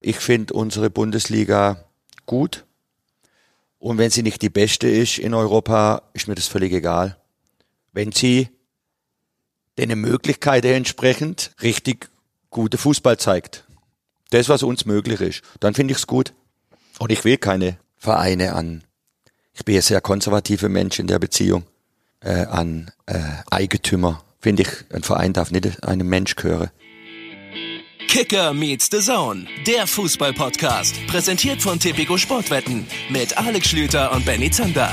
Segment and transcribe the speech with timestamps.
[0.00, 1.84] Ich finde unsere Bundesliga
[2.26, 2.64] gut.
[3.78, 7.16] Und wenn sie nicht die beste ist in Europa, ist mir das völlig egal.
[7.92, 8.48] Wenn sie
[9.78, 12.10] den Möglichkeiten entsprechend richtig
[12.50, 13.64] gute Fußball zeigt.
[14.30, 15.42] Das, was uns möglich ist.
[15.60, 16.34] Dann finde ich es gut.
[16.98, 18.84] Und ich will keine Vereine an.
[19.52, 21.64] Ich bin ein sehr konservativer Mensch in der Beziehung
[22.20, 23.18] äh, an äh,
[23.50, 24.22] Eigentümer.
[24.38, 26.70] Finde ich, ein Verein darf nicht einem Mensch gehören.
[28.10, 30.96] Kicker meets the Zone, der Fußball-Podcast.
[31.06, 34.90] Präsentiert von Tipico Sportwetten mit Alex Schlüter und Benny Zander.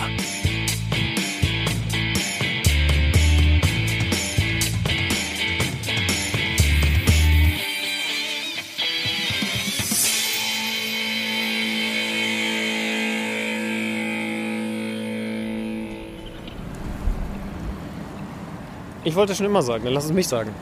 [19.03, 20.53] Ich wollte schon immer sagen, dann lass es mich sagen.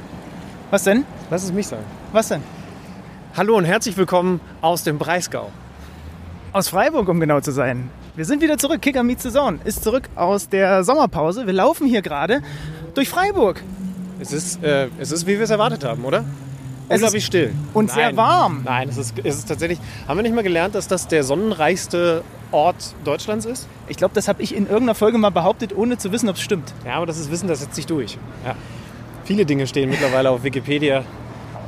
[0.75, 1.05] Was denn?
[1.29, 1.85] Lass es mich sagen.
[2.11, 2.43] Was denn?
[3.37, 5.49] Hallo und herzlich willkommen aus dem Breisgau.
[6.51, 7.89] Aus Freiburg, um genau zu sein.
[8.17, 8.81] Wir sind wieder zurück.
[8.81, 11.45] Kicker Meets Saison ist zurück aus der Sommerpause.
[11.45, 12.41] Wir laufen hier gerade
[12.93, 13.63] durch Freiburg.
[14.19, 16.25] Es ist, äh, es ist, wie wir es erwartet haben, oder?
[16.89, 17.53] Es Unglaublich still.
[17.73, 17.95] und Nein.
[17.95, 18.63] sehr warm.
[18.65, 19.79] Nein, es ist, es ist tatsächlich.
[20.09, 23.69] Haben wir nicht mal gelernt, dass das der sonnenreichste Ort Deutschlands ist?
[23.87, 26.41] Ich glaube, das habe ich in irgendeiner Folge mal behauptet, ohne zu wissen, ob es
[26.41, 26.73] stimmt.
[26.85, 28.17] Ja, aber das ist Wissen, das setzt sich durch.
[28.45, 28.57] Ja.
[29.25, 31.03] Viele Dinge stehen mittlerweile auf Wikipedia,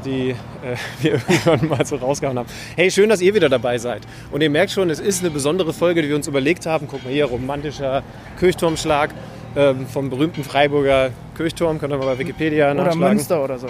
[0.05, 0.35] die äh,
[1.01, 2.47] wir irgendwann mal so rausgehauen haben.
[2.75, 4.03] Hey, schön, dass ihr wieder dabei seid.
[4.31, 6.87] Und ihr merkt schon, es ist eine besondere Folge, die wir uns überlegt haben.
[6.87, 8.03] Guck mal hier, romantischer
[8.39, 9.09] Kirchturmschlag
[9.55, 11.79] ähm, vom berühmten Freiburger Kirchturm.
[11.79, 13.15] Könnt ihr mal bei Wikipedia Oder nachschlagen.
[13.15, 13.67] Münster oder so.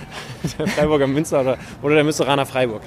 [0.58, 2.82] der Freiburger Münster oder, oder der Münsteraner Freiburg.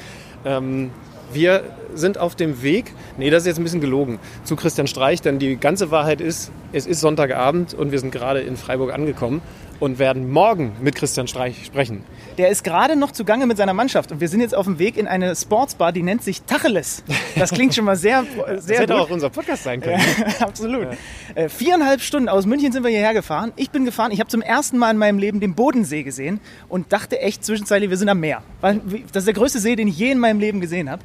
[0.45, 0.91] Ähm,
[1.33, 1.63] wir
[1.95, 5.39] sind auf dem Weg, nee, das ist jetzt ein bisschen gelogen, zu Christian Streich, denn
[5.39, 9.41] die ganze Wahrheit ist, es ist Sonntagabend und wir sind gerade in Freiburg angekommen
[9.79, 12.03] und werden morgen mit Christian Streich sprechen.
[12.37, 14.97] Der ist gerade noch zugange mit seiner Mannschaft und wir sind jetzt auf dem Weg
[14.97, 17.03] in eine Sportsbar, die nennt sich Tacheles.
[17.35, 19.01] Das klingt schon mal sehr, Das sehr hätte gut.
[19.03, 20.01] auch unser Podcast sein können.
[20.39, 20.87] Absolut.
[21.35, 23.51] Äh, viereinhalb Stunden aus München sind wir hierher gefahren.
[23.55, 24.11] Ich bin gefahren.
[24.11, 27.89] Ich habe zum ersten Mal in meinem Leben den Bodensee gesehen und dachte echt zwischenzeitlich,
[27.89, 28.41] wir sind am Meer.
[28.61, 31.03] Weil das ist der größte See, den ich je in meinem Leben gesehen habe.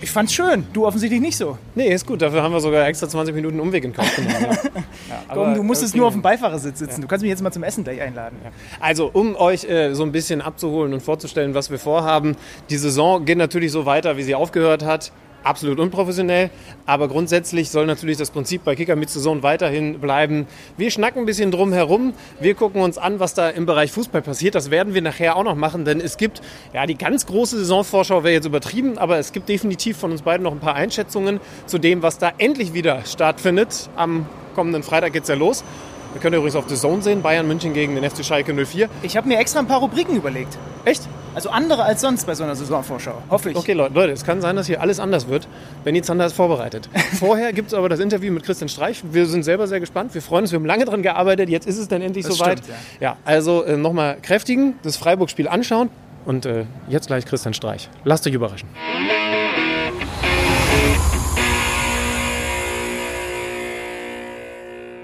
[0.00, 0.66] Ich fand's schön.
[0.72, 1.58] Du offensichtlich nicht so.
[1.74, 4.36] Nee, ist gut, dafür haben wir sogar extra 20 Minuten Umweg in Kauf genommen.
[4.40, 4.56] Ja.
[5.08, 7.00] Ja, Komm, du musstest nur auf dem Beifahrersitz sitzen.
[7.00, 8.38] Du kannst mich jetzt mal zum Essen gleich einladen.
[8.80, 12.36] Also, um euch äh, so ein bisschen abzuholen und vorzustellen, was wir vorhaben.
[12.70, 15.12] Die Saison geht natürlich so weiter, wie sie aufgehört hat.
[15.46, 16.50] Absolut unprofessionell,
[16.86, 20.48] aber grundsätzlich soll natürlich das Prinzip bei Kicker mit Saison weiterhin bleiben.
[20.76, 24.22] Wir schnacken ein bisschen drum herum, wir gucken uns an, was da im Bereich Fußball
[24.22, 24.56] passiert.
[24.56, 26.42] Das werden wir nachher auch noch machen, denn es gibt,
[26.74, 30.42] ja, die ganz große Saisonvorschau wäre jetzt übertrieben, aber es gibt definitiv von uns beiden
[30.42, 33.88] noch ein paar Einschätzungen zu dem, was da endlich wieder stattfindet.
[33.94, 35.62] Am kommenden Freitag geht's ja los.
[36.12, 38.88] Wir können übrigens auf The Zone sehen, Bayern München gegen den FC Schalke 04.
[39.02, 40.58] Ich habe mir extra ein paar Rubriken überlegt.
[40.84, 41.06] Echt?
[41.36, 43.22] Also andere als sonst bei so einer Saisonvorschau.
[43.28, 43.56] Hoffe ich.
[43.56, 45.46] Okay, Leute, Leute, es kann sein, dass hier alles anders wird.
[45.84, 46.88] Benny Zander ist vorbereitet.
[47.18, 49.02] Vorher gibt es aber das Interview mit Christian Streich.
[49.12, 50.14] Wir sind selber sehr gespannt.
[50.14, 51.50] Wir freuen uns, wir haben lange dran gearbeitet.
[51.50, 52.60] Jetzt ist es dann endlich Das soweit.
[52.60, 53.18] stimmt, ja.
[53.26, 55.90] also äh, nochmal kräftigen, das Freiburg-Spiel anschauen
[56.24, 57.90] und äh, jetzt gleich Christian Streich.
[58.04, 58.70] Lasst euch überraschen.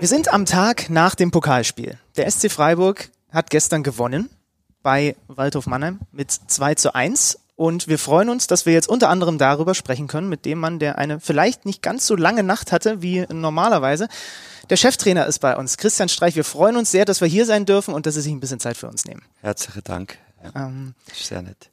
[0.01, 1.99] Wir sind am Tag nach dem Pokalspiel.
[2.17, 4.31] Der SC Freiburg hat gestern gewonnen
[4.83, 7.39] bei Waldhof Mannheim mit 2 zu 1.
[7.55, 10.79] Und wir freuen uns, dass wir jetzt unter anderem darüber sprechen können, mit dem Mann,
[10.79, 14.09] der eine vielleicht nicht ganz so lange Nacht hatte wie normalerweise.
[14.71, 16.35] Der Cheftrainer ist bei uns, Christian Streich.
[16.35, 18.59] Wir freuen uns sehr, dass wir hier sein dürfen und dass Sie sich ein bisschen
[18.59, 19.23] Zeit für uns nehmen.
[19.43, 20.19] Herzlichen Dank.
[20.43, 21.71] Ja, Ähm, sehr nett.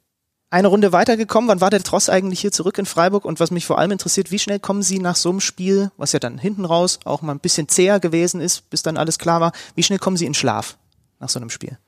[0.50, 1.48] eine Runde weitergekommen.
[1.48, 3.24] Wann war der Tross eigentlich hier zurück in Freiburg?
[3.24, 6.12] Und was mich vor allem interessiert, wie schnell kommen Sie nach so einem Spiel, was
[6.12, 9.40] ja dann hinten raus auch mal ein bisschen zäher gewesen ist, bis dann alles klar
[9.40, 10.76] war, wie schnell kommen Sie in Schlaf
[11.20, 11.78] nach so einem Spiel?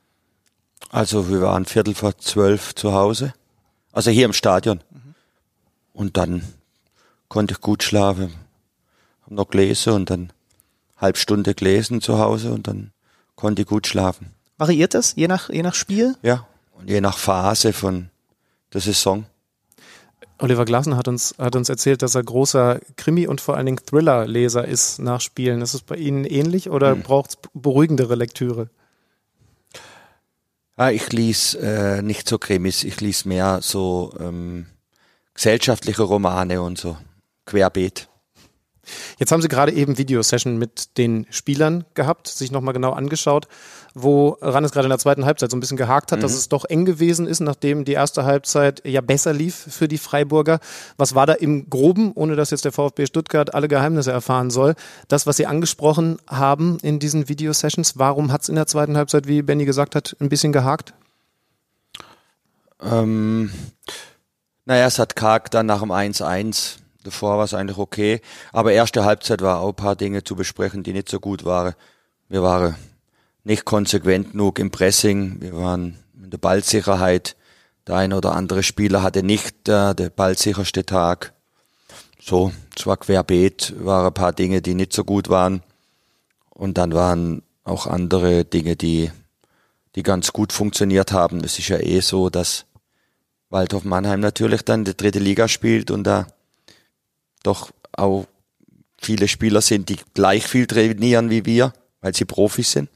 [0.91, 3.33] Also wir waren Viertel vor zwölf zu Hause.
[3.93, 4.81] Also hier im Stadion.
[5.93, 6.43] Und dann
[7.29, 8.33] konnte ich gut schlafen.
[9.23, 10.33] Hab noch gelesen und dann
[10.97, 12.93] halb Stunde gelesen zu Hause und dann
[13.37, 14.33] konnte ich gut schlafen.
[14.57, 16.17] Variiert das je nach, je nach Spiel?
[16.23, 16.47] Ja.
[16.73, 18.11] Und je nach Phase von
[18.73, 19.27] der Saison.
[20.39, 23.79] Oliver Glasner hat uns, hat uns erzählt, dass er großer Krimi- und vor allen Dingen
[23.85, 25.63] Thriller-Leser ist nach Spielen.
[25.63, 28.69] Ist es bei Ihnen ähnlich oder braucht es beruhigendere Lektüre?
[30.83, 34.67] Ah, ich lies äh, nicht so Krimis, ich lies mehr so ähm,
[35.33, 36.97] gesellschaftliche Romane und so.
[37.47, 38.09] Querbeet.
[39.17, 43.47] Jetzt haben Sie gerade eben Videosession mit den Spielern gehabt, sich nochmal genau angeschaut,
[43.95, 46.65] woran es gerade in der zweiten Halbzeit so ein bisschen gehakt hat, dass es doch
[46.65, 50.61] eng gewesen ist, nachdem die erste Halbzeit ja besser lief für die Freiburger.
[50.97, 54.75] Was war da im Groben, ohne dass jetzt der VfB Stuttgart alle Geheimnisse erfahren soll,
[55.09, 59.27] das, was Sie angesprochen haben in diesen Videosessions, warum hat es in der zweiten Halbzeit,
[59.27, 60.95] wie Benny gesagt hat, ein bisschen gehakt?
[62.83, 63.51] Ähm,
[64.65, 66.77] Naja, es hat karg dann nach dem 1-1.
[67.05, 68.21] Davor war es eigentlich okay.
[68.53, 71.75] Aber erste Halbzeit war auch ein paar Dinge zu besprechen, die nicht so gut waren.
[72.29, 72.77] Wir waren
[73.45, 75.41] nicht konsequent genug im Pressing.
[75.41, 77.37] Wir waren in der Ballsicherheit.
[77.87, 81.33] Der eine oder andere Spieler hatte nicht äh, der ballsicherste Tag.
[82.21, 85.63] So, es war querbeet, waren ein paar Dinge, die nicht so gut waren.
[86.51, 89.11] Und dann waren auch andere Dinge, die,
[89.97, 91.43] die ganz gut funktioniert haben.
[91.43, 92.67] Es ist ja eh so, dass
[93.51, 96.29] Waldhof Mannheim natürlich dann die dritte Liga spielt und da
[97.43, 98.27] doch auch
[98.97, 102.89] viele Spieler sind, die gleich viel trainieren wie wir, weil sie Profis sind.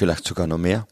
[0.00, 0.86] Vielleicht sogar noch mehr.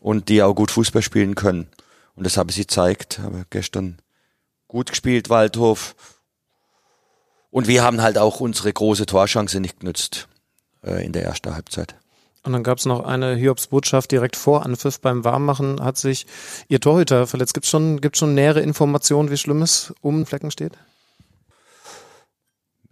[0.00, 1.68] Und die auch gut Fußball spielen können.
[2.16, 3.18] Und das habe sie gezeigt.
[3.18, 3.98] Habe gestern
[4.68, 5.94] gut gespielt, Waldhof.
[7.50, 10.28] Und wir haben halt auch unsere große Torchance nicht genützt
[10.82, 11.94] äh, in der ersten Halbzeit.
[12.42, 16.26] Und dann gab es noch eine Hiobs-Botschaft direkt vor Anpfiff beim Warmmachen hat sich
[16.68, 17.52] Ihr Torhüter verletzt.
[17.52, 20.72] Gibt es schon, gibt's schon nähere Informationen, wie schlimm es um den Flecken steht?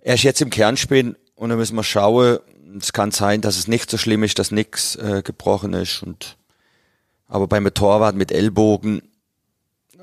[0.01, 2.41] Er ist jetzt im Kernspiel und da müssen wir schauen.
[2.77, 6.03] Es kann sein, dass es nicht so schlimm ist, dass nichts äh, gebrochen ist.
[6.03, 6.37] Und
[7.27, 9.03] aber beim Torwart mit Ellbogen,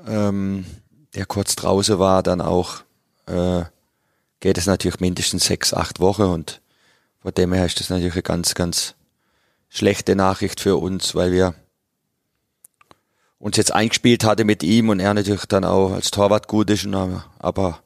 [0.06, 0.64] ähm,
[1.14, 2.82] der kurz draußen war, dann auch
[3.26, 3.64] äh,
[4.40, 6.60] geht es natürlich mindestens sechs, acht Wochen und
[7.20, 8.94] von dem her ist das natürlich eine ganz, ganz
[9.68, 11.54] schlechte Nachricht für uns, weil wir
[13.38, 16.86] uns jetzt eingespielt hatte mit ihm und er natürlich dann auch als Torwart gut ist,
[16.86, 17.80] aber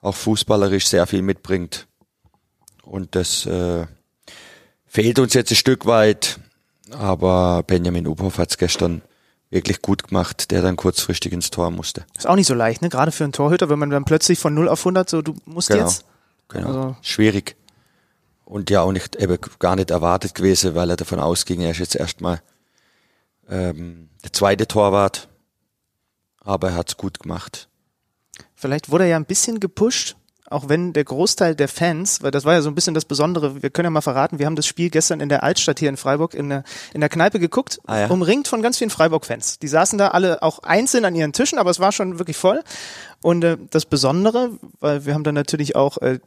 [0.00, 1.86] auch fußballerisch sehr viel mitbringt.
[2.82, 3.86] Und das äh,
[4.88, 6.40] fehlt uns jetzt ein Stück weit,
[6.90, 9.02] aber Benjamin Uphoff hat es gestern
[9.50, 12.04] wirklich gut gemacht, der dann kurzfristig ins Tor musste.
[12.16, 12.88] Ist auch nicht so leicht, ne?
[12.88, 15.68] Gerade für einen Torhüter, wenn man dann plötzlich von 0 auf 100 so, du musst
[15.68, 15.82] Genau.
[15.84, 16.04] jetzt.
[16.48, 16.66] Genau.
[16.68, 17.56] Also- Schwierig.
[18.44, 21.78] Und ja auch nicht, eben gar nicht erwartet gewesen, weil er davon ausging, er ist
[21.78, 22.40] jetzt erstmal
[23.50, 25.28] ähm, der zweite Torwart.
[26.40, 27.68] Aber er hat's gut gemacht.
[28.54, 30.16] Vielleicht wurde er ja ein bisschen gepusht,
[30.50, 33.62] auch wenn der Großteil der Fans, weil das war ja so ein bisschen das Besondere,
[33.62, 35.96] wir können ja mal verraten, wir haben das Spiel gestern in der Altstadt hier in
[35.96, 36.64] Freiburg in der,
[36.94, 38.06] in der Kneipe geguckt, Ah ja.
[38.08, 39.58] umringt von ganz vielen Freiburg-Fans.
[39.58, 42.62] Die saßen da alle auch einzeln an ihren Tischen, aber es war schon wirklich voll.
[43.22, 44.50] Und äh, das Besondere,
[44.80, 46.18] weil wir haben da natürlich auch äh,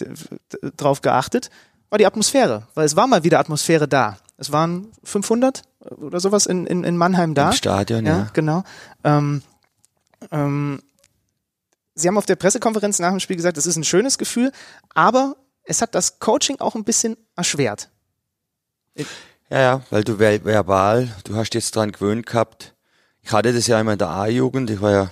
[0.78, 1.50] drauf geachtet,
[1.90, 4.18] war die Atmosphäre, weil es war mal wieder Atmosphäre da.
[4.38, 7.50] Es waren 500 oder sowas in, in, in Mannheim da.
[7.50, 8.18] Im Stadion, ja.
[8.18, 8.28] ja.
[8.34, 8.64] genau.
[9.04, 9.42] Ähm,
[10.32, 10.82] ähm,
[11.96, 14.52] Sie haben auf der Pressekonferenz nach dem Spiel gesagt, es ist ein schönes Gefühl,
[14.94, 17.90] aber es hat das Coaching auch ein bisschen erschwert.
[19.50, 22.74] Ja, ja, weil du ver- verbal, du hast jetzt dran gewöhnt gehabt.
[23.22, 25.12] Ich hatte das ja immer in der A-Jugend, ich war ja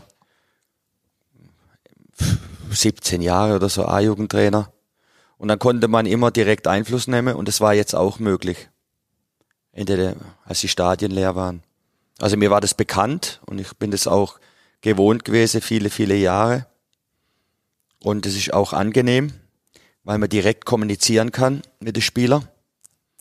[2.71, 4.71] 17 Jahre oder so A-Jugendtrainer.
[5.37, 8.69] Und dann konnte man immer direkt Einfluss nehmen und das war jetzt auch möglich.
[9.71, 11.63] In der, als die Stadien leer waren.
[12.19, 14.39] Also mir war das bekannt und ich bin das auch
[14.81, 16.65] gewohnt gewesen, viele, viele Jahre.
[18.03, 19.33] Und es ist auch angenehm,
[20.03, 22.47] weil man direkt kommunizieren kann mit den Spielern.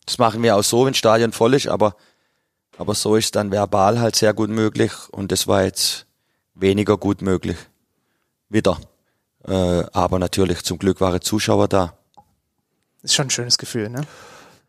[0.06, 1.96] Das machen wir auch so, wenn das Stadion voll ist, aber,
[2.76, 6.06] aber so ist dann verbal halt sehr gut möglich und das war jetzt
[6.54, 7.56] weniger gut möglich.
[8.48, 8.78] Wieder.
[9.46, 9.52] Äh,
[9.92, 11.98] aber natürlich, zum Glück waren Zuschauer da.
[13.02, 14.02] Ist schon ein schönes Gefühl, ne?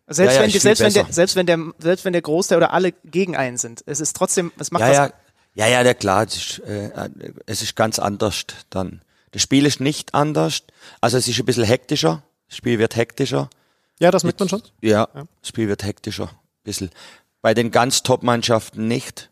[0.07, 2.74] Selbst, Ja, ja, wenn, selbst, wenn der, selbst, wenn der, selbst wenn der Großteil oder
[2.74, 4.95] alle gegen einen sind, es ist trotzdem, es macht Ja, was.
[4.97, 5.13] ja,
[5.53, 7.09] ja, ja, ja, klar, es ist, äh,
[7.45, 9.01] es ist ganz anders dann.
[9.31, 10.63] Das Spiel ist nicht anders,
[11.01, 13.49] also es ist ein bisschen hektischer, das Spiel wird hektischer.
[13.99, 14.63] Ja, das merkt man schon.
[14.81, 16.29] Ja, das Spiel wird hektischer.
[16.29, 16.89] Ein bisschen.
[17.41, 19.29] Bei den ganz Top-Mannschaften nicht.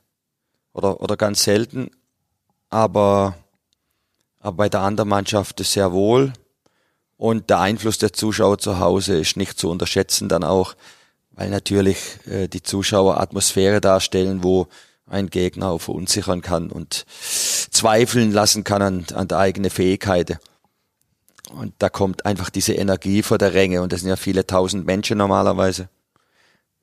[0.74, 1.90] Oder, oder ganz selten.
[2.70, 3.36] Aber,
[4.40, 6.34] aber bei der anderen Mannschaft ist sehr wohl.
[7.16, 10.76] Und der Einfluss der Zuschauer zu Hause ist nicht zu unterschätzen dann auch,
[11.32, 11.98] weil natürlich
[12.28, 14.68] äh, die Zuschauer Atmosphäre darstellen, wo
[15.08, 20.38] ein Gegner auch verunsichern kann und zweifeln lassen kann an, an der eigenen Fähigkeiten.
[21.50, 24.86] Und da kommt einfach diese Energie vor der Ränge und das sind ja viele tausend
[24.86, 25.90] Menschen normalerweise.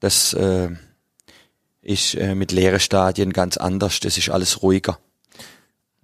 [0.01, 0.71] Das äh,
[1.83, 4.99] ist äh, mit leeren Stadien ganz anders, das ist alles ruhiger.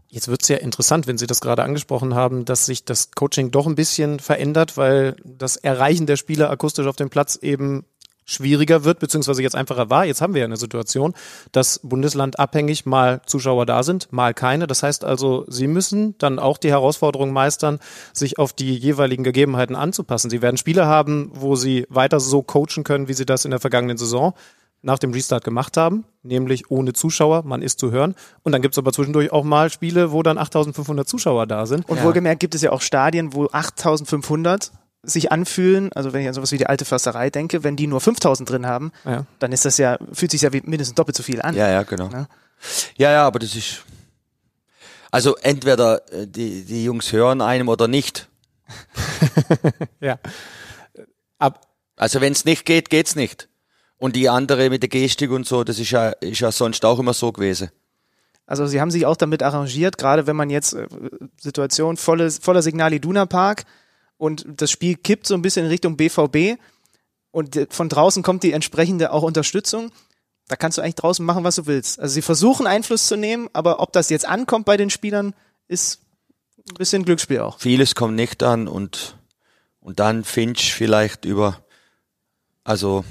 [0.08, 3.52] Jetzt wird es ja interessant, wenn Sie das gerade angesprochen haben, dass sich das Coaching
[3.52, 7.84] doch ein bisschen verändert, weil das Erreichen der Spieler akustisch auf dem Platz eben
[8.30, 10.04] schwieriger wird, beziehungsweise jetzt einfacher war.
[10.04, 11.14] Jetzt haben wir ja eine Situation,
[11.52, 14.66] dass bundeslandabhängig mal Zuschauer da sind, mal keine.
[14.66, 17.80] Das heißt also, Sie müssen dann auch die Herausforderung meistern,
[18.12, 20.30] sich auf die jeweiligen Gegebenheiten anzupassen.
[20.30, 23.60] Sie werden Spiele haben, wo Sie weiter so coachen können, wie Sie das in der
[23.60, 24.34] vergangenen Saison
[24.82, 28.14] nach dem Restart gemacht haben, nämlich ohne Zuschauer, man ist zu hören.
[28.42, 31.88] Und dann gibt's aber zwischendurch auch mal Spiele, wo dann 8500 Zuschauer da sind.
[31.88, 34.72] Und wohlgemerkt gibt es ja auch Stadien, wo 8500
[35.02, 38.00] sich anfühlen, also wenn ich an sowas wie die alte Försterei denke, wenn die nur
[38.00, 39.24] 5000 drin haben, Ja.
[39.38, 41.54] dann ist das ja, fühlt sich ja wie mindestens doppelt so viel an.
[41.56, 42.10] Ja, ja, genau.
[42.10, 42.26] Ja.
[42.96, 43.84] Ja, ja, aber das ist.
[45.10, 48.28] Also entweder äh, die, die Jungs hören einem oder nicht.
[50.00, 50.18] Ja.
[51.38, 51.66] Ab,
[51.96, 53.48] Also wenn es nicht geht, geht's nicht.
[53.98, 56.98] Und die andere mit der Gestik und so, das ist ja, ist ja sonst auch
[56.98, 57.70] immer so gewesen.
[58.46, 60.86] Also sie haben sich auch damit arrangiert, gerade wenn man jetzt äh,
[61.40, 63.64] Situation volle, voller Signal Iduna Park
[64.20, 66.60] und das Spiel kippt so ein bisschen in Richtung BVB
[67.30, 69.90] und von draußen kommt die entsprechende auch Unterstützung.
[70.46, 71.98] Da kannst du eigentlich draußen machen, was du willst.
[71.98, 75.34] Also sie versuchen Einfluss zu nehmen, aber ob das jetzt ankommt bei den Spielern,
[75.68, 76.02] ist
[76.68, 77.58] ein bisschen Glücksspiel auch.
[77.60, 79.16] Vieles kommt nicht an und,
[79.80, 81.64] und dann Finch vielleicht über,
[82.62, 83.06] also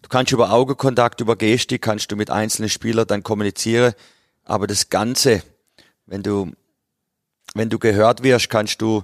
[0.00, 3.94] du kannst über Augenkontakt, über Gestik, kannst du mit einzelnen Spielern dann kommunizieren,
[4.44, 5.42] aber das Ganze,
[6.06, 6.52] wenn du,
[7.54, 9.02] wenn du gehört wirst, kannst du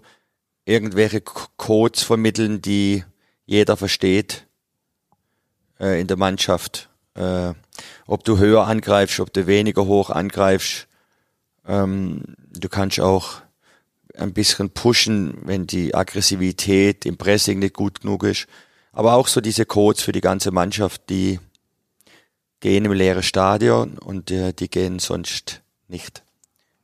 [0.68, 3.02] irgendwelche Codes vermitteln, die
[3.46, 4.46] jeder versteht
[5.80, 6.90] äh, in der Mannschaft.
[7.14, 7.54] Äh,
[8.06, 10.86] ob du höher angreifst, ob du weniger hoch angreifst.
[11.66, 13.40] Ähm, du kannst auch
[14.14, 18.46] ein bisschen pushen, wenn die Aggressivität im Pressing nicht gut genug ist.
[18.92, 21.40] Aber auch so diese Codes für die ganze Mannschaft, die
[22.60, 26.22] gehen im leeren Stadion und äh, die gehen sonst nicht.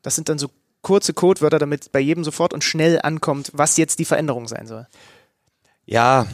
[0.00, 0.48] Das sind dann so
[0.84, 4.86] kurze Codewörter, damit bei jedem sofort und schnell ankommt, was jetzt die Veränderung sein soll.
[5.86, 6.26] Ja,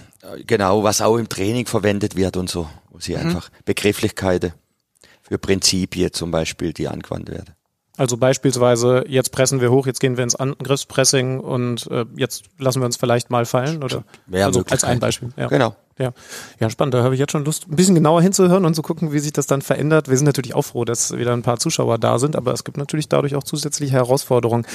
[0.47, 2.69] genau, was auch im Training verwendet wird und so.
[2.90, 4.52] Wo sie einfach Begrifflichkeiten
[5.23, 7.54] für Prinzipien zum Beispiel, die angewandt werden.
[7.97, 12.80] also beispielsweise, jetzt pressen wir hoch, jetzt gehen wir ins Angriffspressing und äh, jetzt lassen
[12.80, 14.04] wir uns vielleicht mal fallen, oder?
[14.26, 15.30] Wäre also als ein Beispiel.
[15.37, 15.49] Ja.
[15.49, 15.76] Genau.
[16.00, 16.12] Ja.
[16.59, 16.95] ja, spannend.
[16.95, 19.35] Da habe ich jetzt schon Lust, ein bisschen genauer hinzuhören und zu gucken, wie sich
[19.35, 20.09] das dann verändert.
[20.09, 22.78] Wir sind natürlich auch froh, dass wieder ein paar Zuschauer da sind, aber es gibt
[22.78, 24.66] natürlich dadurch auch zusätzliche Herausforderungen.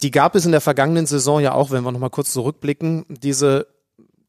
[0.00, 3.04] Die gab es in der vergangenen Saison ja auch, wenn wir nochmal kurz zurückblicken.
[3.08, 3.66] Diese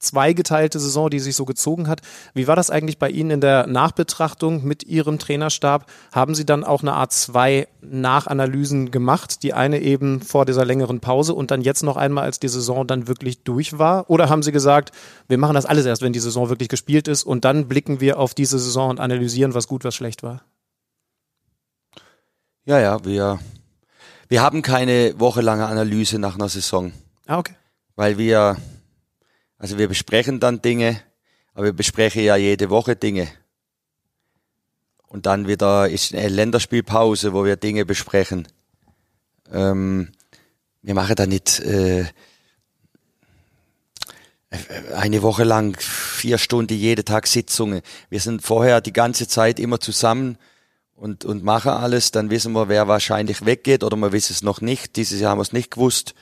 [0.06, 2.02] zweigeteilte Saison, die sich so gezogen hat.
[2.34, 5.86] Wie war das eigentlich bei Ihnen in der Nachbetrachtung mit Ihrem Trainerstab?
[6.12, 9.44] Haben Sie dann auch eine Art zwei Nachanalysen gemacht?
[9.44, 12.88] Die eine eben vor dieser längeren Pause und dann jetzt noch einmal, als die Saison
[12.88, 14.10] dann wirklich durch war?
[14.10, 14.92] Oder haben Sie gesagt,
[15.28, 18.20] wir machen das alles erst, wenn die Saison wirklich gespielt ist und dann blicken wir
[18.20, 20.44] auf diese Saison und analysieren, was gut, was schlecht war?
[22.66, 23.40] Ja, ja, wir,
[24.28, 26.94] wir haben keine wochenlange Analyse nach einer Saison.
[27.28, 27.56] Ah, okay.
[27.96, 28.58] weil wir,
[29.65, 31.01] also wir besprechen dann Dinge,
[31.55, 33.27] aber wir besprechen ja jede Woche Dinge.
[35.07, 38.48] Und dann wieder ist eine Länderspielpause, wo wir Dinge besprechen.
[39.51, 40.12] Ähm,
[40.84, 42.05] wir machen da nicht äh,
[44.95, 47.81] eine Woche lang vier Stunden jeden Tag Sitzungen.
[48.12, 50.38] Wir sind vorher die ganze Zeit immer zusammen
[50.93, 52.12] und, und machen alles.
[52.12, 54.95] Dann wissen wir, wer wahrscheinlich weggeht oder wir wissen es noch nicht.
[54.95, 56.13] Dieses Jahr haben wir es nicht gewusst.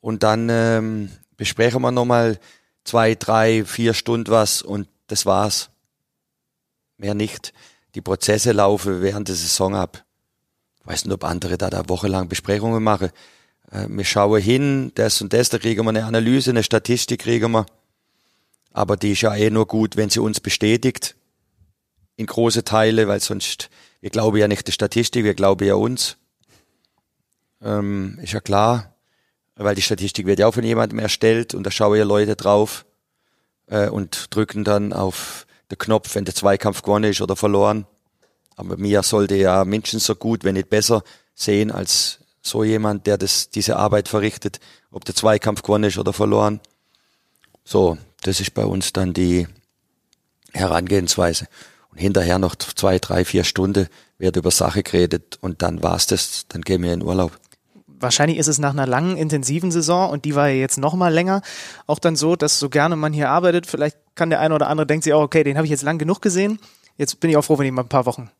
[0.00, 2.38] Und dann ähm, besprechen wir nochmal
[2.84, 5.70] zwei, drei, vier Stunden was und das war's.
[6.96, 7.52] Mehr nicht.
[7.94, 10.04] Die Prozesse laufen während der Saison ab.
[10.80, 13.10] Ich weiß nicht, ob andere da, da wochenlang Besprechungen machen.
[13.70, 17.52] Äh, wir schauen hin, das und das, da kriegen wir eine Analyse, eine Statistik kriegen
[17.52, 17.66] wir.
[18.72, 21.16] Aber die ist ja eh nur gut, wenn sie uns bestätigt.
[22.16, 23.70] In große Teile, weil sonst,
[24.00, 26.16] wir glauben ja nicht der Statistik, wir glauben ja uns.
[27.62, 28.89] Ähm, ist ja klar
[29.56, 32.86] weil die Statistik wird ja auch von jemandem erstellt und da schauen ja Leute drauf
[33.66, 37.86] äh, und drücken dann auf den Knopf, wenn der Zweikampf gewonnen ist oder verloren.
[38.56, 41.02] Aber mir sollte ja mindestens so gut, wenn nicht besser,
[41.34, 46.12] sehen als so jemand, der das, diese Arbeit verrichtet, ob der Zweikampf gewonnen ist oder
[46.12, 46.60] verloren.
[47.64, 49.46] So, das ist bei uns dann die
[50.52, 51.46] Herangehensweise.
[51.90, 53.88] Und hinterher noch zwei, drei, vier Stunden
[54.18, 57.39] wird über Sache geredet und dann war's das, dann gehen wir in Urlaub
[58.00, 61.12] wahrscheinlich ist es nach einer langen, intensiven Saison und die war ja jetzt noch mal
[61.12, 61.42] länger,
[61.86, 64.86] auch dann so, dass so gerne man hier arbeitet, vielleicht kann der eine oder andere
[64.86, 66.58] denkt sich auch, okay, den habe ich jetzt lang genug gesehen,
[66.96, 68.30] jetzt bin ich auch froh, wenn ich mal ein paar Wochen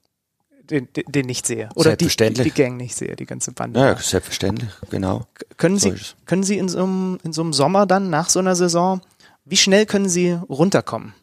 [0.70, 1.68] den, den, den nicht sehe.
[1.74, 3.80] Oder die, die, Gang nicht sehe, die ganze Bande.
[3.80, 5.26] Ja, selbstverständlich, genau.
[5.56, 5.94] Können Sie,
[6.26, 9.00] können Sie in so, einem, in so einem Sommer dann, nach so einer Saison,
[9.44, 11.14] wie schnell können Sie runterkommen?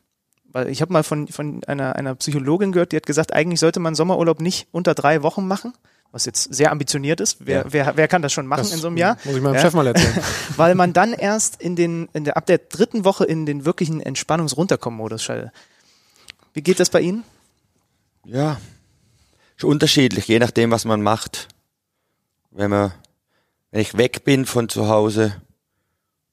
[0.51, 3.79] Weil ich habe mal von, von einer, einer Psychologin gehört, die hat gesagt, eigentlich sollte
[3.79, 5.73] man Sommerurlaub nicht unter drei Wochen machen,
[6.11, 7.37] was jetzt sehr ambitioniert ist.
[7.45, 7.65] Wer, Ja.
[7.73, 9.17] wer, wer kann das schon machen Das in so einem Jahr?
[9.25, 9.61] Muss ich meinem Ja.
[9.61, 10.23] Chef mal erzählen.
[10.55, 14.01] Weil man dann erst in den, in der, ab der dritten Woche in den wirklichen
[14.01, 15.51] Entspannungs-Runterkommen-Modus schaltet.
[16.53, 17.23] Wie geht das bei Ihnen?
[18.25, 18.59] Ja,
[19.55, 21.47] ist unterschiedlich, je nachdem, was man macht.
[22.51, 22.91] Wenn man,
[23.71, 25.35] wenn ich weg bin von zu Hause,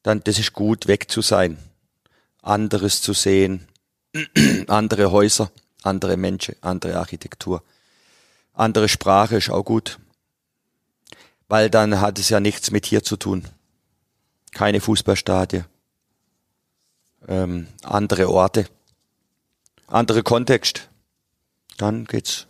[0.03, 1.59] dann, das ist gut, weg zu sein.
[2.43, 3.67] Anderes zu sehen,
[4.69, 5.51] andere Häuser,
[5.83, 7.63] andere Menschen, andere Architektur.
[8.55, 9.99] Andere Sprache ist auch gut.
[11.49, 13.45] Weil dann hat es ja nichts mit hier zu tun.
[14.53, 15.67] Keine Fußballstadien.
[17.29, 18.67] Ähm, andere Orte.
[19.87, 20.89] Andere Kontext.
[21.77, 22.47] Dann geht's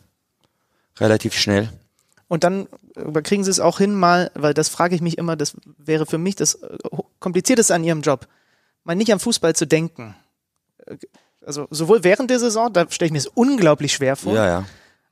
[0.98, 1.70] relativ schnell.
[2.28, 5.36] Und dann äh, kriegen sie es auch hin, mal, weil das frage ich mich immer,
[5.36, 6.78] das wäre für mich das äh,
[7.20, 8.28] Komplizierteste an ihrem Job,
[8.84, 10.14] mal nicht am Fußball zu denken.
[10.86, 10.96] Äh,
[11.44, 14.34] also sowohl während der Saison, da stelle ich mir es unglaublich schwer vor.
[14.34, 14.64] Ja, ja.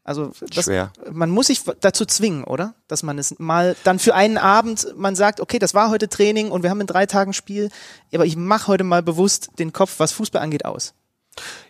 [0.05, 0.93] Also das, Schwer.
[1.13, 2.75] man muss sich dazu zwingen, oder?
[2.89, 6.51] Dass man es mal dann für einen Abend, man sagt, okay, das war heute Training
[6.51, 7.71] und wir haben in drei Tagen Spiel,
[8.13, 10.95] aber ich mache heute mal bewusst den Kopf, was Fußball angeht, aus.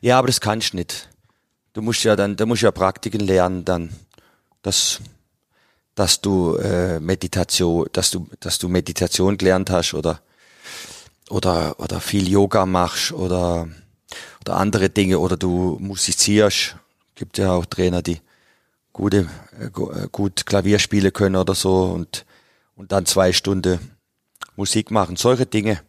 [0.01, 1.11] Ja, aber das kannst du nicht.
[1.75, 3.91] Du musst ja dann, da musst du ja Praktiken lernen, dann,
[4.62, 5.01] dass,
[5.95, 10.21] dass du äh, Meditation, dass du, dass du Meditation gelernt hast oder
[11.31, 13.69] oder oder viel Yoga machst oder
[14.41, 16.77] oder andere Dinge oder du musizierst.
[17.23, 18.21] Gibt ja auch Trainer, die
[18.93, 22.26] gute äh, äh, gut Klavier spielen können oder so und
[22.75, 23.79] und dann zwei Stunden
[24.57, 25.14] Musik machen.
[25.14, 25.81] Solche Dinge.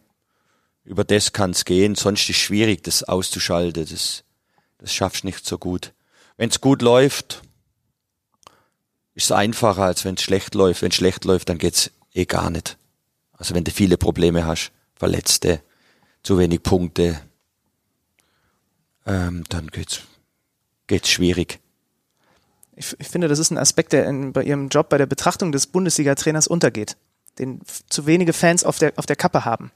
[0.84, 1.96] Über das kann es gehen.
[1.96, 3.84] Sonst ist es schwierig, das auszuschalten.
[3.84, 4.22] Das
[4.78, 5.92] das schaffst nicht so gut.
[6.36, 7.42] Wenn es gut läuft,
[9.16, 10.82] ist es einfacher, als wenn es schlecht läuft.
[10.82, 12.78] Wenn es schlecht läuft, dann geht's eh gar nicht.
[13.32, 15.62] Also wenn du viele Probleme hast, Verletzte,
[16.22, 17.20] zu wenig Punkte,
[19.04, 20.02] ähm, dann geht's
[20.86, 21.60] geht's schwierig.
[22.76, 25.52] Ich, ich finde, das ist ein Aspekt, der in, bei ihrem Job bei der Betrachtung
[25.52, 26.96] des Bundesliga-Trainers untergeht,
[27.38, 29.70] den zu wenige Fans auf der, auf der Kappe haben.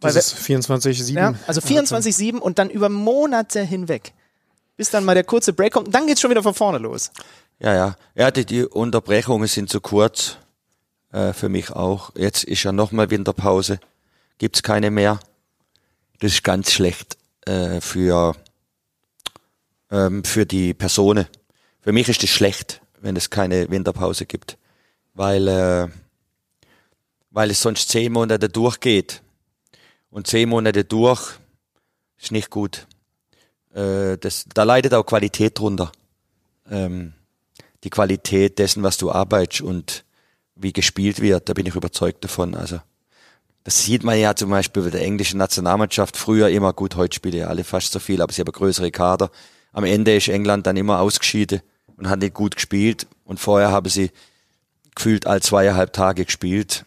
[0.00, 1.12] Weil Das ist 24-7.
[1.12, 4.12] Ja, also 24-7 und dann über Monate hinweg.
[4.76, 7.12] Bis dann mal der kurze Break kommt und dann geht's schon wieder von vorne los.
[7.60, 7.96] Ja, ja.
[8.16, 10.38] Ja, die, die Unterbrechungen sind zu kurz.
[11.12, 12.10] Äh, für mich auch.
[12.16, 13.78] Jetzt ist ja nochmal Winterpause.
[14.38, 15.20] Gibt's keine mehr.
[16.20, 17.16] Das ist ganz schlecht
[17.46, 18.34] äh, für,
[19.92, 21.26] ähm, für die Personen.
[21.80, 24.58] Für mich ist es schlecht, wenn es keine Winterpause gibt.
[25.14, 25.88] Weil, äh,
[27.30, 29.22] weil es sonst zehn Monate durchgeht.
[30.10, 31.34] Und zehn Monate durch
[32.18, 32.86] ist nicht gut.
[33.74, 35.92] Äh, das, da leidet auch Qualität drunter.
[36.70, 37.12] Ähm,
[37.84, 40.04] die Qualität dessen, was du arbeitest und
[40.54, 42.54] wie gespielt wird, da bin ich überzeugt davon.
[42.54, 42.80] Also
[43.64, 47.36] das sieht man ja zum Beispiel bei der englischen Nationalmannschaft früher immer gut, heute spielen
[47.36, 49.30] ja alle fast so viel, aber sie haben größere Kader.
[49.72, 51.62] Am Ende ist England dann immer ausgeschieden
[51.96, 54.10] und hat nicht gut gespielt und vorher haben sie
[54.94, 56.84] gefühlt all zweieinhalb Tage gespielt.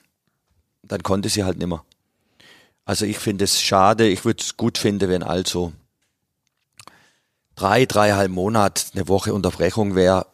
[0.84, 1.84] Dann konnte sie halt nimmer.
[2.86, 5.74] Also ich finde es schade, ich würde es gut finden, wenn also
[7.56, 10.28] drei, dreieinhalb Monate eine Woche Unterbrechung wäre,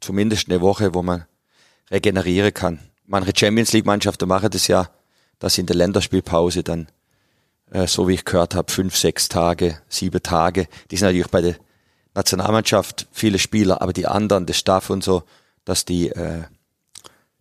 [0.00, 1.26] zumindest eine Woche, wo man
[1.90, 2.78] regenerieren kann.
[3.04, 4.88] Manche Champions League Mannschaften machen das ja,
[5.38, 6.88] dass in der Länderspielpause dann,
[7.70, 10.68] äh, so wie ich gehört habe, fünf, sechs Tage, sieben Tage.
[10.90, 11.56] Die sind natürlich bei der
[12.14, 15.22] Nationalmannschaft viele Spieler, aber die anderen, der Staff und so,
[15.64, 16.42] dass die äh,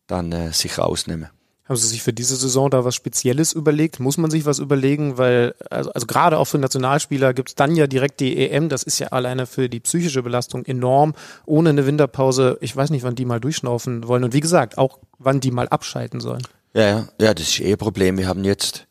[0.07, 1.29] dann äh, sich rausnehmen.
[1.69, 3.99] Haben Sie sich für diese Saison da was Spezielles überlegt?
[3.99, 5.19] Muss man sich was überlegen?
[5.19, 8.69] Weil, also, also gerade auch für Nationalspieler gibt's dann ja direkt die EM.
[8.69, 11.13] Das ist ja alleine für die psychische Belastung enorm.
[11.45, 14.23] Ohne eine Winterpause, ich weiß nicht, wann die mal durchschnaufen wollen.
[14.23, 16.41] Und wie gesagt, auch wann die mal abschalten sollen.
[16.73, 18.17] Ja, ja, ja, das ist eh ein Problem.
[18.17, 18.87] Wir haben jetzt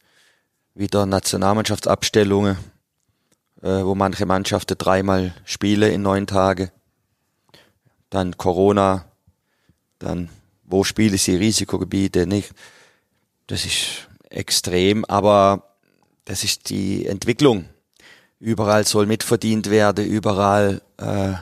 [0.77, 2.59] wieder Nationalmannschaftsabstellungen,
[3.63, 6.71] äh, wo manche Mannschaften dreimal spielen in neun Tagen.
[8.11, 9.05] Dann Corona,
[9.99, 10.31] dann
[10.65, 12.53] wo spielen sie Risikogebiete nicht.
[13.47, 15.77] Das ist extrem, aber
[16.25, 17.67] das ist die Entwicklung.
[18.41, 21.35] Überall soll mitverdient werden, überall äh,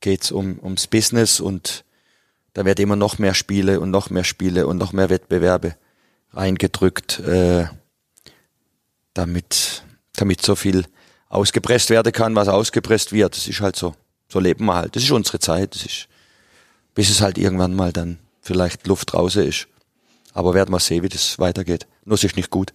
[0.00, 1.84] geht's um ums Business und
[2.52, 5.76] da wird immer noch mehr Spiele und noch mehr Spiele und noch mehr Wettbewerbe
[6.32, 7.66] reingedrückt, äh,
[9.14, 9.84] damit,
[10.20, 10.84] damit so viel
[11.28, 13.36] ausgepresst werden kann, was ausgepresst wird.
[13.36, 13.94] Das ist halt so.
[14.28, 14.94] So leben wir halt.
[14.94, 15.74] Das ist unsere Zeit.
[15.74, 16.08] Das ist,
[16.94, 19.66] bis es halt irgendwann mal dann vielleicht Luft draußen ist.
[20.32, 21.86] Aber werden wir sehen, wie das weitergeht.
[22.04, 22.72] Nur es ist nicht gut.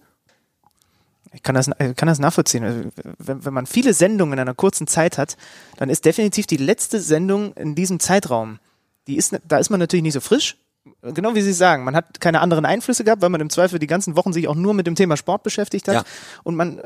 [1.32, 2.64] Ich kann das, ich kann das nachvollziehen.
[2.64, 5.36] Also, Wenn, wenn man viele Sendungen in einer kurzen Zeit hat,
[5.76, 8.58] dann ist definitiv die letzte Sendung in diesem Zeitraum,
[9.06, 10.56] die ist, da ist man natürlich nicht so frisch.
[11.02, 13.86] Genau wie Sie sagen, man hat keine anderen Einflüsse gehabt, weil man im Zweifel die
[13.86, 15.94] ganzen Wochen sich auch nur mit dem Thema Sport beschäftigt hat.
[15.94, 16.04] Ja.
[16.42, 16.80] Und man,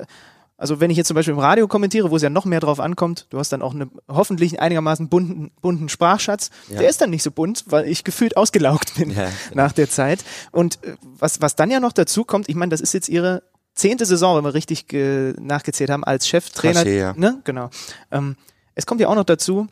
[0.61, 2.79] also wenn ich jetzt zum Beispiel im Radio kommentiere, wo es ja noch mehr drauf
[2.81, 6.51] ankommt, du hast dann auch einen hoffentlich einigermaßen bunten, bunten Sprachschatz.
[6.69, 6.79] Ja.
[6.81, 9.63] Der ist dann nicht so bunt, weil ich gefühlt ausgelaugt bin Ja, genau.
[9.65, 10.23] nach der Zeit.
[10.53, 13.43] Und äh, was, was dann ja noch dazu kommt, ich meine, das ist jetzt ihre
[13.75, 16.83] zehnte Saison, wenn wir richtig ge- nachgezählt haben, als Cheftrainer.
[16.85, 17.15] Krass, ja.
[17.17, 17.41] Ne?
[17.45, 17.71] Genau.
[18.11, 18.37] Ähm,
[18.75, 19.67] es kommt ja auch noch dazu,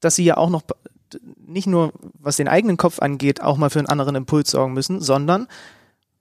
[0.00, 0.62] dass sie ja auch noch
[1.46, 5.00] nicht nur, was den eigenen Kopf angeht, auch mal für einen anderen Impuls sorgen müssen,
[5.00, 5.46] sondern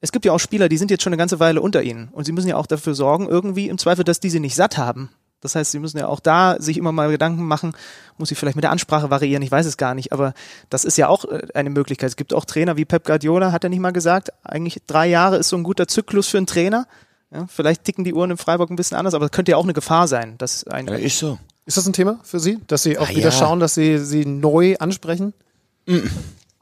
[0.01, 2.25] es gibt ja auch Spieler, die sind jetzt schon eine ganze Weile unter ihnen und
[2.25, 5.09] sie müssen ja auch dafür sorgen, irgendwie im Zweifel, dass diese nicht satt haben.
[5.39, 7.73] Das heißt, sie müssen ja auch da sich immer mal Gedanken machen,
[8.19, 10.33] muss ich vielleicht mit der Ansprache variieren, ich weiß es gar nicht, aber
[10.69, 12.09] das ist ja auch äh, eine Möglichkeit.
[12.09, 15.37] Es gibt auch Trainer wie Pep Guardiola, hat er nicht mal gesagt, eigentlich drei Jahre
[15.37, 16.85] ist so ein guter Zyklus für einen Trainer.
[17.33, 19.63] Ja, vielleicht ticken die Uhren in Freiburg ein bisschen anders, aber das könnte ja auch
[19.63, 21.39] eine Gefahr sein, dass ein, Ja, ist so.
[21.65, 23.31] Ist das ein Thema für Sie, dass Sie auch Ah, wieder ja.
[23.31, 25.33] schauen, dass Sie sie neu ansprechen?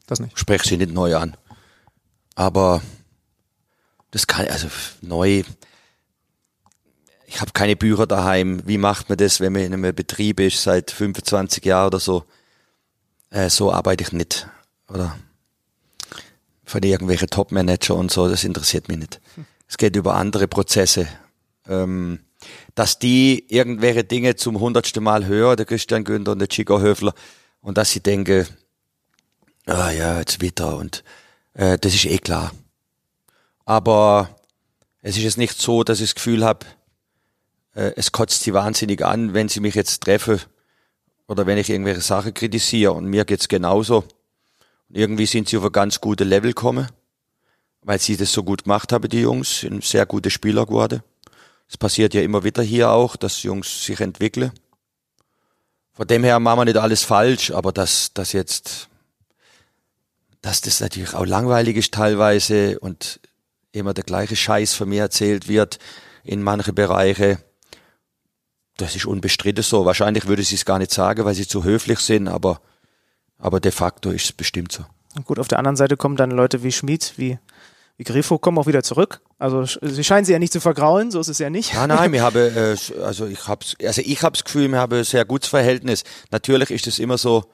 [0.07, 0.37] Das nicht.
[0.37, 1.35] spreche sie nicht neu an.
[2.35, 2.81] Aber
[4.11, 4.67] das kann, also
[5.01, 5.43] neu.
[7.25, 8.61] Ich habe keine Bücher daheim.
[8.65, 12.25] Wie macht man das, wenn man in einem Betrieb ist seit 25 Jahren oder so?
[13.29, 14.47] Äh, so arbeite ich nicht.
[14.87, 15.17] Oder
[16.65, 19.21] von irgendwelchen Top-Manager und so, das interessiert mich nicht.
[19.67, 21.07] Es geht über andere Prozesse.
[21.67, 22.19] Ähm,
[22.75, 27.13] dass die irgendwelche Dinge zum hundertsten Mal hören, der Christian Günther und der Chico Höfler,
[27.61, 28.47] und dass sie denken,
[29.65, 31.03] ah ja, jetzt wieder und
[31.53, 32.51] äh, das ist eh klar.
[33.69, 34.35] Aber
[35.03, 36.65] es ist jetzt nicht so, dass ich das Gefühl habe,
[37.75, 40.41] äh, es kotzt sie wahnsinnig an, wenn sie mich jetzt treffen
[41.27, 44.05] oder wenn ich irgendwelche Sachen kritisiere und mir geht's genauso.
[44.87, 46.87] Und irgendwie sind sie auf ein ganz gutes Level gekommen,
[47.83, 51.03] weil sie das so gut gemacht haben, die Jungs, sind sehr gute Spieler geworden.
[51.67, 54.51] Es passiert ja immer wieder hier auch, dass Jungs sich entwickeln.
[55.93, 58.89] Von dem her machen wir nicht alles falsch, aber dass, dass jetzt
[60.41, 63.19] dass das natürlich auch langweilig ist teilweise und
[63.71, 65.79] immer der gleiche Scheiß von mir erzählt wird
[66.23, 67.39] in manche Bereiche.
[68.77, 69.85] Das ist unbestritten so.
[69.85, 72.61] Wahrscheinlich würde sie es gar nicht sagen, weil sie zu höflich sind, aber,
[73.37, 74.85] aber de facto ist es bestimmt so.
[75.15, 77.39] Und gut, auf der anderen Seite kommen dann Leute wie Schmid, wie,
[77.97, 79.21] wie Grifo, kommen auch wieder zurück.
[79.37, 81.73] Also sie scheinen sie ja nicht zu vergraulen, so ist es ja nicht.
[81.73, 85.03] Nein, nein, wir haben, äh, also ich hab's, also ich hab's Gefühl, wir haben ein
[85.03, 86.03] sehr gutes Verhältnis.
[86.31, 87.51] Natürlich ist es immer so,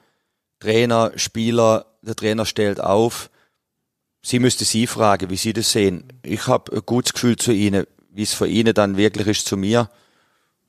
[0.60, 3.30] Trainer, Spieler, der Trainer stellt auf.
[4.26, 6.02] Sie müsste Sie fragen, wie Sie das sehen.
[6.24, 7.86] Ich habe ein gutes Gefühl zu Ihnen.
[8.10, 9.88] Wie es für Ihnen dann wirklich ist zu mir,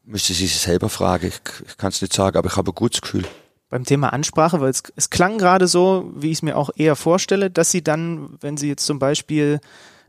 [0.03, 1.29] müsste Sie sich selber fragen.
[1.29, 3.25] Ich, ich kann es nicht sagen, aber ich habe ein gutes Gefühl.
[3.69, 6.95] Beim Thema Ansprache, weil es, es klang gerade so, wie ich es mir auch eher
[6.95, 9.59] vorstelle, dass sie dann, wenn sie jetzt zum Beispiel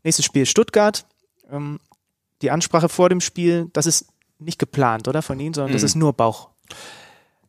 [0.05, 1.07] nächstes Spiel Stuttgart,
[1.51, 1.81] ähm,
[2.43, 4.09] die Ansprache vor dem Spiel, das ist
[4.39, 6.51] nicht geplant, oder von Ihnen, sondern das ist nur Bauch.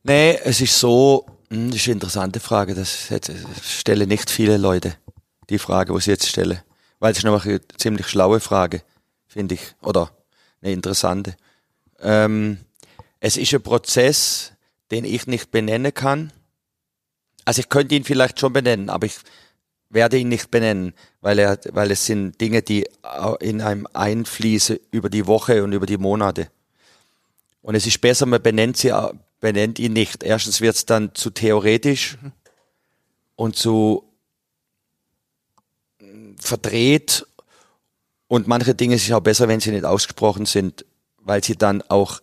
[0.03, 2.73] Nee, es ist so, hm, das ist eine interessante Frage.
[2.73, 3.09] Das
[3.61, 4.95] stellen nicht viele Leute,
[5.49, 6.63] die Frage, was ich jetzt stelle.
[6.99, 8.81] Weil es ist nämlich eine ziemlich schlaue Frage,
[9.27, 9.75] finde ich.
[9.81, 10.11] Oder
[10.61, 11.35] eine interessante.
[12.01, 12.59] Ähm,
[13.19, 14.53] es ist ein Prozess,
[14.91, 16.31] den ich nicht benennen kann.
[17.45, 19.17] Also ich könnte ihn vielleicht schon benennen, aber ich
[19.89, 22.87] werde ihn nicht benennen, weil er, weil es sind Dinge, die
[23.39, 26.49] in einem einfließen über die Woche und über die Monate.
[27.61, 28.93] Und es ist besser, man benennt sie,
[29.39, 30.23] benennt ihn nicht.
[30.23, 32.17] Erstens wird es dann zu theoretisch
[33.35, 34.08] und zu
[36.39, 37.25] verdreht.
[38.27, 40.85] Und manche Dinge ist auch besser, wenn sie nicht ausgesprochen sind,
[41.17, 42.21] weil sie dann auch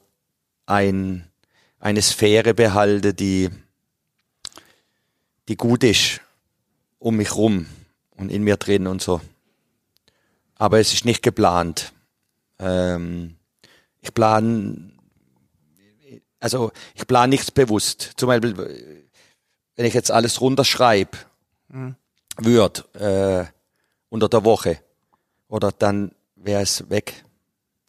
[0.66, 1.26] ein,
[1.78, 3.50] eine Sphäre behalten, die,
[5.48, 6.20] die gut ist
[6.98, 7.66] um mich rum
[8.16, 9.20] und in mir drin und so.
[10.56, 11.92] Aber es ist nicht geplant.
[12.58, 13.36] Ähm,
[14.00, 14.92] ich plane,
[16.40, 18.12] also ich plane nichts bewusst.
[18.16, 18.56] Zum Beispiel,
[19.76, 21.18] wenn ich jetzt alles runterschreibe,
[22.38, 23.55] würde äh,
[24.16, 24.78] unter der Woche,
[25.48, 27.24] oder dann wäre es weg.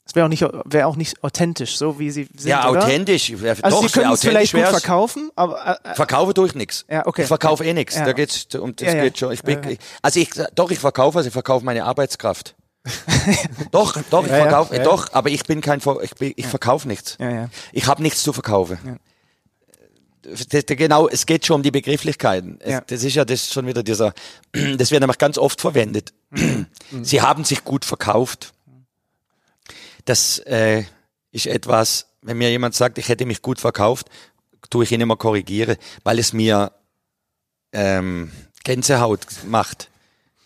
[0.05, 2.45] Das wäre auch nicht, wäre auch nicht authentisch, so wie sie sind.
[2.49, 2.83] ja, oder?
[2.83, 3.31] authentisch.
[3.41, 6.85] Wär, Also doch, sie können es vielleicht gut verkaufen, aber äh, Verkaufe tue ich nichts.
[6.89, 7.23] Ja, okay.
[7.23, 7.95] Ich verkaufe eh nichts.
[7.95, 8.05] Ja.
[8.05, 9.33] Da geht's um das Ja, geht schon.
[9.33, 12.55] Ich bin, ich- also ich doch ich verkaufe, also ich verkaufe meine Arbeitskraft.
[13.71, 17.17] doch, doch, ich verkaufe, doch, aber ich bin kein ich bin, ich verkaufe nichts.
[17.73, 18.99] Ich habe nichts zu verkaufen.
[20.49, 22.59] Das, genau, es geht schon um die Begrifflichkeiten.
[22.65, 22.81] Ja.
[22.81, 24.13] Das ist ja das schon wieder dieser,
[24.51, 26.13] das wird nämlich ganz oft verwendet.
[27.01, 28.53] Sie haben sich gut verkauft.
[30.05, 30.83] Das äh,
[31.31, 34.07] ist etwas, wenn mir jemand sagt, ich hätte mich gut verkauft,
[34.69, 36.71] tue ich ihn immer korrigiere, weil es mir
[37.71, 38.31] ähm,
[38.63, 39.89] Gänsehaut macht,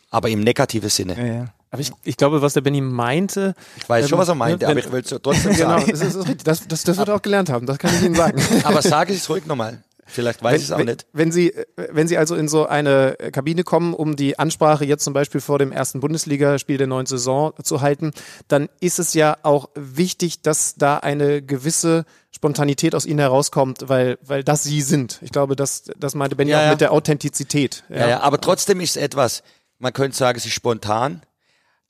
[0.09, 1.17] aber im negativen Sinne.
[1.17, 1.53] ja, ja.
[1.71, 3.55] Aber ich, ich glaube, was der Benny meinte.
[3.77, 5.89] Ich weiß schon, was er meinte, wenn- aber ich will es trotzdem Genau, sagen.
[5.91, 6.25] das ist, das.
[6.43, 8.41] Das, das, das wird er auch gelernt haben, das kann ich Ihnen sagen.
[8.65, 9.81] Aber sage es ruhig nochmal.
[10.05, 11.05] Vielleicht weiß ich es auch wenn, nicht.
[11.13, 15.13] Wenn Sie, wenn Sie also in so eine Kabine kommen, um die Ansprache jetzt zum
[15.13, 18.11] Beispiel vor dem ersten Bundesligaspiel der neuen Saison zu halten,
[18.49, 24.17] dann ist es ja auch wichtig, dass da eine gewisse Spontanität aus Ihnen herauskommt, weil,
[24.21, 25.19] weil das Sie sind.
[25.21, 26.71] Ich glaube, das, das meinte Benny Ja, auch ja.
[26.71, 27.85] mit der Authentizität.
[27.87, 29.43] Ja, ja, aber trotzdem ist es etwas,
[29.79, 31.21] man könnte sagen, es ist spontan,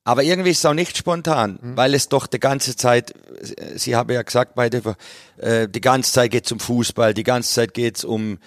[0.03, 3.95] aber irgendwie ist es auch nicht spontan, weil es doch die ganze Zeit, äh, Sie
[3.95, 4.95] haben ja gesagt, beide,
[5.37, 8.39] äh, die ganze Zeit geht es um Fußball, die ganze Zeit geht es um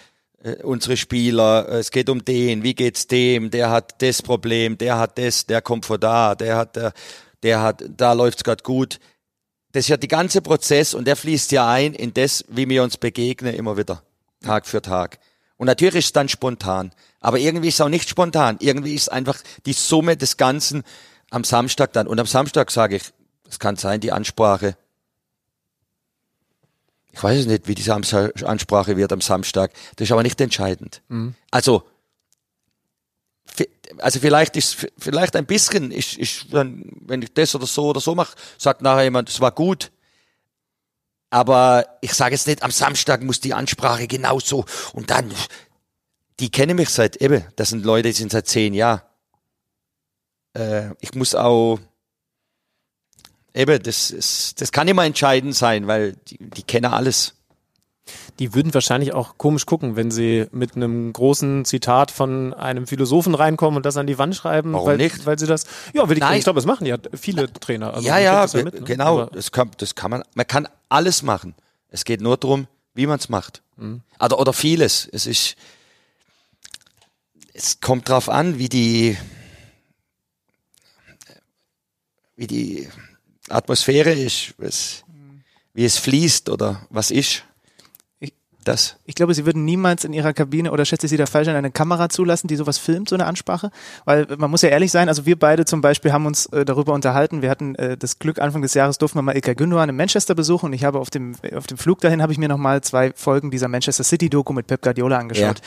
[0.42, 4.78] äh, unsere Spieler, äh, es geht um den, wie geht's dem, der hat das Problem,
[4.78, 6.92] der hat das, der kommt von da, der hat, der,
[7.42, 8.98] der hat, da läuft's grad gut.
[9.72, 12.82] Das ist ja der ganze Prozess und der fließt ja ein in das, wie wir
[12.82, 14.02] uns begegnen immer wieder,
[14.42, 15.18] Tag für Tag.
[15.56, 16.92] Und natürlich ist es dann spontan.
[17.20, 18.56] Aber irgendwie ist es auch nicht spontan.
[18.60, 20.82] Irgendwie ist es einfach die Summe des Ganzen
[21.34, 22.06] am Samstag dann.
[22.06, 23.02] Und am Samstag sage ich,
[23.48, 24.76] es kann sein, die Ansprache
[27.12, 29.72] Ich weiß es nicht, wie diese Ansprache wird am Samstag.
[29.96, 31.02] Das ist aber nicht entscheidend.
[31.08, 31.34] Mhm.
[31.50, 31.84] Also,
[33.98, 38.14] also vielleicht ist vielleicht ein bisschen, ist, ist, wenn ich das oder so oder so
[38.14, 39.92] mache, sagt nachher jemand, es war gut.
[41.30, 45.32] Aber ich sage jetzt nicht, am Samstag muss die Ansprache genauso und dann,
[46.40, 49.02] die kennen mich seit eben, das sind Leute, die sind seit zehn Jahren.
[50.54, 51.78] Äh, ich muss auch
[53.54, 57.34] eben, das, ist, das kann immer entscheidend sein, weil die, die kennen alles.
[58.38, 63.34] Die würden wahrscheinlich auch komisch gucken, wenn sie mit einem großen Zitat von einem Philosophen
[63.34, 65.24] reinkommen und das an die Wand schreiben, Warum weil, nicht?
[65.24, 65.64] weil sie das.
[65.94, 67.94] Ja, will ich, ich glaube, das machen ja viele Trainer.
[67.94, 68.80] Also ja, ja, das ja mit, ne?
[68.82, 69.24] genau.
[69.26, 70.22] das kann, das kann man.
[70.34, 71.54] Man kann alles machen.
[71.88, 73.62] Es geht nur darum, wie man es macht.
[73.76, 74.02] Mhm.
[74.20, 75.08] Oder, oder vieles.
[75.10, 75.56] Es ist.
[77.54, 79.16] Es kommt drauf an, wie die
[82.36, 82.88] wie die
[83.48, 85.04] Atmosphäre ist, was,
[85.72, 87.44] wie es fließt oder was ist.
[88.64, 88.96] Das.
[89.04, 91.54] Ich glaube, Sie würden niemals in Ihrer Kabine oder schätze ich Sie da falsch an
[91.56, 93.70] eine Kamera zulassen, die sowas filmt, so eine Ansprache?
[94.06, 96.94] Weil man muss ja ehrlich sein, also wir beide zum Beispiel haben uns äh, darüber
[96.94, 97.42] unterhalten.
[97.42, 100.34] Wir hatten äh, das Glück, Anfang des Jahres durften wir mal Ilkay Gündogan in Manchester
[100.34, 103.12] besuchen und ich habe auf dem, auf dem Flug dahin habe ich mir nochmal zwei
[103.14, 105.58] Folgen dieser Manchester City Doku mit Pep Guardiola angeschaut.
[105.58, 105.66] Ja.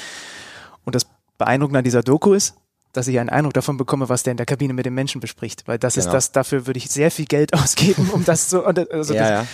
[0.84, 1.06] Und das
[1.38, 2.56] Beeindruckende an dieser Doku ist,
[2.98, 5.68] dass ich einen Eindruck davon bekomme, was der in der Kabine mit den Menschen bespricht.
[5.68, 6.08] Weil das genau.
[6.08, 8.66] ist das, dafür würde ich sehr viel Geld ausgeben, um das zu.
[8.66, 9.48] Also ja, das, ja.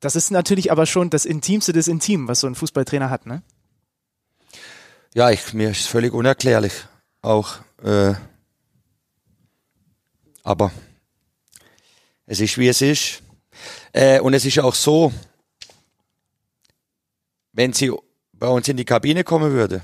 [0.00, 3.42] das ist natürlich aber schon das Intimste des Intim, was so ein Fußballtrainer hat, ne?
[5.12, 6.72] Ja, ich, mir ist völlig unerklärlich.
[7.20, 7.56] Auch.
[7.82, 8.14] Äh,
[10.44, 10.70] aber
[12.26, 13.22] es ist wie es ist.
[13.92, 15.12] Äh, und es ist auch so,
[17.52, 17.90] wenn sie
[18.34, 19.82] bei uns in die Kabine kommen würde,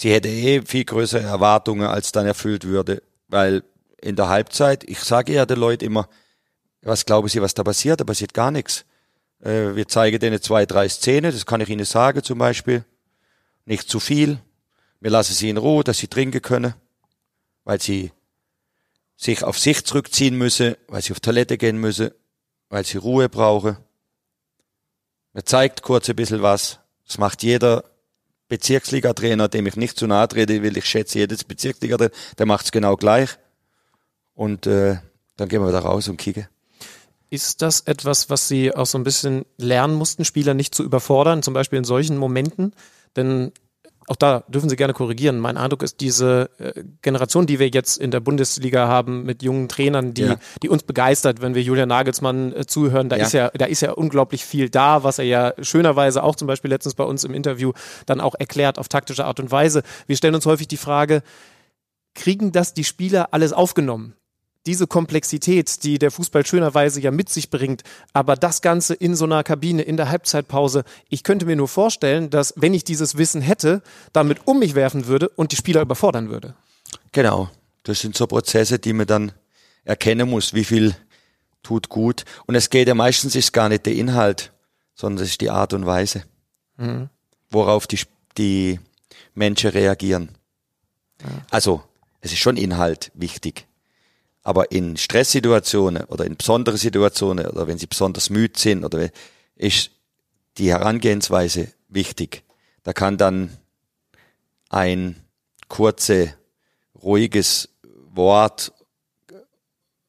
[0.00, 3.62] sie hätte eh viel größere Erwartungen, als dann erfüllt würde, weil
[4.00, 6.08] in der Halbzeit, ich sage ja den Leuten immer,
[6.80, 8.00] was glauben Sie, was da passiert?
[8.00, 8.86] Da passiert gar nichts.
[9.40, 12.84] Äh, wir zeigen denen zwei, drei Szenen, das kann ich Ihnen sagen zum Beispiel.
[13.66, 14.38] Nicht zu viel.
[15.00, 16.74] Wir lassen sie in Ruhe, dass sie trinken können,
[17.64, 18.12] weil sie
[19.16, 22.10] sich auf sich zurückziehen müssen, weil sie auf Toilette gehen müssen,
[22.70, 23.76] weil sie Ruhe brauchen.
[25.34, 26.80] Man zeigt kurz ein bisschen was.
[27.06, 27.84] Das macht jeder
[28.50, 32.72] Bezirksliga-Trainer, dem ich nicht zu nahe trete, will ich schätze jedes Bezirksliga-Trainer, der macht es
[32.72, 33.38] genau gleich.
[34.34, 34.98] Und äh,
[35.36, 36.46] dann gehen wir da raus und kicken.
[37.30, 41.42] Ist das etwas, was Sie auch so ein bisschen lernen mussten, Spieler nicht zu überfordern,
[41.42, 42.74] zum Beispiel in solchen Momenten?
[43.16, 43.52] Denn
[44.06, 45.38] auch da dürfen Sie gerne korrigieren.
[45.38, 49.68] Mein Eindruck ist, diese äh, Generation, die wir jetzt in der Bundesliga haben, mit jungen
[49.68, 50.36] Trainern, die, ja.
[50.62, 53.24] die uns begeistert, wenn wir Julian Nagelsmann äh, zuhören, da ja.
[53.24, 56.70] ist ja, da ist ja unglaublich viel da, was er ja schönerweise auch zum Beispiel
[56.70, 57.72] letztens bei uns im Interview
[58.06, 59.82] dann auch erklärt auf taktische Art und Weise.
[60.06, 61.22] Wir stellen uns häufig die Frage,
[62.14, 64.14] kriegen das die Spieler alles aufgenommen?
[64.66, 69.24] Diese Komplexität, die der Fußball schönerweise ja mit sich bringt, aber das Ganze in so
[69.24, 73.40] einer Kabine in der Halbzeitpause, ich könnte mir nur vorstellen, dass wenn ich dieses Wissen
[73.40, 76.54] hätte, damit um mich werfen würde und die Spieler überfordern würde.
[77.12, 77.50] Genau,
[77.84, 79.32] das sind so Prozesse, die man dann
[79.84, 80.94] erkennen muss, wie viel
[81.62, 82.24] tut gut.
[82.46, 84.52] Und es geht ja meistens ist gar nicht der Inhalt,
[84.94, 86.24] sondern es ist die Art und Weise,
[86.76, 87.08] mhm.
[87.50, 88.00] worauf die,
[88.36, 88.78] die
[89.34, 90.30] Menschen reagieren.
[91.22, 91.28] Ja.
[91.50, 91.82] Also,
[92.20, 93.66] es ist schon Inhalt wichtig.
[94.50, 99.08] Aber in Stresssituationen oder in besondere Situationen oder wenn sie besonders müde sind oder
[99.54, 99.92] ist
[100.58, 102.42] die Herangehensweise wichtig.
[102.82, 103.56] Da kann dann
[104.68, 105.14] ein
[105.68, 106.34] kurze,
[107.00, 107.68] ruhiges
[108.12, 108.72] Wort,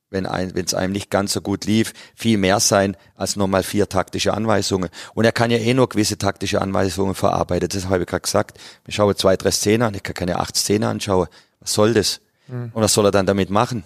[0.09, 3.61] wenn ein, wenn es einem nicht ganz so gut lief, viel mehr sein als nochmal
[3.61, 4.89] vier taktische Anweisungen.
[5.13, 7.69] Und er kann ja eh nur gewisse taktische Anweisungen verarbeiten.
[7.69, 8.57] Das habe ich gerade gesagt.
[8.87, 11.27] Ich schaue zwei, drei Szenen an, ich kann keine acht Szenen anschauen.
[11.59, 12.21] Was soll das?
[12.47, 12.71] Mhm.
[12.73, 13.83] Und was soll er dann damit machen?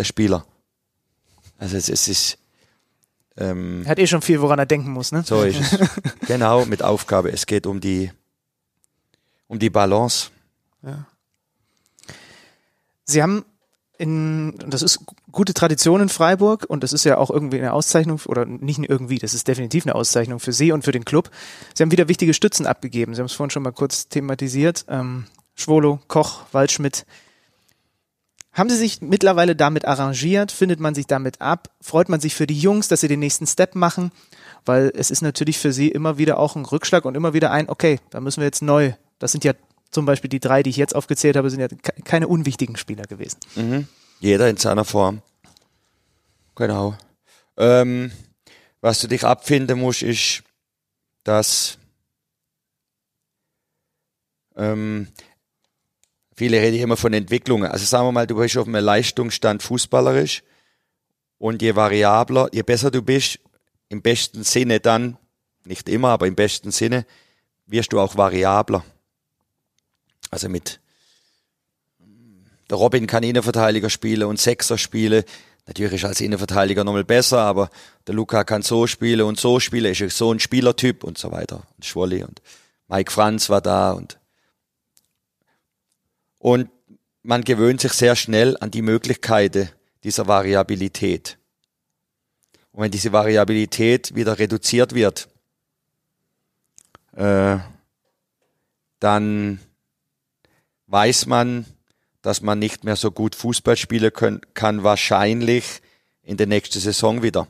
[0.00, 0.44] Der Spieler.
[1.58, 2.38] Also es, es ist.
[3.36, 5.22] Ähm, er hat eh schon viel, woran er denken muss, ne?
[5.24, 5.78] So ist es.
[6.26, 7.30] genau, mit Aufgabe.
[7.30, 8.10] Es geht um die,
[9.46, 10.30] um die Balance.
[10.82, 11.06] Ja.
[13.04, 13.44] Sie haben
[13.98, 18.20] in, das ist gute Tradition in Freiburg und das ist ja auch irgendwie eine Auszeichnung
[18.26, 21.30] oder nicht irgendwie, das ist definitiv eine Auszeichnung für Sie und für den Club.
[21.74, 23.14] Sie haben wieder wichtige Stützen abgegeben.
[23.14, 24.86] Sie haben es vorhin schon mal kurz thematisiert.
[24.88, 27.04] Ähm, Schwolo, Koch, Waldschmidt.
[28.52, 30.50] Haben Sie sich mittlerweile damit arrangiert?
[30.50, 31.70] Findet man sich damit ab?
[31.80, 34.10] Freut man sich für die Jungs, dass sie den nächsten Step machen?
[34.64, 37.68] Weil es ist natürlich für sie immer wieder auch ein Rückschlag und immer wieder ein,
[37.68, 38.92] okay, da müssen wir jetzt neu.
[39.20, 39.52] Das sind ja
[39.90, 41.68] zum Beispiel die drei, die ich jetzt aufgezählt habe, sind ja
[42.04, 43.38] keine unwichtigen Spieler gewesen.
[43.54, 43.88] Mhm.
[44.18, 45.22] Jeder in seiner Form.
[46.56, 46.96] Genau.
[47.56, 48.10] Ähm,
[48.80, 50.42] was du dich abfinden musst, ist,
[51.24, 51.78] dass
[54.56, 55.08] ähm,
[56.40, 57.70] Viele reden immer von Entwicklungen.
[57.70, 60.42] Also sagen wir mal, du bist auf einem Leistungsstand fußballerisch
[61.36, 63.40] und je variabler, je besser du bist,
[63.90, 65.18] im besten Sinne dann
[65.66, 67.04] nicht immer, aber im besten Sinne,
[67.66, 68.82] wirst du auch variabler.
[70.30, 70.80] Also mit
[72.70, 75.24] der Robin kann Innenverteidiger spielen und Sechser spielen.
[75.66, 77.68] Natürlich ist als Innenverteidiger nochmal besser, aber
[78.06, 81.64] der Luca kann so spielen und so spielen, ist so ein Spielertyp und so weiter.
[81.76, 82.40] Und Schwolli und
[82.88, 84.19] Mike Franz war da und
[86.40, 86.70] und
[87.22, 89.68] man gewöhnt sich sehr schnell an die Möglichkeiten
[90.02, 91.38] dieser Variabilität.
[92.72, 95.28] Und wenn diese Variabilität wieder reduziert wird,
[97.12, 97.58] äh,
[99.00, 99.60] dann
[100.86, 101.66] weiß man,
[102.22, 105.82] dass man nicht mehr so gut Fußball spielen können, kann, wahrscheinlich
[106.22, 107.48] in der nächsten Saison wieder.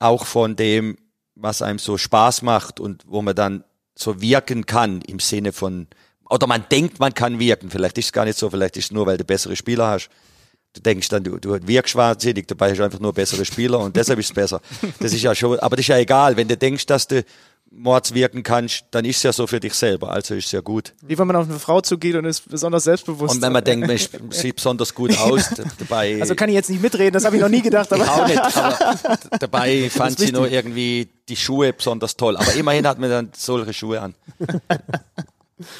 [0.00, 0.98] Auch von dem,
[1.36, 5.86] was einem so Spaß macht und wo man dann so wirken kann im Sinne von,
[6.32, 7.70] oder man denkt, man kann wirken.
[7.70, 10.08] Vielleicht ist es gar nicht so, vielleicht ist es nur, weil du bessere Spieler hast.
[10.72, 13.94] Du denkst dann, du, du wirkst wahnsinnig, dabei hast du einfach nur bessere Spieler und
[13.94, 14.62] deshalb ist es besser.
[14.98, 16.36] Das ist ja schon, aber das ist ja egal.
[16.38, 17.22] Wenn du denkst, dass du
[17.74, 20.10] Mords wirken kannst, dann ist es ja so für dich selber.
[20.10, 20.94] Also ist es ja gut.
[21.02, 23.34] Wie wenn man auf eine Frau zugeht und ist besonders selbstbewusst.
[23.34, 23.98] Und wenn man denkt, man
[24.30, 26.18] sieht besonders gut aus, dabei.
[26.20, 27.92] Also kann ich jetzt nicht mitreden, das habe ich noch nie gedacht.
[27.92, 32.36] Aber ich auch nicht, aber dabei fand sie nur irgendwie die Schuhe besonders toll.
[32.36, 34.14] Aber immerhin hat man dann solche Schuhe an.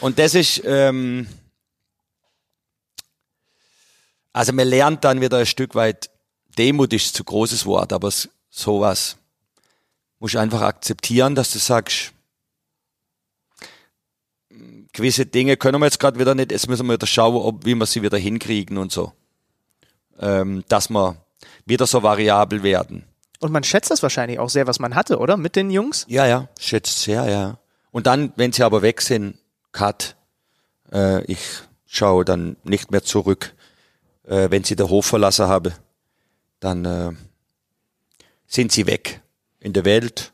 [0.01, 1.27] Und das ist, ähm,
[4.33, 6.11] also man lernt dann wieder ein Stück weit,
[6.59, 8.11] Demut ist zu großes Wort, aber
[8.51, 9.17] sowas
[10.19, 12.13] musst einfach akzeptieren, dass du sagst,
[14.93, 17.75] gewisse Dinge können wir jetzt gerade wieder nicht, jetzt müssen wir wieder schauen, ob, wie
[17.75, 19.13] wir sie wieder hinkriegen und so.
[20.21, 21.17] Ähm, dass wir
[21.65, 23.05] wieder so variabel werden.
[23.41, 25.37] Und man schätzt das wahrscheinlich auch sehr, was man hatte, oder?
[25.37, 26.05] Mit den Jungs?
[26.09, 27.59] Ja, ja, schätzt sehr, ja.
[27.91, 29.37] Und dann, wenn sie aber weg sind,
[29.73, 30.17] Cut,
[30.93, 31.41] äh, ich
[31.87, 33.55] schaue dann nicht mehr zurück.
[34.25, 35.73] Äh, wenn sie den Hof verlassen habe,
[36.61, 37.13] dann äh,
[38.47, 39.21] sind sie weg
[39.61, 40.33] in der Welt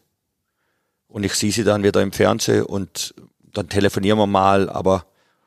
[1.08, 3.14] und ich sehe sie dann wieder im Fernsehen und
[3.52, 5.06] dann telefonieren wir mal, aber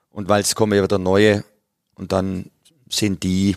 [0.09, 1.43] und weil es kommen ja wieder neue
[1.95, 2.49] und dann
[2.89, 3.55] sind die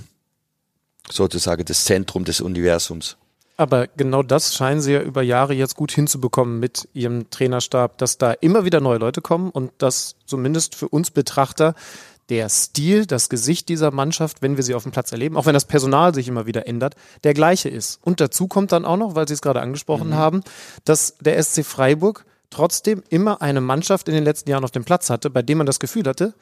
[1.11, 3.17] sozusagen das Zentrum des Universums.
[3.57, 8.19] Aber genau das scheinen sie ja über Jahre jetzt gut hinzubekommen mit ihrem Trainerstab, dass
[8.19, 11.75] da immer wieder neue Leute kommen und dass zumindest für uns Betrachter
[12.31, 15.55] der Stil, das Gesicht dieser Mannschaft, wenn wir sie auf dem Platz erleben, auch wenn
[15.55, 18.01] das Personal sich immer wieder ändert, der gleiche ist.
[18.03, 20.15] Und dazu kommt dann auch noch, weil Sie es gerade angesprochen mhm.
[20.15, 20.41] haben,
[20.85, 25.11] dass der SC Freiburg trotzdem immer eine Mannschaft in den letzten Jahren auf dem Platz
[25.11, 26.35] hatte, bei dem man das Gefühl hatte,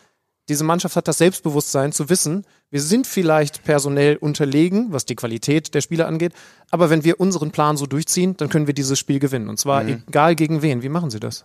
[0.48, 5.74] diese Mannschaft hat das Selbstbewusstsein zu wissen, wir sind vielleicht personell unterlegen, was die Qualität
[5.74, 6.32] der Spieler angeht,
[6.70, 9.48] aber wenn wir unseren Plan so durchziehen, dann können wir dieses Spiel gewinnen.
[9.48, 10.02] Und zwar mhm.
[10.08, 10.82] egal gegen wen.
[10.82, 11.44] Wie machen Sie das?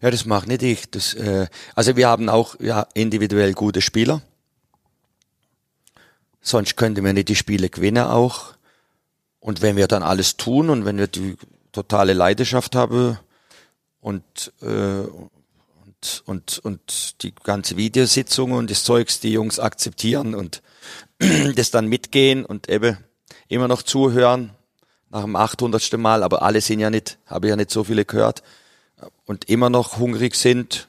[0.00, 0.90] Ja, das macht nicht ich.
[0.90, 4.22] Das, äh, also wir haben auch ja, individuell gute Spieler.
[6.40, 8.54] Sonst könnten wir nicht die Spiele gewinnen auch.
[9.40, 11.36] Und wenn wir dann alles tun und wenn wir die
[11.72, 13.18] totale Leidenschaft haben
[14.00, 15.02] und, äh,
[16.26, 20.62] und, und, die ganze Videositzung und das Zeugs, die Jungs akzeptieren und
[21.56, 22.98] das dann mitgehen und eben
[23.48, 24.50] immer noch zuhören
[25.10, 25.96] nach dem 800.
[25.98, 28.42] Mal, aber alle sind ja nicht, habe ja nicht so viele gehört
[29.24, 30.88] und immer noch hungrig sind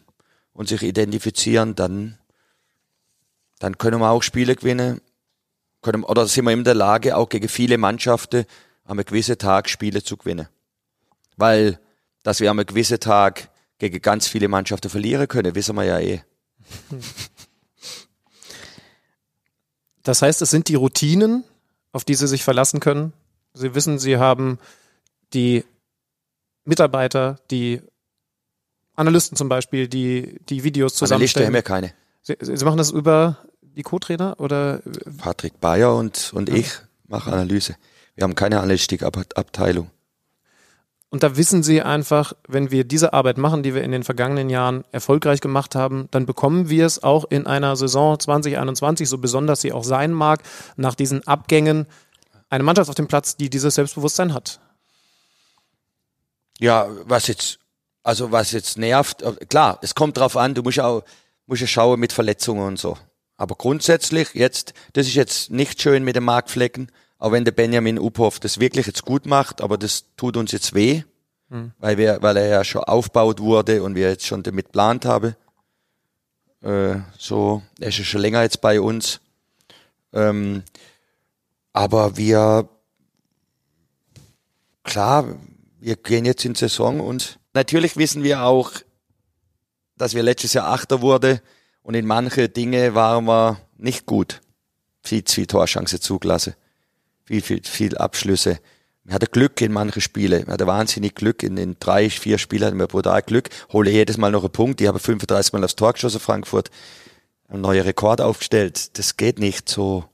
[0.54, 2.18] und sich identifizieren, dann,
[3.60, 5.02] dann können wir auch Spiele gewinnen.
[5.82, 8.46] Können, oder sind wir in der Lage, auch gegen viele Mannschaften
[8.84, 10.48] an einem gewissen Tag Spiele zu gewinnen.
[11.36, 11.80] Weil,
[12.24, 16.22] dass wir einem gewissen Tag gegen ganz viele Mannschaften verlieren können, wissen wir ja eh.
[20.04, 21.44] Das heißt, es sind die Routinen,
[21.92, 23.14] auf die Sie sich verlassen können.
[23.54, 24.60] Sie wissen, Sie haben
[25.34, 25.66] die
[26.64, 27.82] Mitarbeiter, die
[28.96, 31.48] Analysten zum Beispiel, die die Videos zusammenstellen.
[31.48, 31.94] Analysten haben ja keine.
[32.22, 34.82] Sie, Sie machen das über die Co-Trainer oder?
[35.18, 36.56] Patrick Bayer und, und ja.
[36.56, 36.72] ich
[37.08, 37.76] machen Analyse.
[38.16, 39.92] Wir haben keine Analytikabteilung.
[41.18, 44.52] Und da wissen Sie einfach, wenn wir diese Arbeit machen, die wir in den vergangenen
[44.52, 49.62] Jahren erfolgreich gemacht haben, dann bekommen wir es auch in einer Saison 2021, so besonders
[49.62, 50.44] sie auch sein mag,
[50.76, 51.88] nach diesen Abgängen,
[52.52, 54.60] eine Mannschaft auf dem Platz, die dieses Selbstbewusstsein hat.
[56.60, 57.58] Ja, was jetzt
[58.04, 61.04] also was jetzt nervt, äh, klar, es kommt drauf an, du musst auch
[61.48, 62.96] musst ja schauen mit Verletzungen und so.
[63.38, 68.00] Aber grundsätzlich jetzt, das ist jetzt nicht schön mit den Markflecken, auch wenn der Benjamin
[68.00, 71.04] Uphoff das wirklich jetzt gut macht, aber das tut uns jetzt weh,
[71.50, 71.72] mhm.
[71.80, 75.36] weil wir, weil er ja schon aufgebaut wurde und wir jetzt schon damit plant haben.
[76.62, 79.22] Äh, so, er ist ja schon länger jetzt bei uns.
[80.14, 80.64] Ähm,
[81.74, 82.70] aber wir,
[84.84, 85.26] klar,
[85.80, 88.72] wir gehen jetzt in Saison und Natürlich wissen wir auch,
[89.98, 91.42] dass wir letztes Jahr Achter wurde
[91.82, 94.42] und in manche Dinge waren wir nicht gut.
[95.02, 96.54] Viel zu viel Torchance zugelassen.
[97.28, 98.60] Viel, viel, viel Abschlüsse.
[99.04, 100.48] wir hatten Glück in manchen Spielen.
[100.48, 101.44] Wir hatten wahnsinnig Glück.
[101.44, 103.50] In, in drei, vier Spielen hatten wir brutal Glück.
[103.74, 104.80] Hole jedes Mal noch einen Punkt.
[104.80, 106.72] Ich habe 35 Mal aufs Tor geschossen, Frankfurt.
[107.50, 108.98] Ein neuer Rekord aufgestellt.
[108.98, 110.06] Das geht nicht so.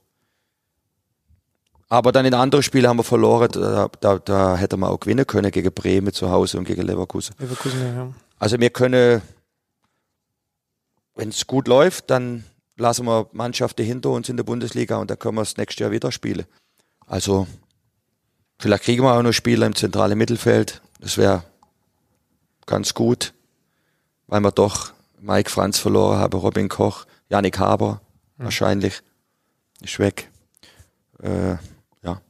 [1.88, 3.48] Aber dann in anderen Spielen haben wir verloren.
[3.52, 7.36] Da, da, da hätte man auch gewinnen können gegen Bremen zu Hause und gegen Leverkusen.
[7.38, 8.12] Leverkusen, ja.
[8.40, 9.22] Also wir können,
[11.14, 12.42] wenn es gut läuft, dann
[12.76, 15.92] lassen wir Mannschaften hinter uns in der Bundesliga und dann können wir das nächste Jahr
[15.92, 16.44] wieder spielen.
[17.06, 17.46] Also
[18.58, 20.80] vielleicht kriegen wir auch noch Spieler im zentralen Mittelfeld.
[21.00, 21.44] Das wäre
[22.66, 23.34] ganz gut,
[24.26, 28.00] weil wir doch Mike Franz verloren haben, Robin Koch, Yannick Haber
[28.36, 28.44] Mhm.
[28.44, 29.00] wahrscheinlich
[29.80, 30.28] ist weg.
[31.22, 31.56] Äh,
[32.02, 32.20] ja.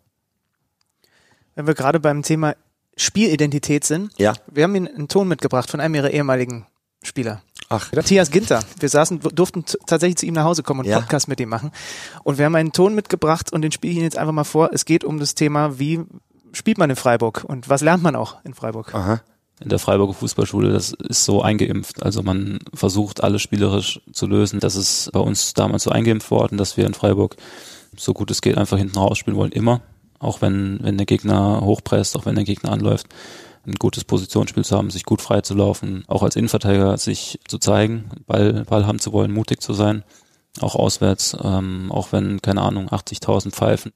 [1.55, 2.55] Wenn wir gerade beim Thema
[2.97, 4.35] Spielidentität sind, Ja.
[4.51, 6.67] wir haben Ihnen einen Ton mitgebracht von einem Ihrer ehemaligen
[7.03, 7.43] Spieler.
[7.69, 8.61] Ach, Matthias Ginter.
[8.79, 11.01] Wir saßen, durften tatsächlich zu ihm nach Hause kommen und Ja.
[11.01, 11.71] Podcast mit ihm machen.
[12.23, 14.71] Und wir haben einen Ton mitgebracht und den spiele ich Ihnen jetzt einfach mal vor.
[14.73, 16.01] Es geht um das Thema, wie
[16.53, 18.95] spielt man in Freiburg und was lernt man auch in Freiburg?
[18.95, 19.21] aha.
[19.61, 22.03] in der Freiburger Fußballschule, das ist so eingeimpft.
[22.03, 24.61] Also man versucht alles spielerisch zu lösen.
[24.61, 27.37] Das ist bei uns damals so eingeimpft worden, dass wir in Freiburg
[27.97, 29.81] so gut es geht einfach hinten rausspielen wollen, immer.
[30.19, 33.07] Auch wenn, wenn der Gegner hochpresst, auch wenn der Gegner anläuft,
[33.67, 37.59] ein gutes Positionsspiel zu haben, sich gut frei zu laufen, auch als Innenverteidiger sich zu
[37.59, 40.05] zeigen, Ball, Ball haben zu wollen, mutig zu sein,
[40.61, 43.93] auch auswärts, ähm, auch wenn, keine Ahnung, 80.000 Pfeifen.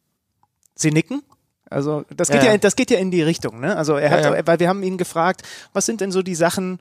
[0.75, 1.23] Sie nicken?
[1.71, 2.59] Also das geht Ja, ja, ja.
[2.59, 3.77] das geht ja in die Richtung, ne?
[3.77, 4.47] Also er hat, Ja, ja.
[4.47, 5.43] weil wir haben ihn gefragt,
[5.73, 6.81] was sind denn so die Sachen?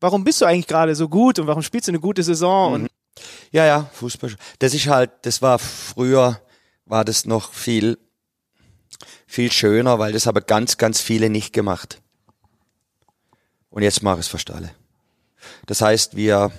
[0.00, 2.70] Warum bist du eigentlich gerade so gut und warum spielst du eine gute Saison?
[2.70, 2.74] Mhm.
[2.74, 2.90] Und
[3.52, 4.34] Ja, ja, Fußball.
[4.58, 6.40] Das ist halt, das war früher,
[6.86, 7.98] war das noch viel,
[9.34, 12.00] viel schöner, weil das haben ganz, ganz viele nicht gemacht.
[13.68, 14.70] Und jetzt mache ich es fast alle.
[15.66, 16.52] Das heißt, wir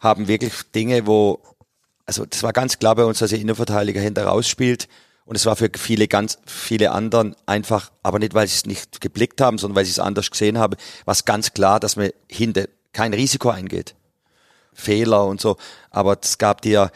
[0.00, 1.42] haben wirklich Dinge, wo,
[2.06, 4.88] also das war ganz klar bei uns, dass der Innenverteidiger hinter rausspielt.
[5.26, 9.02] Und es war für viele ganz viele anderen einfach, aber nicht, weil sie es nicht
[9.02, 12.08] geblickt haben, sondern weil sie es anders gesehen haben, war es ganz klar, dass man
[12.26, 13.94] hinter kein Risiko eingeht.
[14.72, 15.58] Fehler und so.
[15.90, 16.90] Aber es gab dir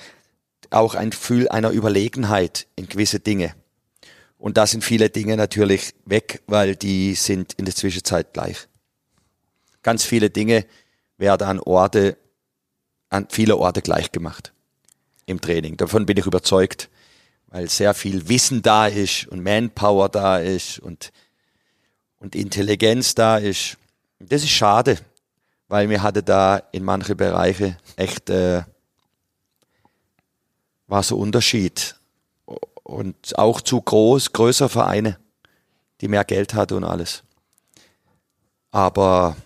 [0.71, 3.55] auch ein Gefühl einer Überlegenheit in gewisse Dinge.
[4.43, 8.67] Und da sind viele Dinge natürlich weg, weil die sind in der Zwischenzeit gleich.
[9.85, 10.67] Ganz viele Dinge
[11.17, 12.17] werden an Orte,
[13.09, 14.53] an viele Orte gleich gemacht
[15.27, 15.77] im Training.
[15.77, 16.91] Davon bin ich überzeugt,
[17.47, 21.13] weil sehr viel Wissen da ist und Manpower da ist und,
[22.19, 23.79] und Intelligenz da ist.
[24.19, 24.99] Das ist schade,
[25.69, 28.65] weil mir hatte da in manche Bereiche echt äh,
[30.89, 31.95] war so Unterschied
[32.83, 35.19] und auch zu groß, größer Vereine,
[36.01, 37.23] die mehr Geld hatte und alles.
[38.71, 39.37] Aber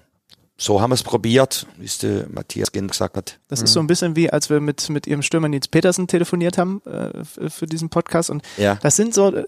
[0.57, 3.39] so haben wir es probiert, wie es der Matthias Gent gesagt hat.
[3.49, 6.57] das ist so ein bisschen wie, als wir mit, mit ihrem Stürmer Nils Petersen telefoniert
[6.57, 8.31] haben äh, für diesen Podcast.
[8.31, 8.77] Und Ja.
[8.77, 9.45] das sind so, äh,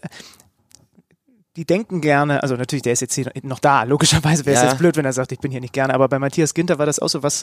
[1.56, 4.68] die denken gerne, also natürlich, der ist jetzt hier noch da, logischerweise wäre es Ja.
[4.68, 6.86] jetzt blöd, wenn er sagt, ich bin hier nicht gerne, aber bei Matthias Ginter war
[6.86, 7.42] das auch so was,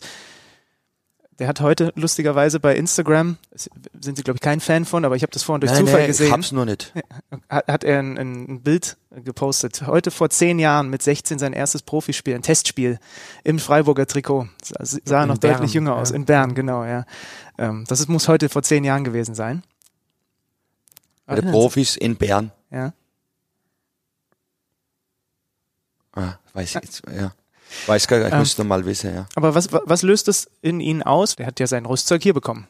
[1.40, 5.22] der hat heute lustigerweise bei Instagram, sind sie glaube ich kein Fan von, aber ich
[5.24, 6.94] habe das vorhin durch Zufall ich gesehen, hab's nur nicht.
[7.50, 9.86] hat, hat er ein, ein Bild gepostet.
[9.86, 13.00] Heute vor zehn Jahren mit 16 sein erstes Profispiel, ein Testspiel
[13.44, 14.48] im Freiburger Trikot.
[14.64, 16.12] Sah, sah In noch Bern, deutlich jünger aus.
[16.12, 16.16] ja.
[16.16, 17.06] In Bern, genau, ja.
[17.58, 19.64] Ähm, das ist, muss heute vor zehn Jahren gewesen sein.
[21.26, 22.52] Bei den Profis in Bern.
[22.72, 22.94] Ja.
[26.14, 27.34] Ah, weiß ich jetzt, ja.
[27.88, 28.40] Weiß gar nicht, ich Ähm.
[28.40, 29.26] müsste mal wissen, ja.
[29.36, 31.36] Aber was, wa- was löst es in Ihnen aus?
[31.36, 32.68] Der hat ja sein Rüstzeug hier bekommen.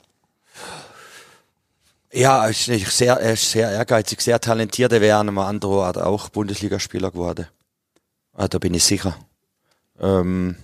[2.12, 2.66] Ja, er ist
[2.98, 4.94] sehr, er ist sehr ehrgeizig, sehr talentiert.
[4.94, 7.48] Er wäre an einem anderen Ort auch Bundesligaspieler geworden.
[8.34, 9.18] Ah, da bin ich sicher.
[10.00, 10.56] Ähm,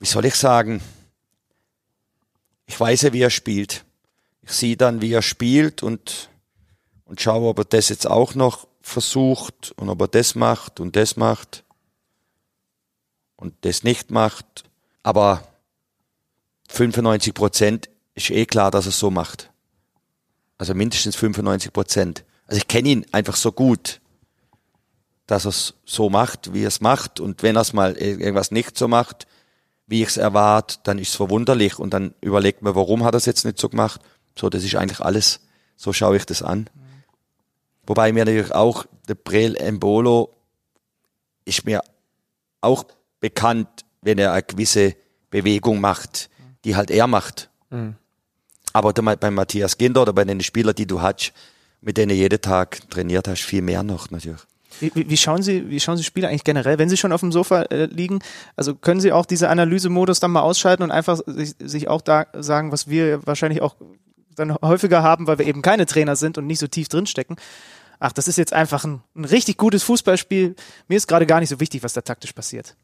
[0.00, 0.80] wie soll ich sagen?
[2.66, 3.84] Ich weiß ja, wie er spielt.
[4.42, 6.30] Ich sehe dann, wie er spielt und,
[7.04, 10.96] und schaue, ob er das jetzt auch noch versucht und ob er das macht und
[10.96, 11.62] das macht
[13.40, 14.64] und das nicht macht.
[15.02, 15.42] Aber
[16.68, 19.50] 95 Prozent ist eh klar, dass er es so macht.
[20.58, 22.24] Also mindestens 95 Prozent.
[22.46, 24.00] Also ich kenne ihn einfach so gut,
[25.26, 27.18] dass er es so macht, wie er es macht.
[27.18, 29.26] Und wenn er es mal irgendwas nicht so macht,
[29.86, 31.78] wie ich es erwarte, dann ist es verwunderlich.
[31.78, 34.00] Und dann überlegt man, warum hat er es jetzt nicht so gemacht.
[34.38, 35.40] So, das ist eigentlich alles.
[35.76, 36.68] So schaue ich das an.
[37.86, 40.36] Wobei mir natürlich auch der Brel Embolo
[41.44, 41.82] ist mir
[42.60, 42.84] auch
[43.20, 43.68] bekannt,
[44.02, 44.94] wenn er eine gewisse
[45.30, 46.30] Bewegung macht,
[46.64, 47.50] die halt er macht.
[48.72, 51.32] Aber da mal bei Matthias Ginder oder bei den Spielern, die du hast,
[51.80, 54.40] mit denen du jeden Tag trainiert hast, viel mehr noch natürlich.
[54.78, 57.20] Wie, wie, wie schauen Sie, wie schauen Sie Spiele eigentlich generell, wenn Sie schon auf
[57.20, 58.20] dem Sofa äh, liegen?
[58.56, 62.26] Also können Sie auch diese Analysemodus dann mal ausschalten und einfach sich, sich auch da
[62.34, 63.76] sagen, was wir wahrscheinlich auch
[64.36, 67.36] dann häufiger haben, weil wir eben keine Trainer sind und nicht so tief drinstecken.
[67.98, 70.56] ach, das ist jetzt einfach ein, ein richtig gutes Fußballspiel.
[70.88, 72.74] Mir ist gerade gar nicht so wichtig, was da taktisch passiert.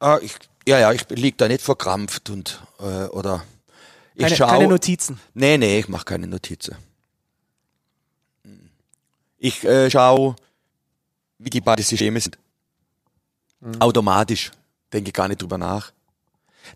[0.00, 0.34] Ah, ich,
[0.66, 3.44] ja, ja, ich lieg da nicht verkrampft und äh, oder
[4.14, 4.46] ich Keine, schau.
[4.48, 5.20] keine Notizen.
[5.34, 6.76] Nee, nee, ich mache keine Notizen.
[9.38, 10.36] Ich äh, schaue,
[11.38, 12.38] wie die beiden Systeme sind.
[13.78, 14.50] Automatisch.
[14.92, 15.92] Denke gar nicht drüber nach.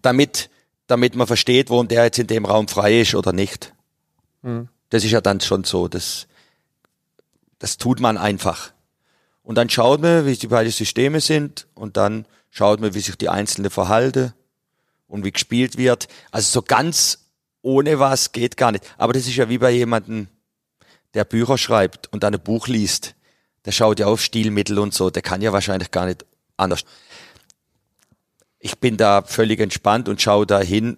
[0.03, 0.49] Damit,
[0.87, 3.75] damit man versteht, warum der jetzt in dem Raum frei ist oder nicht.
[4.91, 5.89] Das ist ja dann schon so.
[5.89, 6.27] Das,
[7.59, 8.73] das tut man einfach.
[9.43, 13.17] Und dann schaut man, wie die beiden Systeme sind und dann schaut man, wie sich
[13.17, 14.33] die einzelne verhalten
[15.09, 16.07] und wie gespielt wird.
[16.31, 17.27] Also so ganz
[17.63, 18.85] ohne was geht gar nicht.
[18.97, 20.29] Aber das ist ja wie bei jemandem,
[21.15, 23.17] der Bücher schreibt und dann ein Buch liest.
[23.65, 25.11] Der schaut ja auf Stilmittel und so.
[25.11, 26.25] Der kann ja wahrscheinlich gar nicht
[26.57, 26.85] anders.
[28.61, 30.97] Ich bin da völlig entspannt und schaue da hin.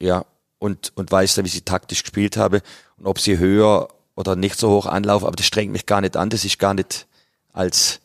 [0.00, 0.24] Ja,
[0.60, 2.62] und, und weiß dann, wie sie taktisch gespielt habe
[2.96, 5.26] und ob sie höher oder nicht so hoch anlaufen.
[5.26, 6.30] Aber das strengt mich gar nicht an.
[6.30, 7.08] Das ist gar nicht
[7.52, 8.00] als,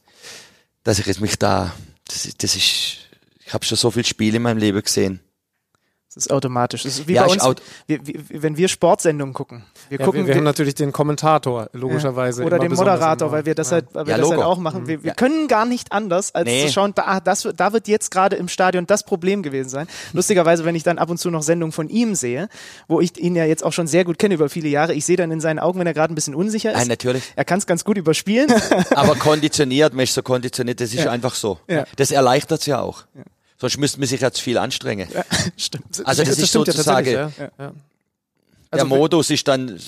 [0.87, 1.73] dass ich jetzt mich da,
[2.05, 2.97] das, das ist,
[3.45, 5.19] ich habe schon so viel Spiele in meinem Leben gesehen.
[6.17, 6.81] Das ist automatisch.
[6.81, 7.43] Das ist wie Ja, bei uns,
[7.85, 9.63] wir, wir, wenn wir Sportsendungen gucken.
[9.89, 12.43] Wir Ja, gucken, wir, wir haben natürlich den Kommentator, logischerweise.
[12.43, 13.37] Oder immer den Moderator, immer.
[13.37, 13.73] weil wir das Ja.
[13.75, 14.87] halt, weil wir Ja, das halt auch machen.
[14.87, 15.13] Wir, wir Ja.
[15.13, 16.65] können gar nicht anders, als Nee.
[16.65, 19.87] zu schauen, da, ah, das, da wird jetzt gerade im Stadion das Problem gewesen sein.
[20.13, 22.49] Lustigerweise, wenn ich dann ab und zu noch Sendungen von ihm sehe,
[22.87, 25.17] wo ich ihn ja jetzt auch schon sehr gut kenne über viele Jahre, ich sehe
[25.17, 26.77] dann in seinen Augen, wenn er gerade ein bisschen unsicher ist.
[26.79, 27.23] Nein, natürlich.
[27.35, 28.51] Er kann es ganz gut überspielen.
[28.95, 31.59] Aber konditioniert, ist so konditioniert, das ist einfach so.
[31.67, 31.85] Ja.
[31.95, 33.03] Das erleichtert es ja auch.
[33.59, 35.07] Sonst müsste man sich jetzt viel anstrengen.
[35.57, 36.05] Stimmt.
[36.05, 37.31] Also das, ist stimmt ja sozusagen, ja.
[37.39, 37.49] Ja.
[37.57, 37.73] der
[38.69, 39.79] Also, Modus ist dann,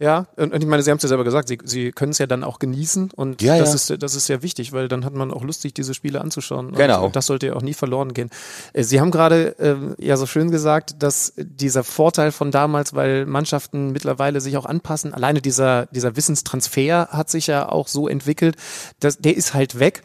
[0.00, 2.26] Ja, und, ich meine, Sie haben es ja selber gesagt, Sie, Sie können es ja
[2.26, 3.94] dann auch genießen und Ja, das, ja.
[3.94, 6.72] Ist, das ist sehr wichtig, weil dann hat man auch Lust, sich diese Spiele anzuschauen.
[6.72, 7.04] Genau.
[7.04, 8.30] Und das sollte ja auch nie verloren gehen.
[8.72, 13.26] Äh, Sie haben gerade ähm, ja so schön gesagt, dass dieser Vorteil von damals, weil
[13.26, 18.56] Mannschaften mittlerweile sich auch anpassen, alleine dieser, dieser Wissenstransfer hat sich ja auch so entwickelt,
[19.00, 20.02] dass, der ist halt weg.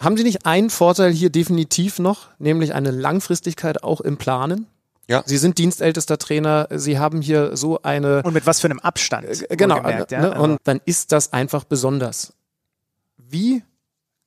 [0.00, 4.66] Haben Sie nicht einen Vorteil hier definitiv noch, nämlich eine Langfristigkeit auch im Planen?
[5.08, 5.22] Ja.
[5.26, 9.26] Sie sind dienstältester Trainer, Sie haben hier so eine Und mit was für einem Abstand.
[9.26, 10.06] äh, Genau, ja.
[10.10, 10.32] ne?
[10.32, 12.32] Also- und dann ist das einfach besonders.
[13.18, 13.62] Wie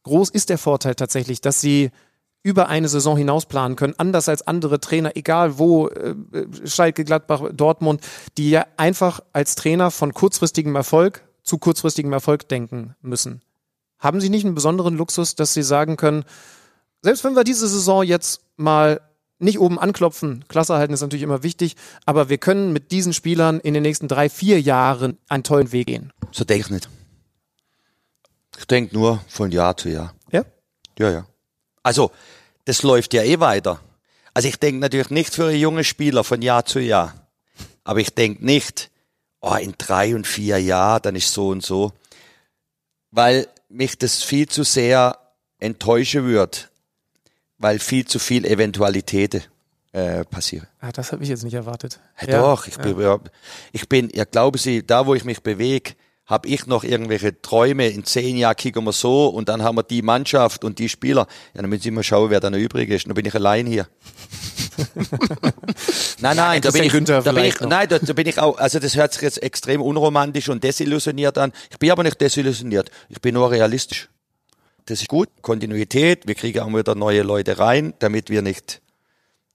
[0.03, 1.89] groß ist der Vorteil tatsächlich, dass Sie
[2.43, 6.13] über eine Saison hinaus planen können, anders als andere Trainer, egal wo, äh,
[6.65, 8.01] Schalke, Gladbach, Dortmund,
[8.37, 13.41] die ja einfach als Trainer von kurzfristigem Erfolg zu kurzfristigem Erfolg denken müssen.
[14.03, 16.25] Haben Sie nicht einen besonderen Luxus, dass Sie sagen können,
[17.01, 18.99] selbst wenn wir diese Saison jetzt mal
[19.39, 21.75] nicht oben anklopfen, Klasse halten ist natürlich immer wichtig,
[22.05, 25.87] aber wir können mit diesen Spielern in den nächsten drei, vier Jahren einen tollen Weg
[25.87, 26.11] gehen.
[26.31, 26.89] so denke ich nicht.
[28.57, 30.13] Ich denke nur von Jahr zu Jahr.
[30.31, 30.43] Ja?
[30.99, 31.25] Ja, ja.
[31.81, 32.11] Also,
[32.65, 33.79] das läuft ja eh weiter.
[34.33, 37.13] Also ich denke natürlich nicht für jungen Spieler von Jahr zu Jahr.
[37.83, 38.89] Aber ich denke nicht,
[39.41, 41.91] oh, in drei und vier Jahren, dann ist so und so.
[43.11, 45.17] Weil mich das viel zu sehr
[45.59, 46.69] enttäuschen wird.
[47.57, 49.43] Weil viel zu viel Eventualitäten
[49.93, 50.67] äh, passieren.
[50.79, 51.99] Ah, das habe ich jetzt nicht erwartet.
[52.21, 53.19] Ja, Doch, ich, bin, ja,
[53.71, 55.93] ich bin, ja glauben Sie, da wo ich mich bewege,
[56.25, 59.83] habe ich noch irgendwelche Träume, in zehn Jahren kicken wir so und dann haben wir
[59.83, 61.27] die Mannschaft und die Spieler.
[61.53, 63.07] Ja, dann müssen mal schauen, wer dann noch übrig ist.
[63.07, 63.87] Dann bin ich allein hier.
[66.21, 68.79] nein, nein, da bin ich, da bin ich, nein, da, da bin ich auch, also
[68.79, 71.51] das hört sich jetzt extrem unromantisch und desillusioniert an.
[71.69, 72.89] Ich bin aber nicht desillusioniert.
[73.09, 74.09] Ich bin nur realistisch.
[74.85, 75.29] Das ist gut.
[75.41, 76.25] Kontinuität.
[76.25, 78.81] Wir kriegen auch wieder neue Leute rein, damit wir nicht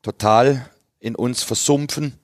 [0.03, 0.69] total
[1.01, 2.18] in uns versumpfen,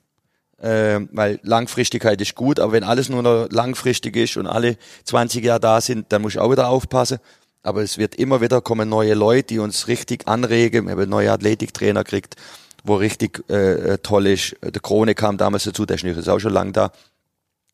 [0.65, 5.45] äh, weil Langfristigkeit ist gut, aber wenn alles nur noch langfristig ist und alle 20
[5.45, 7.19] Jahre da sind, dann muss ich auch wieder aufpassen.
[7.62, 10.87] Aber es wird immer wieder kommen neue Leute, die uns richtig anregen.
[10.87, 12.37] Wir haben neuen Athletiktrainer gekriegt,
[12.83, 14.57] wo richtig äh, äh, toll ist.
[14.62, 16.93] Der Krone kam damals dazu, der ist auch schon lang da.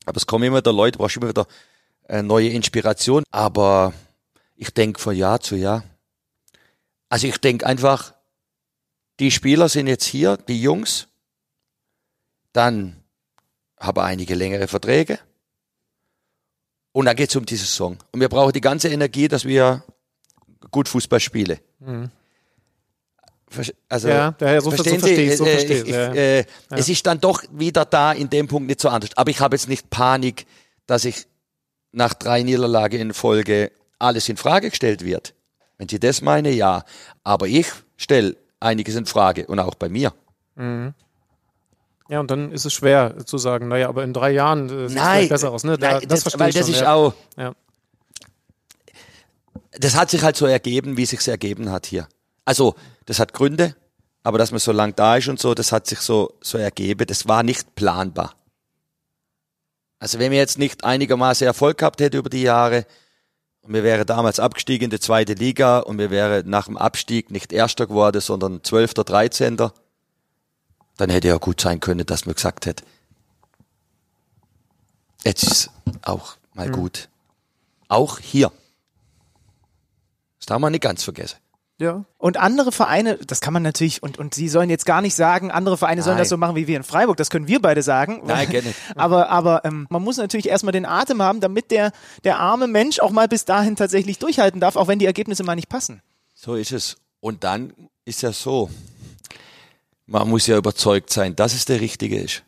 [0.06, 1.46] Aber es kommen immer wieder Leute, brauchst immer wieder
[2.08, 3.22] äh, neue Inspiration.
[3.30, 3.92] Aber
[4.56, 5.84] ich denke von Jahr zu Jahr.
[7.08, 8.14] Also ich denke einfach,
[9.20, 11.06] die Spieler sind jetzt hier, die Jungs.
[12.52, 12.96] Dann
[13.78, 15.18] haben einige längere Verträge.
[16.92, 17.96] Und dann geht's um die Saison.
[18.12, 19.84] Und wir brauchen die ganze Energie, dass wir
[20.70, 21.58] gut Fußball spielen.
[23.50, 24.12] Versch- Also, Mhm.
[24.40, 26.12] Ja, ja, so ver- so verstehen verstehe Sie, ich, so äh, ich, ich, ich, ja.
[26.14, 29.10] äh, Es ist dann doch wieder da in dem Punkt nicht so anders.
[29.16, 30.46] Aber ich habe jetzt nicht Panik,
[30.86, 31.26] dass ich
[31.92, 35.34] nach drei Niederlagen in Folge alles in Frage gestellt wird.
[35.78, 36.84] Wenn Sie das meine, ja.
[37.24, 40.12] Aber ich stelle einiges in Frage und auch bei mir.
[42.10, 44.98] Ja, und dann ist es schwer zu sagen, naja, aber in drei Jahren äh, sieht
[44.98, 45.62] es besser aus.
[45.62, 45.78] Ne?
[45.78, 46.92] Da, nein, das, das, verstehe weil ich das schon, ist ja.
[46.92, 47.54] auch, Ja.
[49.78, 52.08] das hat sich halt so ergeben, wie sich's ergeben hat hier.
[52.44, 52.74] Also,
[53.06, 53.76] das hat Gründe,
[54.24, 57.06] aber dass man so lang da ist und so, das hat sich so, so ergeben.
[57.06, 58.34] Das war nicht planbar.
[60.00, 62.86] Also wenn wir jetzt nicht einigermaßen Erfolg gehabt hätten über die Jahre
[63.60, 67.30] und wir wären damals abgestiegen in die zweite Liga und wir wären nach dem Abstieg
[67.30, 69.74] nicht Erster geworden, sondern Zwölfter, Dreizehnter,
[71.00, 72.84] dann hätte ja gut sein können, dass man gesagt hätte,
[75.24, 75.70] jetzt ist
[76.02, 76.72] auch mal Mhm.
[76.72, 77.08] gut.
[77.88, 78.52] Auch hier.
[80.38, 81.38] Das darf man nicht ganz vergessen.
[81.78, 82.04] Ja.
[82.18, 85.50] Und andere Vereine, das kann man natürlich, und, und Sie sollen jetzt gar nicht sagen,
[85.50, 86.22] andere Vereine sollen Nein.
[86.22, 88.20] das so machen wie wir in Freiburg, das können wir beide sagen.
[88.26, 88.74] Nein, gerne.
[88.96, 91.92] Aber, aber ähm, man muss natürlich erstmal den Atem haben, damit der,
[92.24, 95.54] der arme Mensch auch mal bis dahin tatsächlich durchhalten darf, auch wenn die Ergebnisse mal
[95.56, 96.02] nicht passen.
[96.34, 96.96] So ist es.
[97.20, 97.72] Und dann
[98.04, 98.68] ist ja so,
[100.10, 102.42] man muss ja überzeugt sein, dass es der Richtige ist.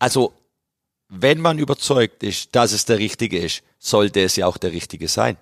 [0.00, 0.32] Also,
[1.08, 5.06] wenn man überzeugt ist, dass es der Richtige ist, sollte es ja auch der Richtige
[5.06, 5.36] sein.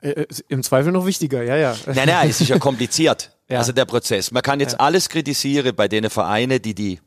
[0.00, 1.76] Äh, äh, Im Zweifel noch wichtiger, ja, ja.
[1.86, 3.32] Nein, nein, es ist ja kompliziert.
[3.48, 3.58] Ja.
[3.58, 4.30] Also der Prozess.
[4.30, 7.00] Man kann jetzt alles kritisieren bei den Vereinen, die die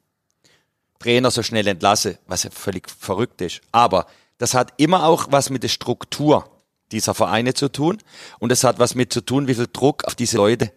[0.99, 3.61] Trainer so schnell entlassen, was ja völlig verrückt ist.
[3.71, 4.07] Aber
[4.39, 6.49] das hat immer auch was mit der Struktur
[6.91, 7.99] dieser Vereine zu tun.
[8.39, 10.73] Und es hat was mit zu tun, wie viel Druck auf diese Leute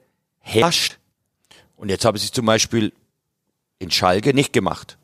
[0.46, 0.98] herrscht.
[1.76, 2.92] Und jetzt haben sie zum Beispiel
[3.78, 4.96] in Schalke nicht gemacht.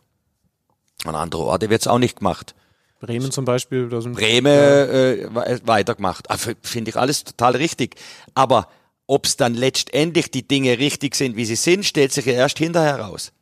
[1.05, 2.55] An andere Orte wird es auch nicht gemacht.
[3.01, 3.89] Bremen zum Beispiel.
[3.89, 6.31] Da sind Bremen äh, we- weitergemacht.
[6.31, 7.97] Also, Finde ich alles total richtig.
[8.35, 8.69] Aber
[9.09, 12.59] ob es dann letztendlich die Dinge richtig sind, wie sie sind, stellt sich ja erst
[12.59, 13.33] hinterher raus.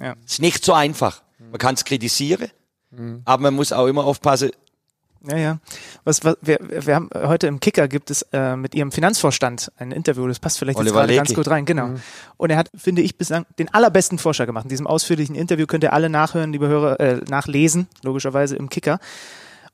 [0.00, 0.14] Ja.
[0.24, 1.22] Ist nicht so einfach.
[1.38, 2.50] Man kann es kritisieren,
[3.26, 4.50] aber man muss auch immer aufpassen.
[5.26, 5.58] Ja, ja.
[6.04, 9.90] Was, was, wir, wir haben heute im Kicker gibt es äh, mit ihrem Finanzvorstand ein
[9.90, 11.94] Interview, das passt vielleicht jetzt gerade ganz gut rein, genau.
[12.36, 14.64] Und er hat, finde ich, bislang den allerbesten Vorschlag gemacht.
[14.64, 18.98] In diesem ausführlichen Interview könnt ihr alle nachhören, liebe Hörer, äh, nachlesen, logischerweise im Kicker.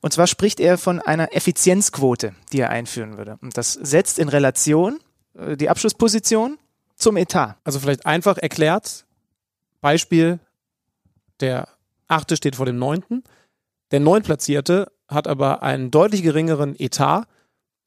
[0.01, 3.37] Und zwar spricht er von einer Effizienzquote, die er einführen würde.
[3.41, 4.99] Und das setzt in Relation
[5.37, 6.57] äh, die Abschlussposition
[6.95, 7.57] zum Etat.
[7.63, 9.05] Also vielleicht einfach erklärt,
[9.81, 10.39] Beispiel,
[11.39, 11.67] der
[12.07, 13.23] achte steht vor dem neunten,
[13.91, 17.25] der neuntplatzierte hat aber einen deutlich geringeren Etat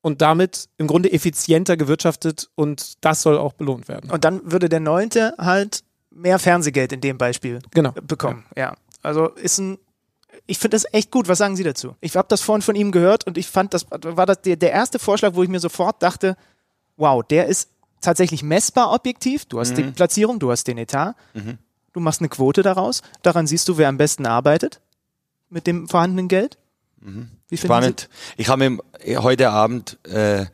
[0.03, 4.11] und damit im Grunde effizienter gewirtschaftet und das soll auch belohnt werden.
[4.11, 7.93] Und dann würde der Neunte halt mehr Fernsehgeld in dem Beispiel Genau.
[7.93, 8.45] bekommen.
[8.57, 8.75] Ja.
[9.03, 9.79] Also ist ein,
[10.47, 11.27] ich finde das echt gut.
[11.29, 11.97] Was sagen Sie dazu?
[12.01, 14.73] Ich habe das vorhin von ihm gehört und ich fand, das war das der, der
[14.73, 16.37] erste Vorschlag, wo ich mir sofort dachte,
[16.97, 17.71] wow, der ist
[18.01, 19.47] tatsächlich messbar objektiv.
[19.47, 21.15] Du hast die Platzierung, du hast den Etat,
[21.95, 23.01] du machst eine Quote daraus.
[23.23, 24.81] Daran siehst du, wer am besten arbeitet
[25.49, 26.59] mit dem vorhandenen Geld.
[27.05, 28.09] Wie finden Spannend.
[28.37, 30.47] Ich habe mit dem- heute Abend äh,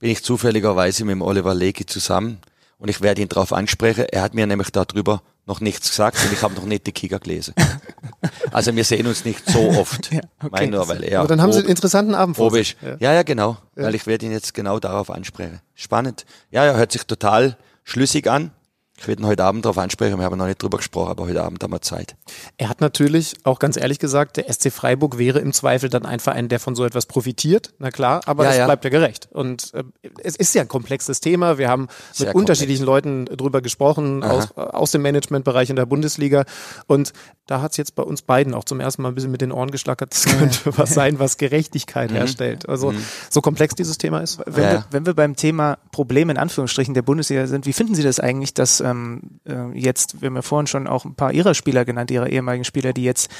[0.00, 2.38] bin ich zufälligerweise mit dem Oliver Lecky zusammen
[2.78, 4.06] und ich werde ihn darauf ansprechen.
[4.10, 7.18] Er hat mir nämlich darüber noch nichts gesagt und ich habe noch nicht die Kicker
[7.20, 7.54] gelesen.
[8.52, 10.12] also wir sehen uns nicht so oft.
[10.12, 10.48] Ja, okay.
[10.50, 12.76] Mein nur, weil er Aber dann haben Sie ob- einen interessanten Abend vor sich.
[12.80, 13.12] ich, ja.
[13.12, 13.56] ja, genau.
[13.76, 15.60] Weil ich werde ihn jetzt genau darauf ansprechen.
[15.74, 16.24] Spannend.
[16.50, 18.50] Ja, er hört sich total schlüssig an.
[18.98, 20.18] Ich werde ihn heute Abend darauf ansprechen.
[20.18, 22.14] Wir haben noch nicht drüber gesprochen, aber heute Abend haben wir Zeit.
[22.56, 26.20] Er hat natürlich auch ganz ehrlich gesagt, der SC Freiburg wäre im Zweifel dann ein
[26.20, 27.72] Verein, der von so etwas profitiert.
[27.78, 28.64] Na klar, aber Ja, es ja.
[28.66, 29.28] bleibt ja gerecht.
[29.32, 29.82] Und äh,
[30.22, 31.58] es ist ja ein komplexes Thema.
[31.58, 35.86] Wir haben Sehr mit unterschiedlichen Leuten drüber gesprochen, aus, äh, aus dem Managementbereich in der
[35.86, 36.44] Bundesliga.
[36.86, 37.12] Und
[37.46, 39.50] da hat es jetzt bei uns beiden auch zum ersten Mal ein bisschen mit den
[39.50, 40.12] Ohren geschlackert.
[40.14, 42.68] Das könnte was sein, was Gerechtigkeit herstellt.
[42.68, 42.94] Also
[43.30, 44.38] so komplex dieses Thema ist.
[44.46, 47.94] Wenn, Ja, wir, wenn wir beim Thema Probleme in Anführungsstrichen der Bundesliga sind, wie finden
[47.96, 49.40] Sie das eigentlich, dass ähm,
[49.74, 52.64] äh, jetzt, wir haben ja vorhin schon auch ein paar Ihrer Spieler genannt, Ihrer ehemaligen
[52.64, 53.30] Spieler, die jetzt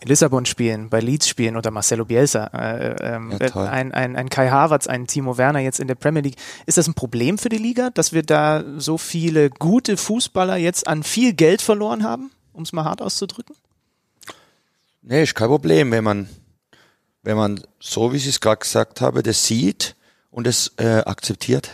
[0.00, 3.66] in Lissabon spielen, bei Leeds spielen unter Marcelo Bielsa, äh, ähm, Ja, toll.
[3.66, 6.36] ein, ein, ein Kai Havertz, ein Timo Werner jetzt in der Premier League.
[6.64, 10.86] Ist das ein Problem für die Liga, dass wir da so viele gute Fußballer jetzt
[10.86, 13.54] an viel Geld verloren haben, um es mal hart auszudrücken?
[15.02, 16.28] Nee, ist kein Problem, wenn man,
[17.22, 19.96] wenn man so, wie Sie es gerade gesagt habe, das sieht
[20.30, 21.70] und es äh, akzeptiert.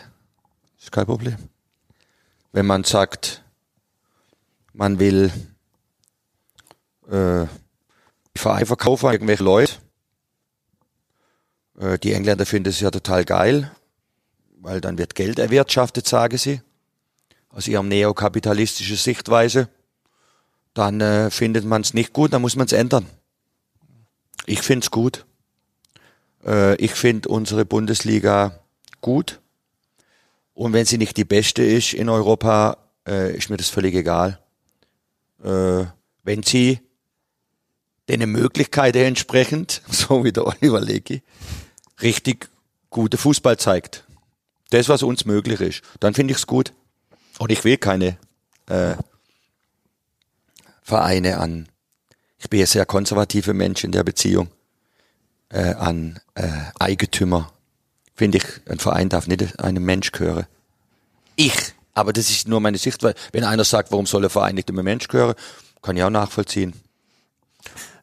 [0.81, 1.37] Ist kein Problem.
[2.53, 3.43] Wenn man sagt,
[4.73, 5.33] man will
[7.09, 7.47] äh,
[8.35, 9.75] die Vereine verkaufen irgendwelche Leute,
[11.79, 13.71] äh, die Engländer finden es ja total geil,
[14.59, 16.61] weil dann wird Geld erwirtschaftet, sagen sie,
[17.49, 19.69] aus ihrem neokapitalistischen Sichtweise
[20.77, 23.07] dann äh, findet man es nicht gut, dann muss man es ändern.
[24.45, 25.25] Ich finde es gut.
[26.45, 28.61] Äh, ich finde unsere Bundesliga
[29.01, 29.41] gut.
[30.57, 34.41] Und wenn sie nicht die beste ist in Europa, äh, ist mir das völlig egal.
[35.45, 35.85] Äh,
[36.25, 36.81] wenn sie
[38.09, 41.23] den Möglichkeiten entsprechend, so wie der Oliver Lecky,
[42.01, 42.49] richtig
[42.89, 44.05] gute Fußball zeigt.
[44.71, 46.73] Das, was uns möglich ist, dann finde ich es gut.
[47.39, 48.17] Und ich will keine
[48.71, 48.97] äh,
[50.81, 51.69] Vereine an,
[52.39, 54.49] ich bin ein sehr konservativer Mensch in der Beziehung,
[55.51, 56.49] äh, an äh,
[56.79, 57.53] Eigentümer.
[58.17, 60.47] Finde ich, ein Verein darf nicht einem Mensch gehören.
[61.37, 63.15] Ich, aber das ist nur meine Sichtweise.
[63.33, 65.35] Wenn einer sagt, warum soll ein Verein nicht einem Mensch gehören,
[65.83, 66.75] kann ich auch nachvollziehen.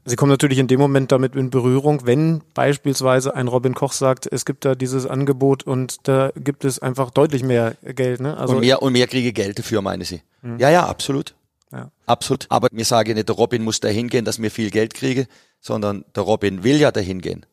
[0.06, 4.28] Sie kommen natürlich in dem Moment damit in Berührung, wenn beispielsweise ein Robin Koch sagt,
[4.30, 8.20] es gibt da dieses Angebot und da gibt es einfach deutlich mehr Geld.
[8.20, 8.36] Ne?
[8.36, 10.22] Also und mehr und mehr kriege Geld dafür, meine Sie.
[10.42, 10.60] Mhm.
[10.60, 11.36] Ja, ja, absolut.
[11.72, 11.90] Ja.
[12.06, 12.48] Absolut.
[12.50, 15.28] Aber mir sage nicht, der Robin muss dahin gehen, dass mir viel Geld kriege,
[15.62, 17.46] sondern der Robin will ja dahin gehen.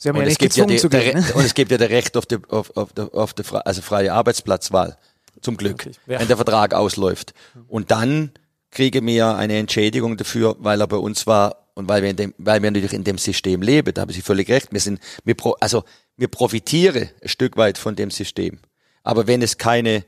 [0.00, 1.20] Sie haben und ja nicht gezwungen ja die, zu gehen.
[1.20, 1.34] Ne?
[1.34, 4.96] Und es gibt ja das Recht auf die, auf, auf, auf die also freie Arbeitsplatzwahl.
[5.42, 5.86] Zum Glück.
[6.06, 6.18] Ja.
[6.18, 7.34] Wenn der Vertrag ausläuft.
[7.68, 8.32] Und dann
[8.70, 12.34] kriege mir eine Entschädigung dafür, weil er bei uns war und weil wir in dem,
[12.38, 13.92] weil wir natürlich in dem System leben.
[13.92, 14.72] Da haben Sie völlig recht.
[14.72, 15.84] Wir sind, wir pro, also
[16.16, 18.58] wir profitieren ein Stück weit von dem System.
[19.02, 20.04] Aber wenn es keine,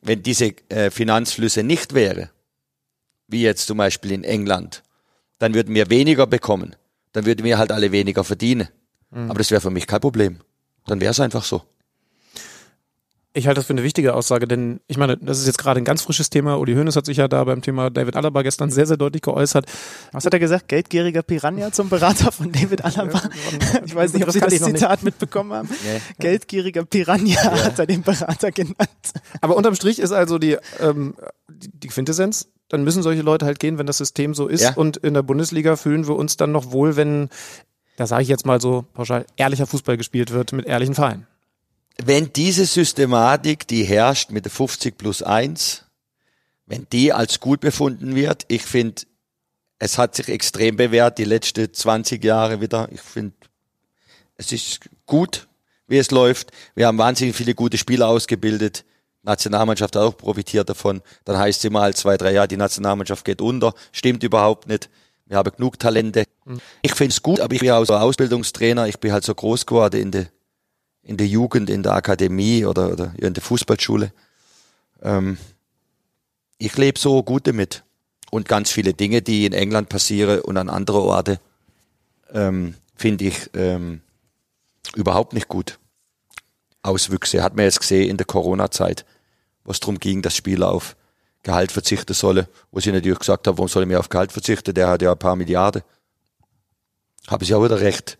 [0.00, 2.30] wenn diese äh, Finanzflüsse nicht wäre,
[3.28, 4.82] wie jetzt zum Beispiel in England,
[5.38, 6.74] dann würden wir weniger bekommen.
[7.12, 8.68] Dann würden wir halt alle weniger verdienen.
[9.12, 9.30] Mhm.
[9.30, 10.38] Aber das wäre für mich kein Problem.
[10.86, 11.62] Dann wäre es einfach so.
[13.34, 15.86] Ich halte das für eine wichtige Aussage, denn ich meine, das ist jetzt gerade ein
[15.86, 16.58] ganz frisches Thema.
[16.58, 19.64] Uli Hoeneß hat sich ja da beim Thema David Alaba gestern sehr, sehr deutlich geäußert.
[20.12, 20.68] Was hat er gesagt?
[20.68, 23.22] Geldgieriger Piranha zum Berater von David Alaba?
[23.86, 25.68] Ich weiß nicht, ob Sie das Zitat mitbekommen haben.
[25.70, 26.00] Nee.
[26.18, 27.64] Geldgieriger Piranha ja.
[27.64, 29.12] hat er den Berater genannt.
[29.40, 31.14] Aber unterm Strich ist also die, ähm,
[31.48, 34.62] die Quintessenz, dann müssen solche Leute halt gehen, wenn das System so ist.
[34.62, 34.74] Ja.
[34.74, 37.30] Und in der Bundesliga fühlen wir uns dann noch wohl, wenn,
[38.02, 41.26] da sage ich jetzt mal so pauschal, ehrlicher Fußball gespielt wird mit ehrlichen Vereinen
[42.04, 45.84] wenn diese Systematik, die herrscht mit der 50 plus 1,
[46.66, 49.02] wenn die als gut befunden wird, ich finde,
[49.78, 52.88] es hat sich extrem bewährt, die letzten 20 Jahre wieder.
[52.92, 53.34] Ich finde,
[54.36, 55.48] es ist gut,
[55.88, 56.52] wie es läuft.
[56.74, 58.84] Wir haben wahnsinnig viele gute Spieler ausgebildet.
[59.22, 61.02] Nationalmannschaft hat auch profitiert davon.
[61.24, 63.74] Dann heißt es immer halt zwei, drei Jahre, die Nationalmannschaft geht unter.
[63.90, 64.88] Stimmt überhaupt nicht.
[65.26, 66.24] Wir haben genug Talente.
[66.44, 66.60] Mhm.
[66.82, 68.86] Ich finde es gut, aber ich bin auch so Ausbildungstrainer.
[68.88, 70.26] Ich bin halt so groß geworden in der
[71.02, 74.12] in der Jugend, in der Akademie oder, oder in der Fußballschule.
[75.02, 75.36] Ähm,
[76.58, 77.82] ich lebe so gut damit.
[78.30, 81.38] Und ganz viele Dinge, die in England passieren und an andere Orte,
[82.32, 84.00] ähm, finde ich ähm,
[84.94, 85.78] überhaupt nicht gut.
[86.82, 89.04] Auswüchse hat man jetzt gesehen in der Corona-Zeit,
[89.64, 90.96] wo es darum ging, dass Spieler auf
[91.42, 94.74] Gehalt verzichten sollen, wo sie natürlich gesagt haben, warum soll ich mehr auf Gehalt verzichten,
[94.74, 95.82] der hat ja ein paar Milliarden.
[97.26, 98.18] Habe ich auch wieder recht.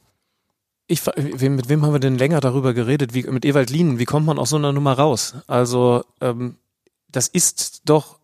[0.88, 3.14] Ich, mit wem haben wir denn länger darüber geredet?
[3.14, 5.34] Wie, mit Ewald Lienen, wie kommt man aus so einer Nummer raus?
[5.46, 6.56] Also, ähm,
[7.08, 8.18] das ist doch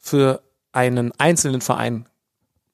[0.00, 0.42] für
[0.72, 2.08] einen einzelnen Verein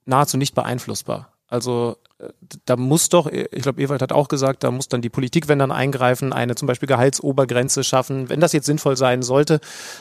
[0.05, 1.33] nahezu nicht beeinflussbar.
[1.49, 2.29] Also äh,
[2.67, 5.59] da muss doch, ich glaube, Ewald hat auch gesagt, da muss dann die Politik, wenn
[5.59, 9.61] dann eingreifen, eine zum Beispiel Gehaltsobergrenze schaffen, wenn das jetzt sinnvoll sein sollte.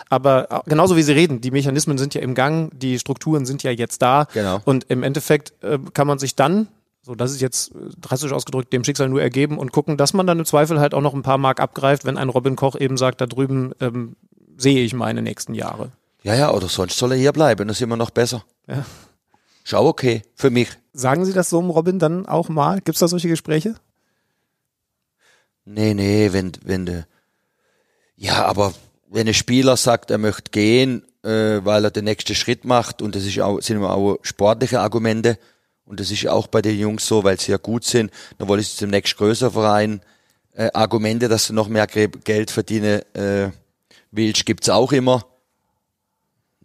[0.10, 3.64] Aber äh, genauso wie Sie reden, die Mechanismen sind ja im Gang, die Strukturen sind
[3.64, 4.28] ja jetzt da.
[4.34, 4.60] Genau.
[4.66, 6.68] Und im Endeffekt äh, kann man sich dann
[7.02, 10.28] so, das ist jetzt äh, drastisch ausgedrückt, dem Schicksal nur ergeben und gucken, dass man
[10.28, 12.98] dann im Zweifel halt auch noch ein paar Mark abgreift, wenn ein Robin Koch eben
[12.98, 14.18] sagt, da drüben ähm,
[14.58, 15.94] sehe ich meine nächsten Jahre.
[16.24, 18.44] Ja, ja, oder sonst soll er hier bleiben, das ist immer noch besser.
[18.68, 18.86] Ja.
[19.64, 20.70] Schau okay, für mich.
[20.98, 22.82] Sagen Sie das so um Robin dann auch mal?
[22.82, 23.76] Gibt es da solche Gespräche?
[25.64, 27.04] Nee, nee, wenn, wenn de,
[28.16, 28.74] ja, aber
[29.08, 33.16] wenn ein Spieler sagt, er möchte gehen, äh, weil er den nächsten Schritt macht, und
[33.16, 35.38] das ist auch, sind immer auch sportliche Argumente,
[35.86, 38.12] und das ist auch bei den Jungs so, weil sie ja gut sind.
[38.40, 40.02] Dann wollen sie zum nächsten größeren Verein.
[40.54, 43.52] Äh, Argumente, dass du noch mehr Geld verdienen äh,
[44.10, 45.28] willst, gibt's auch immer.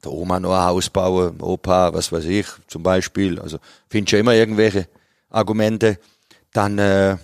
[0.04, 3.38] Der Oma noch ein Haus bauen, Opa, was weiß ich, zum Beispiel.
[3.38, 4.88] Also findest du immer irgendwelche
[5.30, 5.98] Argumente.
[6.52, 7.16] Dann, äh,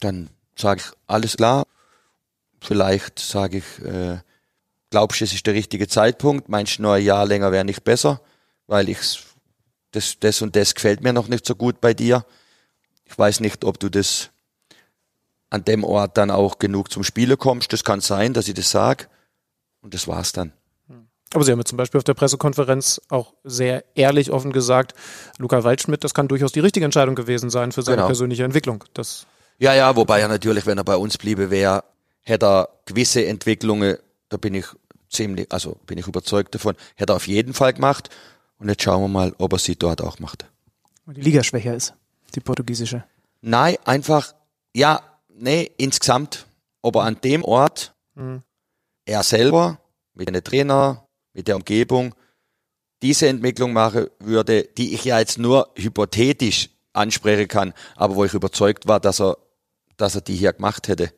[0.00, 1.64] dann sage ich, alles klar.
[2.60, 4.18] Vielleicht sage ich, äh,
[4.90, 6.48] glaubst du, es ist der richtige Zeitpunkt?
[6.48, 8.20] Meinst du, noch ein Jahr länger wäre nicht besser?
[8.68, 8.98] Weil ich
[9.90, 12.24] das, das und das gefällt mir noch nicht so gut bei dir.
[13.04, 14.30] Ich weiß nicht, ob du das
[15.50, 17.72] an dem Ort dann auch genug zum Spielen kommst.
[17.72, 19.06] Das kann sein, dass ich das sage.
[19.82, 20.52] Und das war's dann.
[21.34, 24.94] Aber Sie haben jetzt zum Beispiel auf der Pressekonferenz auch sehr ehrlich offen gesagt,
[25.38, 28.06] Luca Waldschmidt, das kann durchaus die richtige Entscheidung gewesen sein für seine genau.
[28.08, 28.84] persönliche Entwicklung.
[28.94, 29.26] Das
[29.58, 31.84] ja, ja, wobei er natürlich, wenn er bei uns bliebe wäre,
[32.22, 33.96] hätte er gewisse Entwicklungen,
[34.28, 34.66] da bin ich
[35.08, 38.10] ziemlich, also bin ich überzeugt davon, hätte er auf jeden Fall gemacht.
[38.58, 40.46] Und jetzt schauen wir mal, ob er sie dort auch macht.
[41.04, 41.94] Weil die Liga schwächer ist,
[42.34, 43.04] die portugiesische.
[43.40, 44.34] Nein, einfach,
[44.74, 46.46] ja, nee, insgesamt.
[46.80, 48.42] Ob er an dem Ort, mhm.
[49.04, 49.78] er selber,
[50.14, 52.14] mit den Trainer, mit der Umgebung,
[53.02, 58.34] diese Entwicklung machen würde, die ich ja jetzt nur hypothetisch ansprechen kann, aber wo ich
[58.34, 59.38] überzeugt war, dass er,
[59.96, 61.12] dass er die hier gemacht hätte.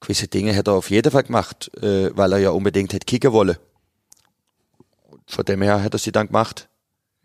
[0.00, 3.32] Gewisse Dinge hätte er auf jeden Fall gemacht, äh, weil er ja unbedingt hätte kicken
[3.32, 3.56] wollen
[5.28, 6.68] von dem her hat er sie dann gemacht.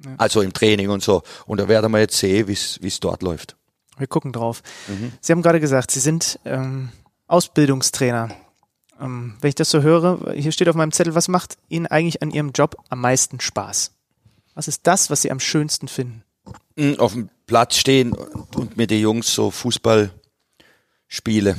[0.03, 0.15] Ja.
[0.17, 1.23] Also im Training und so.
[1.45, 3.55] Und da werden wir jetzt sehen, wie es dort läuft.
[3.97, 4.61] Wir gucken drauf.
[4.87, 5.13] Mhm.
[5.21, 6.89] Sie haben gerade gesagt, Sie sind ähm,
[7.27, 8.35] Ausbildungstrainer.
[9.03, 12.21] Ähm, wenn ich das so höre, hier steht auf meinem Zettel, was macht Ihnen eigentlich
[12.21, 13.91] an Ihrem Job am meisten Spaß?
[14.55, 16.23] Was ist das, was Sie am schönsten finden?
[16.75, 20.11] Mm, Auf dem Platz stehen und mit den Jungs so Fußball
[21.07, 21.57] spiele,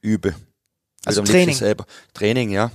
[0.00, 0.34] übe.
[1.04, 1.54] Also liebsten Training.
[1.54, 1.86] Selber.
[2.14, 2.70] Training, ja.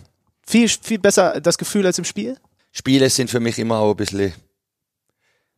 [0.45, 2.37] Viel, viel besser das Gefühl als im Spiel?
[2.71, 4.33] Spiele sind für mich immer auch ein bisschen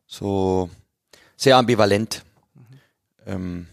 [0.06, 0.70] so
[1.36, 2.22] sehr ambivalent.
[3.26, 3.66] Ähm,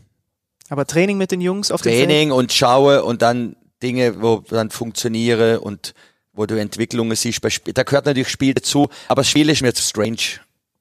[0.69, 1.81] Aber Training mit den Jungs auf?
[1.81, 5.93] Training und schaue und dann Dinge, wo dann funktioniere und
[6.33, 7.41] wo du Entwicklungen siehst.
[7.41, 10.39] Bei Sp da gehört natürlich Spiel dazu, aber das Spiel ist mir zu strange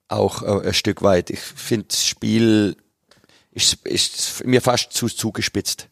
[0.09, 1.31] auch äh, ein Stück weit.
[1.31, 2.77] Ich finde, das Spiel
[3.51, 5.89] ist, ist mir fast zu zugespitzt.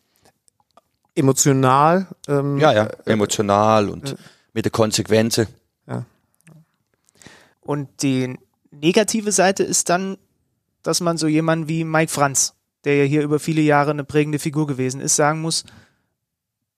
[1.15, 2.07] Emotional.
[2.29, 4.17] Ähm, Ja, ja, emotional und
[4.53, 5.47] mit der Konsequenzen.
[7.61, 8.37] Und die
[8.73, 10.17] negative Seite ist dann,
[10.83, 12.55] dass man so jemanden wie Mike Franz,
[12.85, 15.65] der ja hier über viele Jahre eine prägende Figur gewesen ist, sagen muss,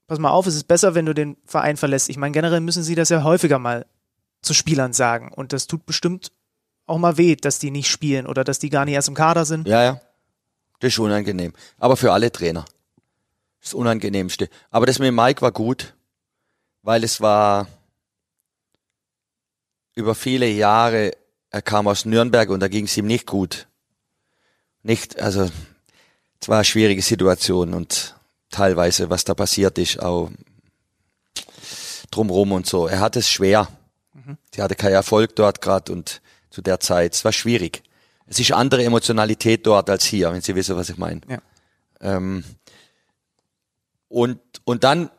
[0.07, 2.09] pass mal auf, es ist besser, wenn du den Verein verlässt.
[2.09, 3.87] Ich meine, generell müssen sie das ja häufiger mal
[4.43, 5.33] zu Spielern sagen.
[5.33, 6.33] Und das tut bestimmt
[6.87, 9.45] auch mal weh, dass die nicht spielen oder dass die gar nicht erst im Kader
[9.45, 9.69] sind.
[9.69, 10.01] Ja, ja.
[10.81, 11.53] Das ist unangenehm.
[11.79, 12.65] Aber für alle Trainer.
[13.61, 14.49] Das Unangenehmste.
[14.71, 15.95] Aber das mit Mike war gut,
[16.83, 17.69] weil es war
[19.95, 21.13] über viele Jahre,
[21.51, 23.69] er kam aus Nürnberg und da ging es ihm nicht gut.
[24.83, 25.49] Nicht, also,
[26.41, 28.17] es war eine schwierige Situation und
[28.53, 30.31] teilweise, was da passiert ist, auch
[32.11, 32.87] drumrum und so.
[32.87, 33.69] Er hatte es schwer.
[34.55, 37.15] Sie hatte keinen Erfolg dort gerade und zu der Zeit.
[37.15, 37.83] Es war schwierig.
[38.27, 41.21] Es ist andere Emotionalität dort als hier, wenn Sie wissen, was ich meine.
[41.29, 41.39] Ja.
[42.01, 42.45] Ähm,
[44.09, 45.11] und, und dann,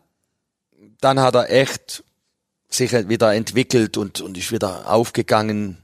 [1.01, 2.03] dann hat er echt
[2.69, 5.83] sich wieder entwickelt und, und ist wieder aufgegangen.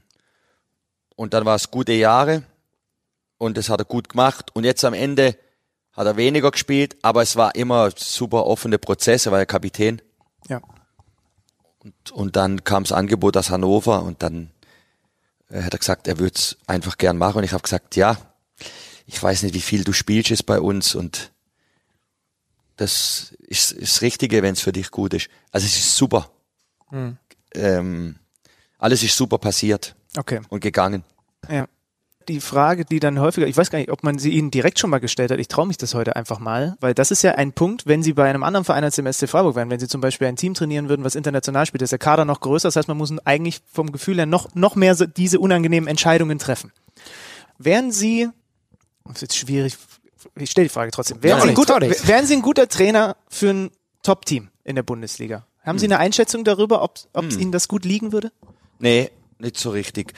[1.16, 2.44] Und dann war es gute Jahre
[3.38, 4.54] und das hat er gut gemacht.
[4.54, 5.36] Und jetzt am Ende
[5.92, 10.00] hat er weniger gespielt, aber es war immer super offene Prozesse, er war ja Kapitän.
[10.48, 10.60] Ja.
[11.82, 14.50] Und, und dann kam das Angebot aus Hannover und dann
[15.50, 17.38] äh, hat er gesagt, er würde es einfach gern machen.
[17.38, 18.16] Und ich habe gesagt, ja,
[19.06, 21.32] ich weiß nicht, wie viel du spielst jetzt bei uns und
[22.76, 25.28] das ist, ist das Richtige, wenn es für dich gut ist.
[25.50, 26.30] Also es ist super.
[27.54, 28.16] Ähm,
[28.78, 30.40] alles ist super passiert Okay.
[30.48, 31.04] und gegangen.
[31.48, 31.66] Ja.
[32.28, 34.90] Die Frage, die dann häufiger, ich weiß gar nicht, ob man sie Ihnen direkt schon
[34.90, 37.52] mal gestellt hat, ich traue mich das heute einfach mal, weil das ist ja ein
[37.52, 40.00] Punkt, wenn Sie bei einem anderen Verein als dem SC Freiburg wären, wenn Sie zum
[40.00, 42.88] Beispiel ein Team trainieren würden, was international spielt, ist der Kader noch größer, das heißt,
[42.88, 46.72] man muss eigentlich vom Gefühl her noch, noch mehr diese unangenehmen Entscheidungen treffen.
[47.58, 48.28] Wären Sie,
[49.06, 49.76] das ist jetzt schwierig,
[50.36, 53.16] ich stelle die Frage trotzdem, wären, Ja, Sie, ein guter, wären Sie ein guter Trainer
[53.28, 53.70] für ein
[54.02, 55.46] Top-Team in der Bundesliga?
[55.64, 58.30] Haben Sie eine Einschätzung darüber, ob es Ihnen das gut liegen würde?
[58.78, 60.14] Nee, nicht so richtig.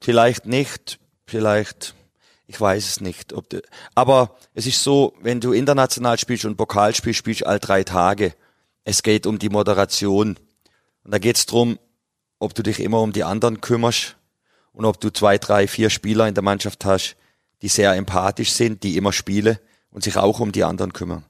[0.00, 1.94] Vielleicht nicht, vielleicht,
[2.46, 3.32] ich weiß es nicht.
[3.32, 3.62] Ob du,
[3.94, 8.34] aber es ist so, wenn du international spielst und Pokal spielst, all drei Tage.
[8.84, 10.38] Es geht um die Moderation.
[11.04, 11.78] Und da geht es darum,
[12.38, 14.16] ob du dich immer um die anderen kümmerst
[14.72, 17.16] und ob du zwei, drei, vier Spieler in der Mannschaft hast,
[17.62, 19.58] die sehr empathisch sind, die immer spielen
[19.90, 21.24] und sich auch um die anderen kümmern.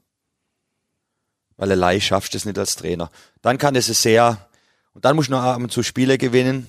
[1.55, 3.09] Weil allein schaffst du es nicht als Trainer.
[3.41, 4.49] Dann kann es sehr,
[4.93, 6.67] und dann musst du noch ab und zu Spiele gewinnen,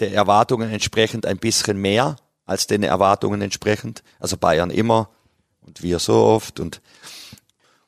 [0.00, 4.02] der Erwartungen entsprechend ein bisschen mehr als den Erwartungen entsprechend.
[4.18, 5.10] Also Bayern immer
[5.60, 6.80] und wir so oft und,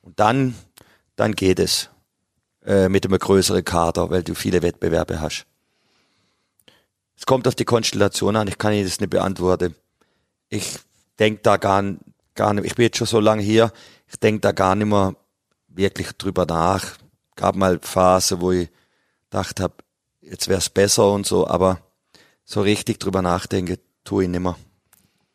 [0.01, 0.55] und dann,
[1.15, 1.89] dann geht es
[2.65, 5.45] äh, mit einem größeren Kader, weil du viele Wettbewerbe hast.
[7.17, 9.75] Es kommt auf die Konstellation an, ich kann Ihnen das nicht beantworten.
[10.49, 10.79] Ich
[11.19, 11.83] denk da gar,
[12.35, 13.71] gar nicht, ich bin jetzt schon so lange hier,
[14.07, 15.15] ich denk da gar nicht mehr
[15.67, 16.85] wirklich drüber nach.
[17.35, 18.69] Gab mal Phase, wo ich
[19.29, 19.75] gedacht habe,
[20.21, 21.81] jetzt wäre es besser und so, aber
[22.49, 24.57] so richtig drüber nachdenke, tue ich nimmer.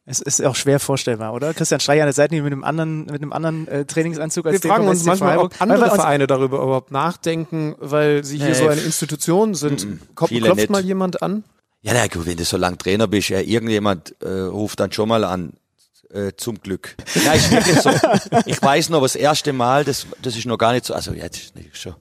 [0.05, 1.55] Es ist auch schwer vorstellbar, oder?
[1.55, 4.69] Christian Schreier an der Seite mit einem anderen, mit einem anderen äh, Trainingsanzug als Wir
[4.71, 8.81] fragen uns manchmal, ob andere Vereine darüber überhaupt nachdenken, weil sie hier Nee, so eine
[8.81, 9.85] Institution sind.
[9.87, 10.71] mm, klopft nicht.
[10.71, 11.45] mal jemand an?
[11.83, 15.09] Ja, na gut, wenn du so lang Trainer bist, ja, irgendjemand äh, ruft dann schon
[15.09, 15.53] mal an,
[16.11, 16.97] äh, zum Glück.
[17.25, 17.91] Ja, ist wirklich so.
[18.47, 21.39] Ich weiß noch, das erste Mal, das, das ist noch gar nicht so, also jetzt
[21.39, 21.95] ist nicht schon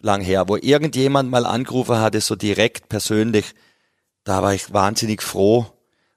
[0.00, 3.54] lang her, wo irgendjemand mal angerufen hatte, so direkt persönlich,
[4.28, 5.64] da war ich wahnsinnig froh,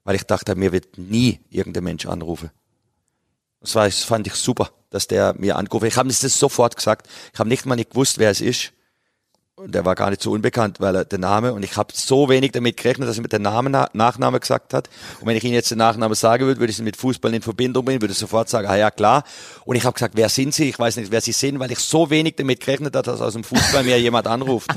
[0.04, 2.50] weil ich dachte, mir wird nie irgendein Mensch anrufen.
[3.60, 5.92] Das, war, das fand ich super, dass der mir angerufen hat.
[5.92, 7.08] Ich habe das sofort gesagt.
[7.32, 8.74] Ich habe nicht mal nicht gewusst, wer es ist.
[9.54, 12.30] Und der war gar nicht so unbekannt, weil er der Name, und ich habe so
[12.30, 14.88] wenig damit gerechnet, dass er mit dem Namen, Nachname gesagt hat.
[15.20, 17.42] Und wenn ich Ihnen jetzt den Nachnamen sagen würde, würde ich es mit Fußball in
[17.42, 19.24] Verbindung bringen, würde ich sofort sagen, ah ja, klar.
[19.66, 20.70] Und ich habe gesagt, wer sind Sie?
[20.70, 23.34] Ich weiß nicht, wer Sie sind, weil ich so wenig damit gerechnet habe, dass aus
[23.34, 24.70] dem Fußball mir jemand anruft.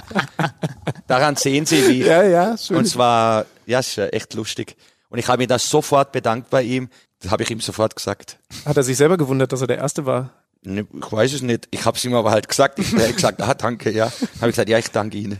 [1.07, 2.75] Daran sehen Sie, wie, ja, schön.
[2.75, 4.75] und zwar, ja, ist ja echt lustig.
[5.07, 6.89] Und ich habe mir das sofort bedankt bei ihm.
[7.21, 8.39] Das habe ich ihm sofort gesagt.
[8.65, 10.31] Hat er sich selber gewundert, dass er der Erste war?
[10.65, 11.67] Ich weiß es nicht.
[11.71, 12.79] Ich habe es ihm aber halt gesagt.
[12.79, 14.05] Ich habe gesagt, ah, danke, ja.
[14.05, 15.39] Habe ich gesagt, ja, ich danke Ihnen.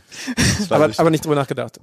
[0.69, 1.79] Aber, aber nicht drüber nachgedacht.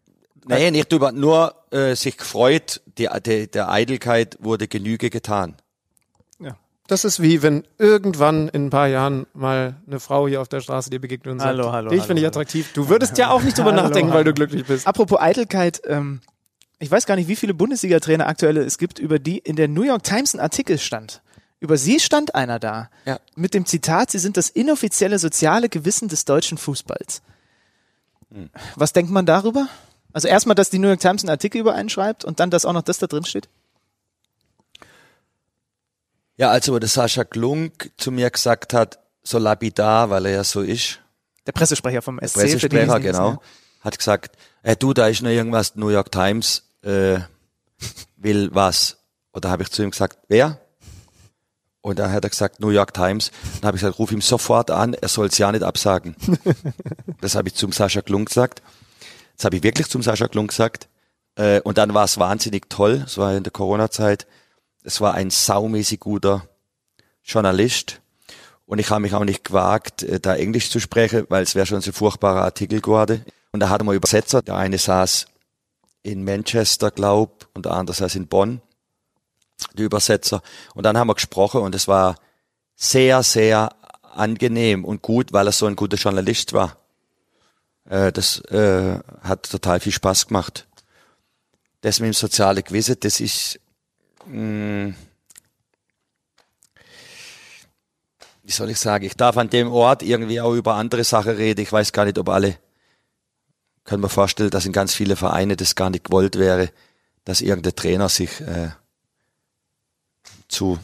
[0.46, 2.80] nee, nicht drüber, nur äh, sich gefreut.
[2.98, 5.56] Die, die, der Eitelkeit wurde Genüge getan.
[6.38, 6.56] Ja.
[6.86, 10.60] Das ist wie wenn irgendwann in ein paar Jahren mal eine Frau hier auf der
[10.60, 12.32] Straße dir begegnet und sagt, Hallo, hallo, dich hallo, finde ich hallo.
[12.32, 12.72] attraktiv.
[12.74, 14.18] Du würdest ja auch nicht drüber Hallo, nachdenken, hallo.
[14.18, 14.86] weil du glücklich bist.
[14.86, 16.20] Apropos Eitelkeit, ähm,
[16.78, 19.82] ich weiß gar nicht, wie viele Bundesliga-Trainer aktuelle es gibt, über die in der New
[19.84, 21.21] York Times ein Artikel stand.
[21.62, 22.90] Über sie stand einer da.
[23.04, 23.20] Ja.
[23.36, 27.22] Mit dem Zitat, sie sind das inoffizielle soziale Gewissen des deutschen Fußballs.
[28.74, 29.68] Was denkt man darüber?
[30.12, 32.64] Also erstmal, dass die New York Times einen Artikel über einen schreibt und dann, dass
[32.64, 33.48] auch noch das da drin steht?
[36.36, 40.44] Ja, also wo der Sascha Klunk zu mir gesagt hat, so lapidar, weil er ja
[40.44, 40.98] so ist,
[41.46, 42.22] Der Pressesprecher vom SC.
[42.24, 43.38] die Pressesprecher, genau, wissen,
[43.82, 47.20] hat gesagt, äh, du, da ist noch irgendwas, New York Times äh,
[48.16, 48.96] will was.
[49.32, 50.61] Da habe ich zu ihm gesagt, wer?
[51.82, 53.32] Und dann hat er gesagt, New York Times.
[53.60, 56.16] Dann habe ich gesagt, ruf ihm sofort an, er soll es ja nicht absagen.
[57.20, 58.62] das habe ich zum Sascha Klunk gesagt.
[59.36, 60.88] Das habe ich wirklich zum Sascha Klunk gesagt.
[61.34, 63.02] Äh, und dann war es wahnsinnig toll.
[63.04, 64.28] Es war in der Corona-Zeit.
[64.84, 66.46] Es war ein saumäßig guter
[67.24, 68.00] Journalist.
[68.66, 71.66] Und ich habe mich auch nicht gewagt, äh, da Englisch zu sprechen, weil es wäre
[71.66, 73.24] schon so ein furchtbarer Artikel geworden.
[73.50, 74.40] Und da hatten wir Übersetzer.
[74.40, 75.26] Der eine saß
[76.04, 78.60] in Manchester, glaub, und der andere saß in Bonn,
[79.74, 80.42] die Übersetzer.
[80.74, 82.16] Und dann haben wir gesprochen und es war
[82.74, 83.70] sehr, sehr
[84.02, 86.76] angenehm und gut, weil er so ein guter Journalist war.
[87.88, 90.66] Äh, das äh, hat total viel Spaß gemacht.
[91.80, 93.58] Das mit dem sozialen Gewissen, das ist,
[94.26, 94.94] mh,
[98.44, 101.60] wie soll ich sagen, ich darf an dem Ort irgendwie auch über andere Sachen reden.
[101.60, 102.58] Ich weiß gar nicht, ob alle,
[103.84, 106.70] können wir vorstellen, dass in ganz viele Vereine das gar nicht gewollt wäre,
[107.24, 108.70] dass irgendein Trainer sich äh,
[110.52, 110.78] zu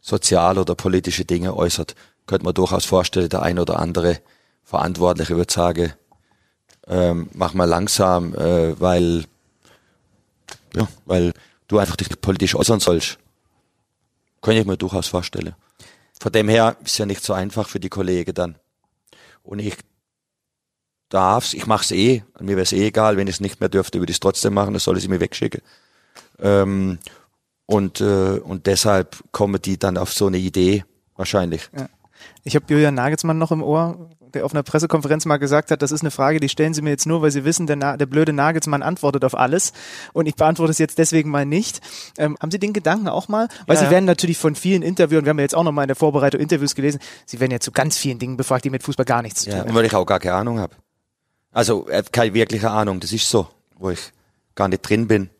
[0.00, 1.94] sozial oder politische Dinge äußert.
[2.26, 4.20] Könnte man durchaus vorstellen, der ein oder andere
[4.62, 5.92] Verantwortliche würde sagen,
[6.86, 9.24] ähm, mach mal langsam, äh, weil,
[10.74, 11.32] ja, weil
[11.68, 13.18] du einfach dich politisch äußern sollst.
[14.42, 15.54] Kann ich mir durchaus vorstellen.
[16.20, 18.56] Von dem her ist ja nicht so einfach für die Kollegen dann.
[19.42, 19.76] Und ich
[21.08, 24.00] darf's, ich mach's eh, mir wäre es eh egal, wenn ich es nicht mehr dürfte,
[24.00, 25.62] würde ich es trotzdem machen, dann soll ich mir wegschicken.
[26.38, 26.98] Ähm,
[27.66, 30.84] und, äh, und deshalb kommen die dann auf so eine Idee,
[31.16, 31.70] wahrscheinlich.
[32.42, 35.92] Ich habe Julian Nagelsmann noch im Ohr, der auf einer Pressekonferenz mal gesagt hat, das
[35.92, 38.06] ist eine Frage, die stellen Sie mir jetzt nur, weil Sie wissen, der, Na der
[38.06, 39.72] blöde Nagelsmann antwortet auf alles
[40.12, 41.80] und ich beantworte es jetzt deswegen mal nicht.
[42.18, 43.48] Ähm, haben Sie den Gedanken auch mal?
[43.66, 43.90] Weil Ja, Sie ja.
[43.92, 46.40] werden natürlich von vielen Interviewen, wir haben ja jetzt auch noch mal in der Vorbereitung
[46.40, 49.40] Interviews gelesen, Sie werden ja zu ganz vielen Dingen befragt, die mit Fußball gar nichts
[49.40, 49.70] zu tun Ja, haben.
[49.70, 50.74] und weil ich auch gar keine Ahnung habe.
[51.52, 53.46] Also äh, keine wirkliche Ahnung, das ist so,
[53.78, 54.12] wo ich
[54.56, 55.30] gar nicht drin bin.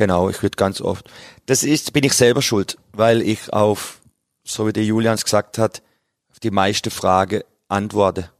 [0.00, 1.10] Genau, ich würde ganz oft.
[1.44, 4.00] Das ist, bin ich selber schuld, weil ich auf,
[4.42, 5.82] so wie der Julians gesagt hat,
[6.30, 8.30] auf die meiste Frage antworte.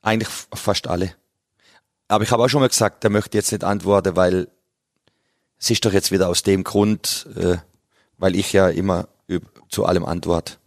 [0.00, 1.12] Eigentlich fast alle.
[2.08, 4.48] Aber ich habe auch schon mal gesagt, der möchte jetzt nicht antworten, weil
[5.58, 7.58] es ist doch jetzt wieder aus dem Grund, äh,
[8.16, 9.06] weil ich ja immer
[9.68, 10.58] zu allem antwort.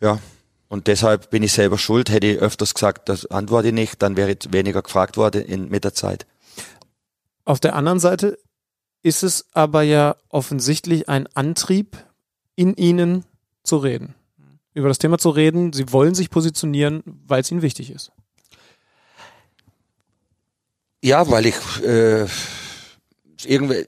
[0.00, 0.18] Ja,
[0.66, 2.10] und deshalb bin ich selber schuld.
[2.10, 5.68] Hätte ich öfters gesagt, das antworte ich nicht, dann wäre ich weniger gefragt worden in,
[5.68, 6.26] mit der Zeit.
[7.44, 8.38] Auf der anderen Seite
[9.02, 11.96] ist es aber ja offensichtlich ein Antrieb
[12.56, 13.24] in Ihnen
[13.62, 14.14] zu reden.
[14.74, 15.72] Über das Thema zu reden.
[15.72, 18.12] Sie wollen sich positionieren, weil es Ihnen wichtig ist.
[21.02, 22.26] Ja, weil ich äh,
[23.44, 23.86] irgendwie,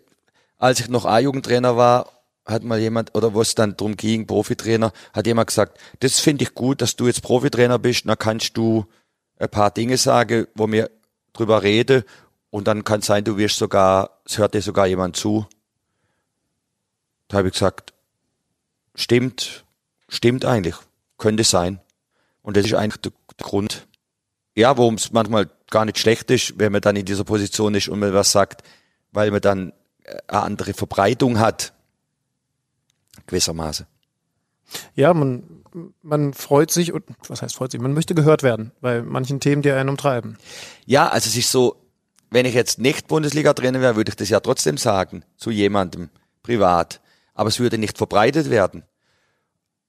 [0.59, 2.09] als ich noch A-Jugendtrainer war,
[2.47, 6.45] hat mal jemand, oder wo es dann drum ging, Profitrainer, hat jemand gesagt, das finde
[6.45, 8.87] ich gut, dass du jetzt Profitrainer bist, dann kannst du
[9.39, 10.91] ein paar Dinge sagen, wo wir
[11.33, 12.05] drüber reden
[12.51, 15.46] und dann kann sein, du wirst sogar, es hört dir sogar jemand zu.
[17.28, 17.94] Da habe ich gesagt,
[18.94, 19.64] stimmt,
[20.09, 20.74] stimmt eigentlich,
[21.16, 21.80] könnte sein.
[22.42, 23.86] Und das ist eigentlich der, der Grund,
[24.55, 27.88] ja, worum es manchmal gar nicht schlecht ist, wenn man dann in dieser Position ist
[27.88, 28.62] und man was sagt,
[29.12, 29.72] weil man dann
[30.03, 31.72] äh, eine andere Verbreitung hat.
[33.26, 33.86] Gewissermaßen.
[34.94, 35.62] Ja, man,
[36.03, 37.80] man freut sich und was heißt freut sich?
[37.80, 40.36] Man möchte gehört werden bei manchen Themen, die einen umtreiben.
[40.86, 41.80] Ja, also es ist so,
[42.31, 46.11] wenn ich jetzt nicht Bundesliga-Trainer wäre, würde ich das ja trotzdem sagen, zu jemandem,
[46.43, 47.01] privat.
[47.35, 48.85] Aber es würde nicht verbreitet werden.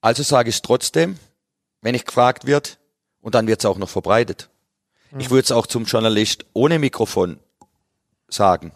[0.00, 1.18] Also sage ich es trotzdem,
[1.80, 2.78] wenn ich gefragt wird,
[3.20, 4.50] und dann wird es auch noch verbreitet.
[5.16, 7.38] Ich würde es auch zum Journalist ohne Mikrofon
[8.28, 8.72] sagen.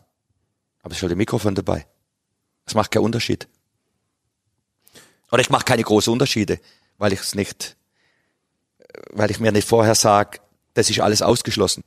[0.83, 1.87] Aber es ist halt ein Mikrofon dabei.
[2.64, 3.49] Das macht keinen Unterschied.
[5.33, 6.61] Oder ich mache keine großen Unterschiede,
[6.99, 7.77] weil ich es nicht,
[9.11, 10.39] weil ich mir nicht vorher sage,
[10.75, 11.83] das ist alles ausgeschlossen.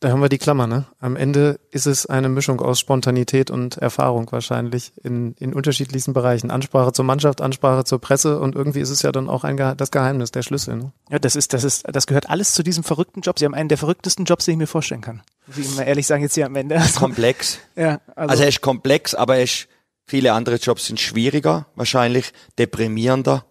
[0.00, 0.84] Da haben wir die Klammer, ne?
[1.00, 6.50] Am Ende ist es eine Mischung aus Spontanität und Erfahrung wahrscheinlich in, in unterschiedlichsten Bereichen.
[6.50, 9.90] Ansprache zur Mannschaft, Ansprache zur Presse und irgendwie ist es ja dann auch ein das
[9.90, 10.76] Geheimnis, der Schlüssel.
[10.76, 10.92] Ne?
[11.10, 13.38] Ja, das ist, das ist, das gehört alles zu diesem verrückten Job.
[13.38, 15.22] Sie haben einen der verrücktesten Jobs, den ich mir vorstellen kann.
[15.46, 16.76] Wie ich mal ehrlich sagen, jetzt hier am Ende.
[16.76, 17.58] Also, Komplex.
[17.76, 19.68] ja, Also, also, er ist komplex, aber er ist,
[20.06, 23.46] viele andere Jobs sind schwieriger, wahrscheinlich, deprimierender.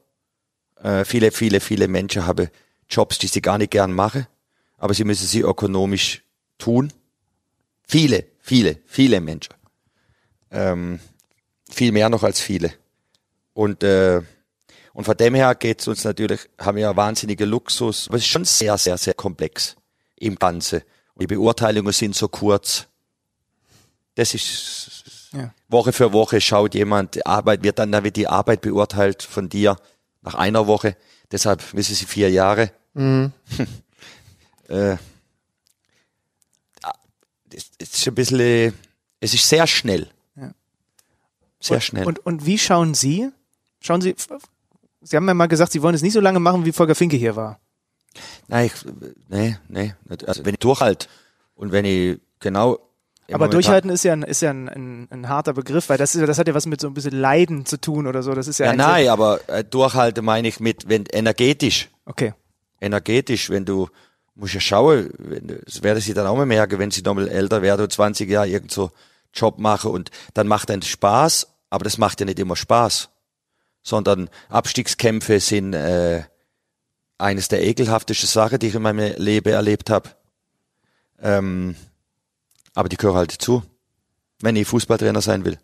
[0.82, 2.50] Äh, viele, viele, viele Menschen haben
[2.89, 4.28] Jobs, die sie gar nicht gern machen,
[4.78, 6.24] aber sie müssen sie ökonomisch
[6.58, 6.92] tun.
[7.88, 9.54] Viele, viele, viele Menschen.
[10.52, 11.00] Ähm,
[11.70, 12.74] viel mehr noch als viele.
[13.54, 14.22] Und, äh,
[14.94, 18.46] und von dem her geht's uns natürlich, haben wir wahnsinnige Luxus, aber es ist schon
[18.46, 19.76] sehr, sehr, sehr komplex
[20.16, 20.82] im Ganzen.
[21.14, 22.88] Und die Beurteilungen sind so kurz.
[24.16, 25.54] Das ist Ja.
[25.68, 29.50] Woche für Woche schaut jemand, die Arbeit wird dann, dann wird die Arbeit beurteilt von
[29.50, 29.76] dir
[30.22, 30.96] nach einer Woche.
[31.32, 32.72] Deshalb wissen Sie vier Jahre.
[34.68, 34.97] äh,
[37.49, 38.72] das ist ein bisschen, äh,
[39.20, 40.09] es ist sehr schnell.
[40.36, 40.51] Ja.
[41.59, 42.05] Sehr und, schnell.
[42.05, 43.30] Und, und wie schauen Sie?
[43.80, 44.16] Schauen Sie,
[45.01, 47.18] Sie haben ja mal gesagt, Sie wollen es nicht so lange machen, wie Volker Finke
[47.18, 47.59] hier war.
[48.47, 48.74] Nein, ich,
[49.30, 49.93] nee, nee.
[50.26, 51.07] Also wenn ich durchhalte
[51.55, 52.80] und wenn ich genau.
[53.32, 56.28] Aber durchhalten ist ja, ein, ist ja ein, ein, ein harter Begriff, weil das, ist,
[56.28, 58.36] das hat ja was mit so ein bisschen Leiden zu tun oder so.
[58.36, 61.89] Das ist ja, Ja, ein nein, aber äh, durchhalten meine ich mit, wenn energetisch.
[62.05, 62.34] Okay.
[62.80, 63.89] energetisch, wenn du
[64.36, 67.62] musst ja schauen, wenn, das werden sie dann auch mal merken, wenn sie nochmal älter
[67.62, 68.92] werden und 20 Jahre irgend so
[69.34, 73.10] Job machen und dann macht dann Spaß, aber das macht ja nicht immer Spaß,
[73.84, 76.24] sondern Abstiegskämpfe sind äh,
[77.18, 80.10] eines der ekelhaftesten Sachen, die ich in meinem Leben erlebt habe.
[81.22, 81.76] Ähm,
[82.74, 83.64] aber die gehören halt dazu,
[84.42, 85.58] wenn ich Fußballtrainer sein will.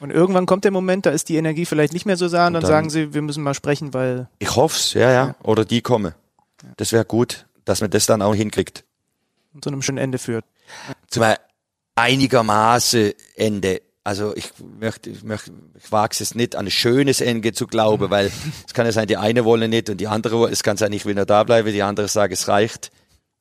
[0.00, 2.54] Und irgendwann kommt der Moment, da ist die Energie vielleicht nicht mehr so da und
[2.54, 5.80] dann, dann- sagen Sie, wir müssen mal sprechen, weil Ich hoff's, ja, ja, oder die
[5.80, 6.12] kommen.
[6.76, 8.84] Das wäre gut, dass man das dann auch hinkriegt.
[9.60, 10.44] zu einem schönen Ende führt.
[11.08, 11.24] zum
[11.96, 13.82] einigermaßen Ende.
[14.02, 18.10] Also ich möchte, ich möchte, ich wage es nicht, an ein schönes Ende zu glauben,
[18.10, 18.30] weil
[18.66, 20.92] es kann ja sein, die eine wollen nicht und die andere wollen, es kann sein,
[20.92, 22.90] ich will nur da bleiben, die andere sagen, es reicht.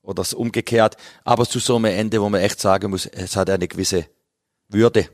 [0.02, 0.98] Oder es umgekehrt.
[1.24, 4.06] Aber zu so einem Ende, wo man echt sagen muss, es hat eine gewisse
[4.68, 5.08] Würde.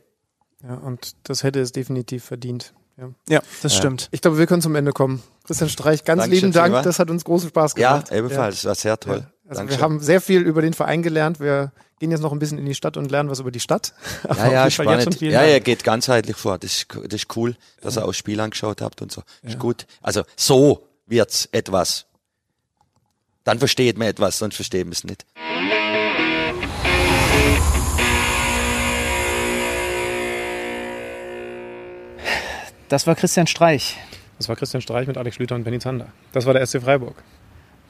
[0.63, 2.73] Ja, und das hätte es definitiv verdient.
[2.99, 3.09] Ja.
[3.29, 4.09] Ja, das stimmt.
[4.11, 5.23] Ich glaube, wir können zum Ende kommen.
[5.45, 6.83] Christian Streich, ganz Dankeschön, lieben Dank.
[6.83, 8.11] Das hat uns großen Spaß Ja, gemacht.
[8.11, 8.55] ebenfalls.
[8.57, 9.17] Das war sehr toll.
[9.19, 9.31] Ja.
[9.47, 9.79] Also Dankeschön.
[9.79, 11.39] wir haben sehr viel über den Verein gelernt.
[11.39, 13.93] Wir gehen jetzt noch ein bisschen in die Stadt und lernen was über die Stadt.
[14.37, 15.19] Ja, ja, spannend.
[15.21, 16.57] Ja, ja, geht ganzheitlich vor.
[16.57, 19.23] Das ist, das ist cool, dass ihr auch das Spiel angeschaut habt und so.
[19.43, 19.85] Ist gut.
[20.01, 22.05] Also, so wird's etwas.
[23.43, 25.25] Dann versteht man etwas, sonst versteht man es nicht.
[32.89, 33.97] Das war Christian Streich.
[34.37, 36.07] Das war Christian Streich mit Alex Schlüter und Benny Zander.
[36.31, 37.23] Das war der SC Freiburg.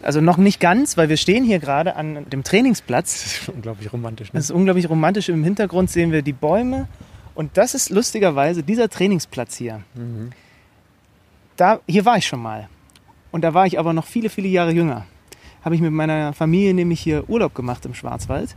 [0.02, 3.24] Also noch nicht ganz, weil wir stehen hier gerade an dem Trainingsplatz.
[3.24, 4.34] Das ist unglaublich romantisch.
[4.34, 4.38] Ne?
[4.38, 5.30] Das ist unglaublich romantisch.
[5.30, 6.88] Im Hintergrund sehen wir die Bäume.
[7.34, 9.82] Und das ist lustigerweise dieser Trainingsplatz hier.
[11.56, 12.68] Da, hier war ich schon mal.
[13.32, 15.06] Und da war ich aber noch viele, viele Jahre jünger.
[15.64, 18.56] Habe ich mit meiner Familie nämlich hier Urlaub gemacht im Schwarzwald.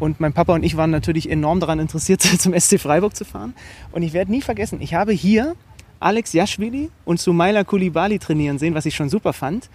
[0.00, 3.54] Und mein Papa und ich waren natürlich enorm daran interessiert, zum SC Freiburg zu fahren.
[3.92, 5.54] Und ich werde nie vergessen, ich habe hier
[6.00, 9.68] Alex Jaschwili und Sumaila Kulibali trainieren sehen, was ich schon super fand.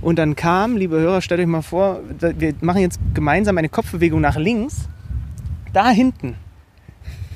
[0.00, 4.20] Und dann kam, liebe Hörer, stellt euch mal vor, wir machen jetzt gemeinsam eine Kopfbewegung
[4.20, 4.88] nach links.
[5.72, 6.34] Da hinten,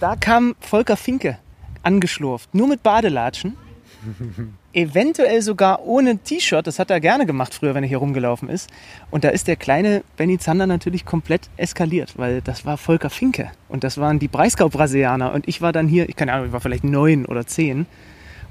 [0.01, 1.39] da kam Volker Finke
[1.83, 3.57] angeschlurft, nur mit Badelatschen.
[4.73, 8.71] Eventuell sogar ohne T-Shirt, das hat er gerne gemacht früher, wenn er hier rumgelaufen ist.
[9.11, 13.51] Und da ist der kleine Benny Zander natürlich komplett eskaliert, weil das war Volker Finke.
[13.69, 15.33] Und das waren die Breisgau-Brasilianer.
[15.33, 17.87] Und ich war dann hier, ich keine Ahnung, ich war vielleicht neun oder zehn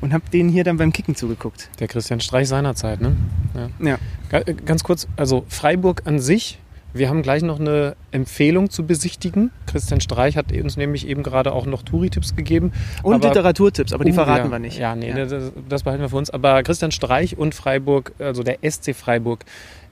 [0.02, 1.70] und habe denen hier dann beim Kicken zugeguckt.
[1.80, 3.02] Der Christian Streich seinerzeit.
[3.02, 3.16] Ne?
[3.54, 3.98] Ja.
[4.32, 4.40] Ja.
[4.40, 6.60] Äh, Ganz kurz, also Freiburg an sich.
[6.94, 9.52] Wir haben gleich noch eine Empfehlung zu besichtigen.
[9.66, 12.74] Christian Streich hat uns nämlich eben gerade auch noch Touri-Tipps gegeben.
[13.04, 14.52] Und Aber- Literaturtipps, aber die Oh, verraten ja.
[14.52, 14.78] wir nicht.
[14.78, 16.30] Ja, nee, Das, das behalten wir für uns.
[16.30, 19.46] Aber Christian Streich und Freiburg, also der SC Freiburg,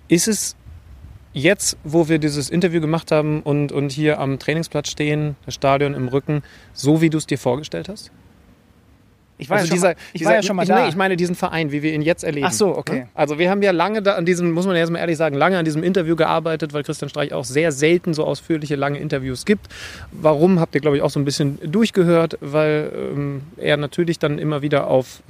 [0.09, 0.55] ist es
[1.31, 5.93] jetzt, wo wir dieses Interview gemacht haben und, und hier am Trainingsplatz stehen, das Stadion
[5.93, 6.41] im Rücken,
[6.73, 8.11] so wie du es dir vorgestellt hast?
[9.39, 10.81] Ich war, also ja, schon dieser, mal, ich dieser, war ja schon mal ich, da.
[10.83, 12.45] Nee, ich meine diesen Verein, wie wir ihn jetzt erleben.
[12.47, 13.07] Ach so, okay.
[13.13, 15.57] Also wir haben ja lange da an diesem, muss man jetzt mal ehrlich sagen, lange
[15.57, 19.67] an diesem Interview gearbeitet, weil Christian Streich auch sehr selten so ausführliche, lange Interviews gibt.
[20.11, 24.39] Warum, habt ihr, glaube ich, auch so ein bisschen durchgehört, weil ähm, er natürlich dann
[24.39, 25.23] immer wieder auf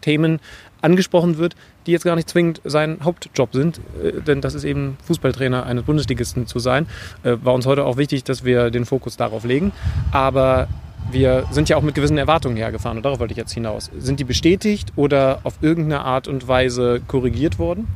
[0.00, 0.40] Themen
[0.82, 1.54] angesprochen wird,
[1.86, 5.84] die jetzt gar nicht zwingend sein Hauptjob sind, äh, denn das ist eben Fußballtrainer eines
[5.84, 6.86] Bundesligisten zu sein.
[7.22, 9.72] Äh, war uns heute auch wichtig, dass wir den Fokus darauf legen.
[10.12, 10.68] Aber
[11.10, 13.90] wir sind ja auch mit gewissen Erwartungen hergefahren und darauf wollte ich jetzt hinaus.
[13.96, 17.88] Sind die bestätigt oder auf irgendeine Art und Weise korrigiert worden?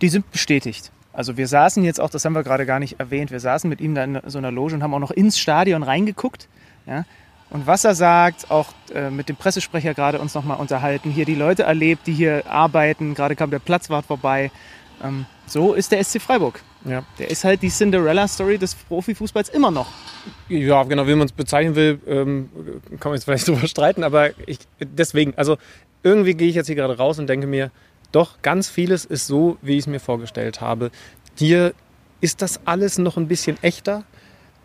[0.00, 0.92] Die sind bestätigt.
[1.12, 3.80] Also wir saßen jetzt auch, das haben wir gerade gar nicht erwähnt, wir saßen mit
[3.80, 6.48] ihm da in so einer Loge und haben auch noch ins Stadion reingeguckt.
[6.86, 7.04] Ja?
[7.50, 11.34] Und was er sagt, auch äh, mit dem Pressesprecher gerade uns nochmal unterhalten, hier die
[11.34, 14.52] Leute erlebt, die hier arbeiten, gerade kam der Platzwart vorbei.
[15.02, 16.62] Ähm, so ist der SC Freiburg.
[16.84, 17.04] Ja.
[17.18, 19.88] Der ist halt die Cinderella-Story des Profifußballs immer noch.
[20.48, 22.48] Ja, genau, wie man es bezeichnen will, ähm,
[22.98, 25.58] kann man jetzt vielleicht drüber streiten, aber ich, deswegen, also
[26.02, 27.70] irgendwie gehe ich jetzt hier gerade raus und denke mir,
[28.12, 30.90] doch, ganz vieles ist so, wie ich es mir vorgestellt habe.
[31.36, 31.74] Hier
[32.20, 34.04] ist das alles noch ein bisschen echter.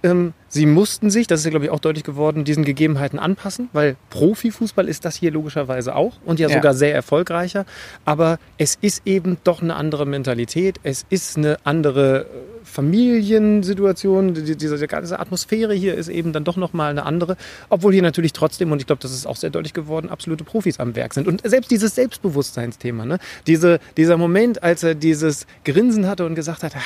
[0.04, 3.70] Ähm, sie mussten sich, das ist ja glaube ich auch deutlich geworden, diesen Gegebenheiten anpassen,
[3.74, 6.56] weil Profifußball ist das hier logischerweise auch und ja, Ja.
[6.56, 7.66] sogar sehr erfolgreicher.
[8.06, 12.26] Aber es ist eben doch eine andere Mentalität, es ist eine andere äh,
[12.68, 17.38] Familiensituation, die, diese ganze Atmosphäre hier ist eben dann doch nochmal eine andere,
[17.70, 20.80] obwohl hier natürlich trotzdem, und ich glaube, das ist auch sehr deutlich geworden, absolute Profis
[20.80, 21.28] am Werk sind.
[21.28, 23.18] Und selbst dieses Selbstbewusstseinsthema, ne?
[23.48, 26.80] Diese, dieser Moment, als er dieses Grinsen hatte und gesagt hat, ah,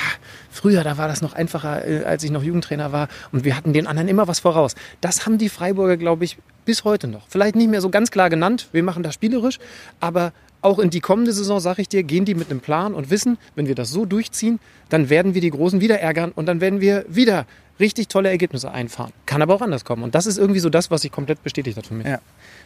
[0.50, 3.59] früher, da war das noch einfacher, äh, als ich noch Jugendtrainer war und wir hatten
[3.64, 4.74] den anderen immer was voraus.
[5.00, 7.26] Das haben die Freiburger, glaube ich, bis heute noch.
[7.28, 9.58] Vielleicht nicht mehr so ganz klar genannt, wir machen das spielerisch,
[10.00, 10.32] aber
[10.62, 13.38] auch in die kommende Saison, sage ich dir, gehen die mit einem Plan und wissen,
[13.54, 16.80] wenn wir das so durchziehen, dann werden wir die Großen wieder ärgern und dann werden
[16.80, 17.46] wir wieder
[17.80, 19.12] richtig tolle Ergebnisse einfahren.
[19.24, 20.02] Kann aber auch anders kommen.
[20.02, 22.06] Und das ist irgendwie so das, was sich komplett bestätigt hat für mich.
[22.06, 22.20] Ja.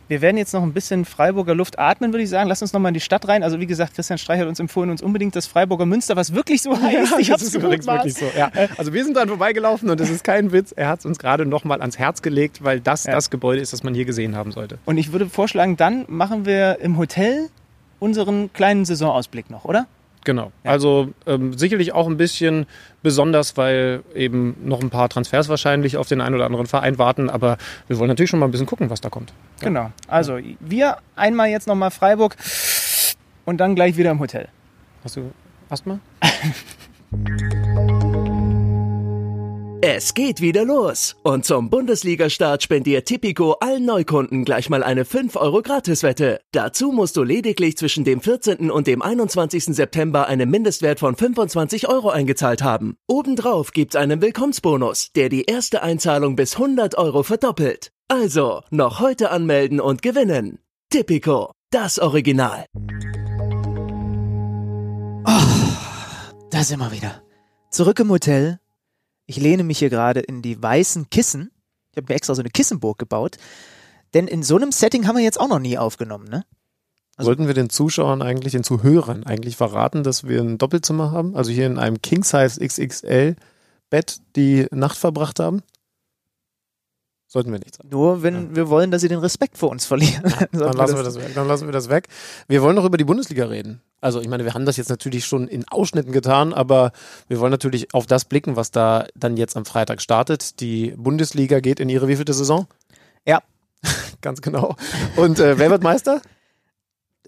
[0.08, 2.48] Wir werden jetzt noch ein bisschen Freiburger Luft atmen, würde ich sagen.
[2.48, 3.42] Lass uns noch mal in die Stadt rein.
[3.42, 6.60] Also wie gesagt, Christian Streich hat uns empfohlen, uns unbedingt das Freiburger Münster, was wirklich
[6.62, 7.14] so heißt.
[7.18, 8.26] ich das ist übrigens wirklich so.
[8.36, 8.50] Ja.
[8.76, 10.72] Also wir sind dran vorbeigelaufen und es ist kein Witz.
[10.72, 13.12] Er hat es uns gerade noch mal ans Herz gelegt, weil das Ja.
[13.12, 14.78] das Gebäude ist, das man hier gesehen haben sollte.
[14.84, 17.48] Und ich würde vorschlagen, dann machen wir im Hotel
[17.98, 19.86] unseren kleinen Saisonausblick noch, oder?
[20.24, 20.52] Genau.
[20.64, 22.66] Also ähm, sicherlich auch ein bisschen
[23.02, 27.28] besonders, weil eben noch ein paar Transfers wahrscheinlich auf den einen oder anderen Verein warten.
[27.28, 29.32] Aber wir wollen natürlich schon mal ein bisschen gucken, was da kommt.
[29.60, 29.92] Genau.
[30.08, 32.36] Also wir einmal jetzt noch mal Freiburg
[33.44, 34.48] und dann gleich wieder im Hotel.
[35.04, 35.30] Hast du
[35.68, 36.00] Asthma?
[39.86, 41.14] Es geht wieder los.
[41.24, 46.40] Und zum Bundesliga-Start spendiert Tipico allen Neukunden gleich mal eine 5 Euro Gratiswette.
[46.52, 48.70] Dazu musst du lediglich zwischen dem 14.
[48.70, 49.76] und dem 21.
[49.76, 52.96] September einen Mindestwert von 25 Euro eingezahlt haben.
[53.06, 57.92] Obendrauf gibt's einen Willkommensbonus, der die erste Einzahlung bis 100 Euro verdoppelt.
[58.08, 60.60] Also, noch heute anmelden und gewinnen.
[60.88, 62.64] Tipico, das Original.
[66.50, 67.22] Da sind wir wieder.
[67.70, 68.60] Zurück im Hotel.
[69.26, 71.50] Ich lehne mich hier gerade in die weißen Kissen.
[71.92, 73.36] Ich habe mir extra so eine Kissenburg gebaut.
[74.12, 76.44] Denn in so einem Setting haben wir jetzt auch noch nie aufgenommen, ne?
[77.16, 81.36] Also- Sollten wir den Zuschauern eigentlich, den Zuhörern eigentlich verraten, dass wir ein Doppelzimmer haben?
[81.36, 83.36] Also hier in einem King-Size XXL
[83.90, 85.62] Bett die Nacht verbracht haben?
[87.26, 87.88] Sollten wir nicht sagen.
[87.90, 90.22] Nur wenn wir wollen, dass sie den Respekt vor uns verlieren.
[90.52, 91.34] Dann Sollten lassen wir das weg.
[91.34, 92.08] Dann lassen wir das weg.
[92.48, 93.80] Wir wollen noch über die Bundesliga reden.
[94.04, 96.92] Also ich meine, wir haben das jetzt natürlich schon in Ausschnitten getan, aber
[97.26, 100.60] wir wollen natürlich auf das blicken, was da dann jetzt am Freitag startet.
[100.60, 102.66] Die Bundesliga geht in ihre wievielte Saison?
[103.26, 103.40] Ja.
[104.20, 104.76] Ganz genau.
[105.16, 106.20] Und äh, wer wird Meister?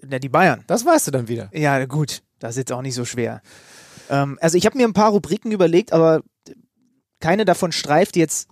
[0.03, 0.63] Na, die Bayern.
[0.67, 1.49] Das weißt du dann wieder.
[1.51, 2.21] Ja, gut.
[2.37, 3.41] Das ist jetzt auch nicht so schwer.
[4.11, 6.21] Ähm, also ich habe mir ein paar Rubriken überlegt, aber
[7.19, 8.49] keine davon streift jetzt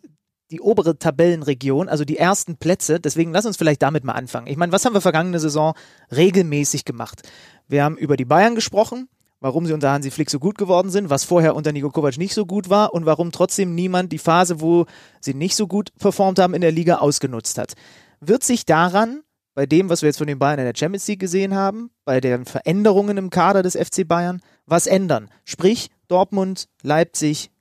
[0.51, 2.99] die obere Tabellenregion, also die ersten Plätze.
[2.99, 4.47] Deswegen lass uns vielleicht damit mal anfangen.
[4.47, 5.73] Ich meine, was haben wir vergangene Saison
[6.15, 7.23] regelmäßig gemacht?
[7.67, 9.09] Wir haben über die Bayern gesprochen,
[9.39, 12.33] warum sie unter Hansi Flick so gut geworden sind, was vorher unter Nico Kovac nicht
[12.33, 14.85] so gut war und warum trotzdem niemand die Phase, wo
[15.19, 17.73] sie nicht so gut performt haben in der Liga, ausgenutzt hat.
[18.19, 19.21] Wird sich daran
[19.55, 22.19] bei dem, was wir jetzt von den Bayern in der Champions League gesehen haben, bei
[22.19, 25.29] den Veränderungen im Kader des FC Bayern, was ändern?
[25.43, 27.51] Sprich, Dortmund, Leipzig,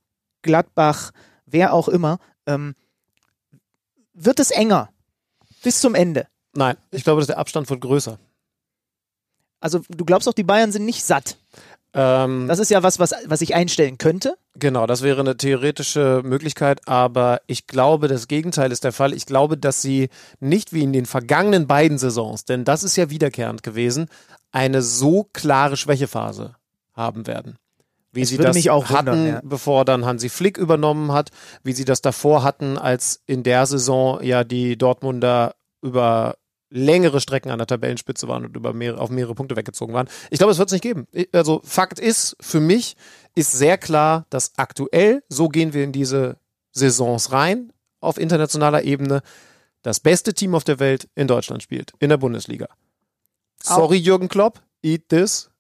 [0.43, 1.13] Gladbach,
[1.47, 2.75] wer auch immer, ähm,
[4.13, 4.91] wird es enger
[5.63, 6.27] bis zum Ende.
[6.55, 8.19] Nein, ich glaube, dass der Abstand wird größer.
[9.61, 11.37] Also du glaubst doch, die Bayern sind nicht satt.
[11.95, 14.37] Ähm, Das ist ja was, was, was ich einstellen könnte.
[14.57, 19.15] Genau, das wäre eine theoretische Möglichkeit, aber ich glaube, das Gegenteil ist der Fall.
[19.15, 23.11] Ich glaube, dass sie nicht wie in den vergangenen beiden Saisons, denn das ist ja
[23.11, 24.09] wiederkehrend gewesen,
[24.53, 26.57] eine so klare Schwächephase
[26.93, 27.57] haben werden.
[28.15, 29.41] Wie Es sie das hatten, wundern, ja.
[29.43, 31.31] bevor dann Hansi Flick übernommen hat,
[31.63, 36.37] wie sie das davor hatten, als in der Saison ja die Dortmunder über
[36.71, 40.09] längere Strecken an der Tabellenspitze waren und über mehrere, auf mehrere Punkte weggezogen waren.
[40.31, 41.07] Ich glaube, es wird es nicht geben.
[41.33, 42.97] Also Fakt ist, für mich
[43.35, 46.37] ist sehr klar, dass aktuell, so gehen wir in diese
[46.73, 49.23] Saisons rein, auf internationaler Ebene,
[49.83, 52.69] das beste Team auf der Welt in Deutschland spielt, in der Bundesliga.
[53.63, 55.51] Sorry, Jürgen Klopp, eat this.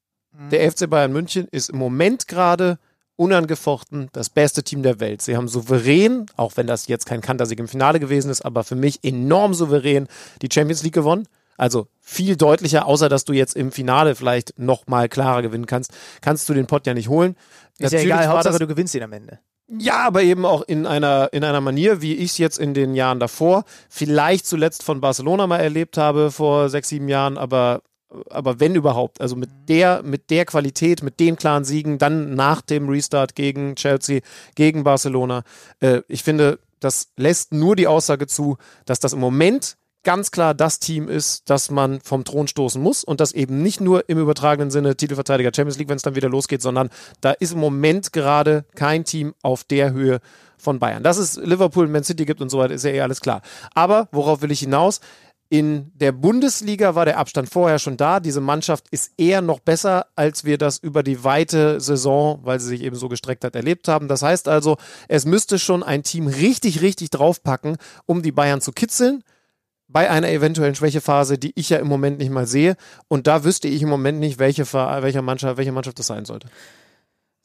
[0.50, 2.78] Der FC Bayern München ist im Moment gerade
[3.16, 5.22] unangefochten das beste Team der Welt.
[5.22, 8.74] Sie haben souverän, auch wenn das jetzt kein Kantersieg im Finale gewesen ist, aber für
[8.74, 10.08] mich enorm souverän
[10.42, 11.28] die Champions League gewonnen.
[11.56, 15.92] Also viel deutlicher, außer dass du jetzt im Finale vielleicht noch mal klarer gewinnen kannst,
[16.20, 17.36] kannst du den Pott ja nicht holen.
[17.78, 19.38] Ist ja Natürlich egal, war Hauptsache du gewinnst ihn am Ende.
[19.78, 22.94] ja, aber eben auch in einer, in einer Manier, wie ich es jetzt in den
[22.96, 27.82] Jahren davor, vielleicht zuletzt von Barcelona mal erlebt habe vor sechs, sieben Jahren, aber,
[28.30, 32.60] aber wenn überhaupt, also mit der, mit der Qualität, mit den klaren Siegen, dann nach
[32.60, 34.20] dem Restart gegen Chelsea,
[34.54, 35.42] gegen Barcelona.
[35.80, 40.54] Äh, ich finde, das lässt nur die Aussage zu, dass das im Moment ganz klar
[40.54, 44.18] das Team ist, das man vom Thron stoßen muss und das eben nicht nur im
[44.18, 48.12] übertragenen Sinne Titelverteidiger Champions League, wenn es dann wieder losgeht, sondern da ist im Moment
[48.12, 50.20] gerade kein Team auf der Höhe
[50.58, 51.02] von Bayern.
[51.02, 53.42] Dass es Liverpool, Man City gibt und so weiter, ist ja eh alles klar.
[53.74, 55.00] Aber worauf will ich hinaus?
[55.54, 58.18] In der Bundesliga war der Abstand vorher schon da.
[58.18, 62.66] Diese Mannschaft ist eher noch besser, als wir das über die weite Saison, weil sie
[62.66, 64.08] sich eben so gestreckt hat, erlebt haben.
[64.08, 68.72] Das heißt also, es müsste schon ein Team richtig, richtig draufpacken, um die Bayern zu
[68.72, 69.22] kitzeln
[69.86, 72.74] bei einer eventuellen Schwächephase, die ich ja im Moment nicht mal sehe.
[73.06, 76.24] Und da wüsste ich im Moment nicht, welche, Ver- welche, Mannschaft, welche Mannschaft das sein
[76.24, 76.48] sollte.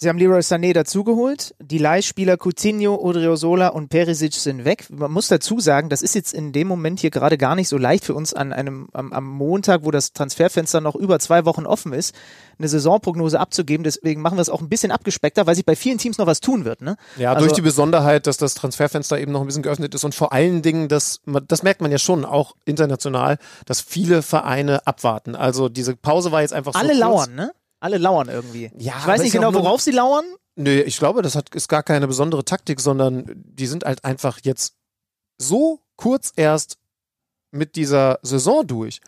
[0.02, 1.54] Sie haben Leroy Sané dazugeholt.
[1.62, 4.86] Die Leihspieler Coutinho, Odriozola und Perisic sind weg.
[4.90, 7.78] Man muss dazu sagen, das ist jetzt in dem Moment hier gerade gar nicht so
[7.78, 11.66] leicht für uns an einem am, am Montag, wo das Transferfenster noch über zwei Wochen
[11.66, 12.16] offen ist,
[12.58, 13.84] eine Saisonprognose abzugeben.
[13.84, 16.40] Deswegen machen wir es auch ein bisschen abgespeckter, weil sich bei vielen Teams noch was
[16.40, 16.82] tun wird.
[16.82, 16.96] Ne?
[17.18, 20.16] Ja, Also- durch die Besonderheit, dass das Transferfenster eben noch ein bisschen geöffnet ist und
[20.16, 21.20] vor allen Dingen, dass
[21.50, 25.36] das merkt man ja schon auch international, dass viele Vereine abwarten.
[25.36, 27.00] Also diese Pause war jetzt einfach so Alle kurz.
[27.02, 27.52] lauern, ne?
[27.80, 28.72] Alle lauern irgendwie.
[28.78, 30.26] Ja, ich weiß nicht genau, worauf sie lauern.
[30.56, 34.40] Nö, ich glaube, das hat, ist gar keine besondere Taktik, sondern die sind halt einfach
[34.44, 34.76] jetzt
[35.38, 36.78] so kurz erst
[37.52, 39.00] mit dieser Saison durch.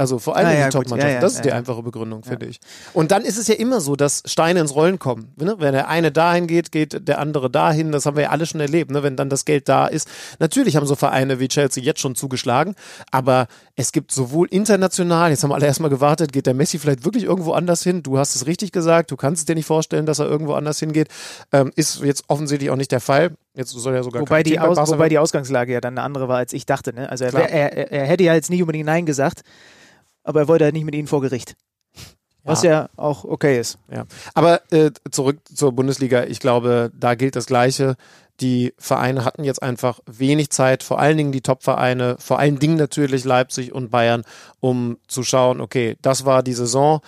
[0.00, 0.72] Also vor allem Ah, die ja, gut.
[0.72, 1.14] Top-Mannschaften.
[1.14, 2.58] Ja, das ist die einfache Begründung, finde ich.
[2.94, 5.34] Und dann ist es ja immer so, dass Steine ins Rollen kommen.
[5.36, 5.56] Ne?
[5.58, 7.92] Wenn der eine dahin geht, geht der andere dahin.
[7.92, 8.90] Das haben wir ja alle schon erlebt.
[8.90, 9.02] Ne?
[9.02, 10.08] Wenn dann das Geld da ist.
[10.38, 12.76] Natürlich haben so Vereine wie Chelsea jetzt schon zugeschlagen.
[13.10, 13.46] Aber
[13.76, 17.52] es gibt sowohl international, jetzt haben alle erstmal gewartet, geht der Messi vielleicht wirklich irgendwo
[17.52, 18.02] anders hin?
[18.02, 19.10] Du hast es richtig gesagt.
[19.10, 21.08] Du kannst es dir nicht vorstellen, dass er irgendwo anders hingeht.
[21.52, 23.32] Ähm, ist jetzt offensichtlich auch nicht der Fall.
[23.54, 26.38] Jetzt soll er sogar Wobei die, Aus, wobei die Ausgangslage ja dann eine andere war,
[26.38, 26.94] als ich dachte.
[26.94, 27.10] Ne?
[27.10, 29.42] Also er, er, er, er hätte ja jetzt nicht unbedingt Nein gesagt,
[30.22, 31.56] aber er wollte halt nicht mit ihnen vor Gericht.
[32.42, 33.78] Was ja auch okay ist.
[33.92, 34.06] Ja.
[34.34, 36.24] Aber äh, zurück zur Bundesliga.
[36.24, 37.96] Ich glaube, da gilt das Gleiche.
[38.40, 42.76] Die Vereine hatten jetzt einfach wenig Zeit, vor allen Dingen die Top-Vereine, vor allen Dingen
[42.76, 44.24] natürlich Leipzig und Bayern,
[44.60, 47.00] um zu schauen, okay, das war die Saison.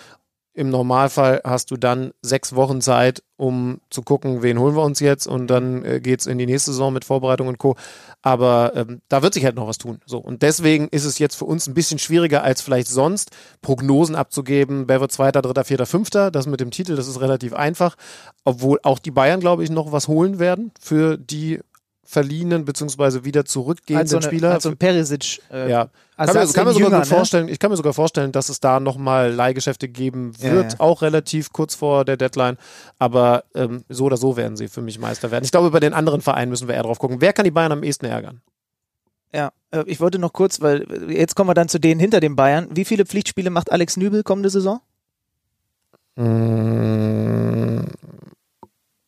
[0.55, 4.99] Im Normalfall hast du dann sechs Wochen Zeit, um zu gucken, wen holen wir uns
[4.99, 7.75] jetzt und dann äh, geht's in die nächste Saison mit Vorbereitung und Co.
[8.21, 9.99] Aber ähm, da wird sich halt noch was tun.
[10.05, 13.31] So und deswegen ist es jetzt für uns ein bisschen schwieriger als vielleicht sonst,
[13.63, 14.85] Prognosen abzugeben.
[14.87, 16.29] Wer wird Zweiter, Dritter, Vierter, Fünfter?
[16.29, 17.95] Das mit dem Titel, das ist relativ einfach.
[18.43, 21.61] Obwohl auch die Bayern, glaube ich, noch was holen werden für die
[22.05, 24.51] verliehenen beziehungsweise wieder zurückgehenden Als so, eine, Spieler.
[24.51, 25.41] als so ein Perisic.
[25.51, 27.15] Äh, ja, kann mir, Ersatz kann in sogar Jünger, gut ne?
[27.15, 30.79] vorstellen, ich kann mir sogar vorstellen, dass es da nochmal Leihgeschäfte geben Ja, wird, ja.
[30.79, 32.57] auch relativ kurz vor der Deadline.
[32.99, 35.43] Aber ähm, so oder so werden sie für mich Meister werden.
[35.43, 37.21] Ich glaube, bei den anderen Vereinen müssen wir eher drauf gucken.
[37.21, 38.41] Wer kann die Bayern am ehesten ärgern?
[39.33, 42.19] Ja, äh, ich wollte noch kurz, weil äh, jetzt kommen wir dann zu denen hinter
[42.19, 42.67] den Bayern.
[42.71, 44.81] Wie viele Pflichtspiele macht Alex Nübel kommende Saison?
[46.15, 47.85] Mm,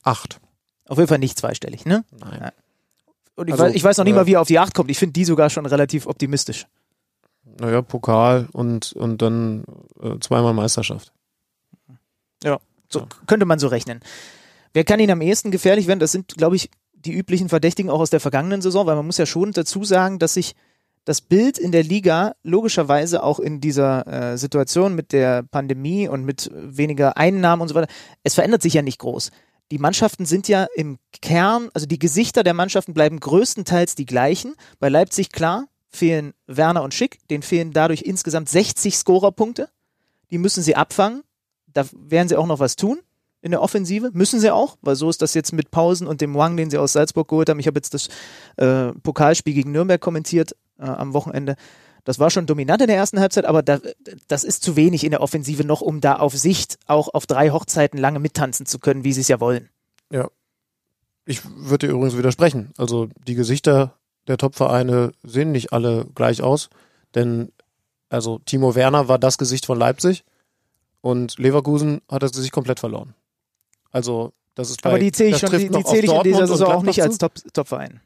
[0.01, 0.39] acht.
[0.87, 2.03] Auf jeden Fall nicht zweistellig, ne?
[2.19, 2.51] Nein.
[3.35, 3.41] Ja.
[3.41, 4.73] Und ich, Also, weiß, ich weiß noch nicht äh, mal, wie er auf die acht
[4.73, 4.89] kommt.
[4.89, 6.67] Ich finde die sogar schon relativ optimistisch.
[7.59, 9.63] Naja, Pokal und, und dann
[10.01, 11.11] äh, zweimal Meisterschaft.
[12.89, 13.99] So könnte man so rechnen.
[14.73, 15.99] Wer kann ihn am ehesten gefährlich werden?
[15.99, 19.17] Das sind, glaube ich, die üblichen Verdächtigen auch aus der vergangenen Saison, weil man muss
[19.17, 20.55] ja schon dazu sagen, dass sich
[21.05, 26.25] das Bild in der Liga logischerweise auch in dieser äh, Situation mit der Pandemie und
[26.25, 27.91] mit weniger Einnahmen und so weiter,
[28.23, 29.29] es verändert sich ja nicht groß.
[29.71, 34.55] Die Mannschaften sind ja im Kern, also die Gesichter der Mannschaften bleiben größtenteils die gleichen.
[34.79, 39.69] Bei Leipzig klar fehlen Werner und Schick, denen fehlen dadurch insgesamt 60 Scorerpunkte.
[40.29, 41.23] Die müssen sie abfangen.
[41.67, 42.99] Da werden sie auch noch was tun
[43.41, 44.11] in der Offensive.
[44.13, 46.77] Müssen sie auch, weil so ist das jetzt mit Pausen und dem Wang, den sie
[46.77, 47.59] aus Salzburg geholt haben.
[47.59, 48.09] Ich habe jetzt das
[48.57, 51.55] äh, Pokalspiel gegen Nürnberg kommentiert äh, am Wochenende.
[52.05, 53.79] Das war schon dominant in der ersten Halbzeit, aber da,
[54.27, 57.49] das ist zu wenig in der Offensive noch, um da auf Sicht auch auf drei
[57.49, 59.69] Hochzeiten lange mittanzen zu können, wie sie es ja wollen.
[61.27, 62.71] Ich würde dir übrigens widersprechen.
[62.77, 63.95] Also die Gesichter
[64.27, 66.69] der Top-Vereine sehen nicht alle gleich aus,
[67.15, 67.51] denn
[68.09, 70.23] also Timo Werner war das Gesicht von Leipzig
[71.01, 73.15] und Leverkusen hat das Gesicht komplett verloren.
[73.91, 76.45] Also das ist bei, aber die zähle ich schon, die, die zähle ich in dieser
[76.47, 77.19] Saison auch nicht als zu.
[77.27, 78.01] Top- Top-Verein.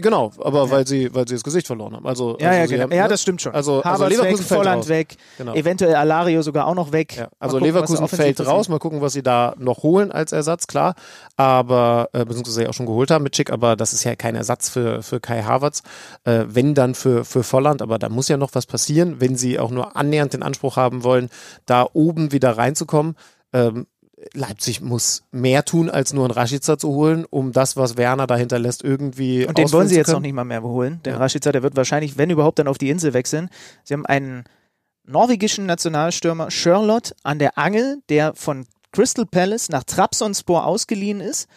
[0.00, 2.06] Genau, aber weil sie, weil sie das Gesicht verloren haben.
[2.06, 2.82] Also, Ja, also ja, genau.
[2.84, 3.08] haben, ja, ne?
[3.08, 3.54] das stimmt schon.
[3.54, 4.88] Also, also Leverkusen weg, fällt Volland raus.
[4.88, 5.54] weg, Genau.
[5.54, 7.16] eventuell Alario sogar auch noch weg.
[7.16, 8.68] Ja, also gucken, Leverkusen fällt raus.
[8.68, 10.94] Mal gucken, was sie da noch holen als Ersatz, klar.
[11.36, 14.34] Aber, äh, beziehungsweise ja auch schon geholt haben mit Schick, aber das ist ja kein
[14.36, 15.82] Ersatz für, für Kai Havertz.
[16.24, 19.58] Äh, wenn dann für, für Volland, aber da muss ja noch was passieren, wenn sie
[19.58, 21.28] auch nur annähernd den Anspruch haben wollen,
[21.66, 23.16] da oben wieder reinzukommen.
[23.52, 23.86] Ähm,
[24.34, 28.58] Leipzig muss mehr tun, als nur einen Rashica zu holen, um das, was Werner dahinter
[28.58, 31.00] lässt, irgendwie Und den wollen sie jetzt noch nicht mal mehr holen.
[31.04, 31.18] Der Ja.
[31.18, 33.48] Rashica, der wird wahrscheinlich, wenn überhaupt, dann auf die Insel wechseln.
[33.84, 34.44] Sie haben einen
[35.04, 41.48] norwegischen Nationalstürmer Charlotte an der Angel, der von Crystal Palace nach Trabzonspor ausgeliehen ist.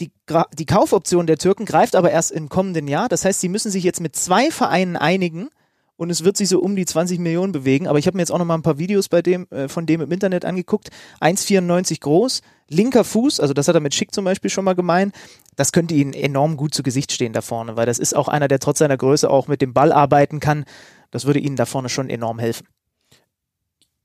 [0.00, 0.12] Die,
[0.58, 3.08] die Kaufoption der Türken greift aber erst im kommenden Jahr.
[3.08, 5.48] Das heißt, sie müssen sich jetzt mit zwei Vereinen einigen
[5.96, 7.86] und es wird sich so um die 20 Millionen bewegen.
[7.86, 9.86] Aber ich habe mir jetzt auch noch mal ein paar Videos bei dem, äh, von
[9.86, 10.90] dem im Internet angeguckt.
[11.20, 15.14] 1,94 groß, linker Fuß, also das hat er mit Schick zum Beispiel schon mal gemeint.
[15.56, 18.48] Das könnte ihnen enorm gut zu Gesicht stehen da vorne, weil das ist auch einer,
[18.48, 20.64] der trotz seiner Größe auch mit dem Ball arbeiten kann.
[21.10, 22.66] Das würde ihnen da vorne schon enorm helfen.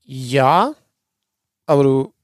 [0.02, 0.74] Ja,
[1.66, 2.14] aber du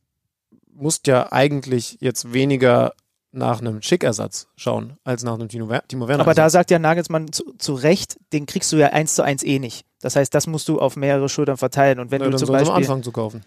[0.73, 2.95] musst ja eigentlich jetzt weniger
[3.33, 6.23] nach einem Schickersatz schauen, als nach einem Timo, Wer Timo Werner.
[6.23, 9.43] Aber da sagt ja Nagelsmann zu, zu Recht, den kriegst du ja eins zu eins
[9.43, 9.85] eh nicht.
[10.01, 11.99] Das heißt, das musst du auf mehrere Schultern verteilen.
[11.99, 13.43] Und wenn ja, du dann zum Beispiel Anfang zu kaufen.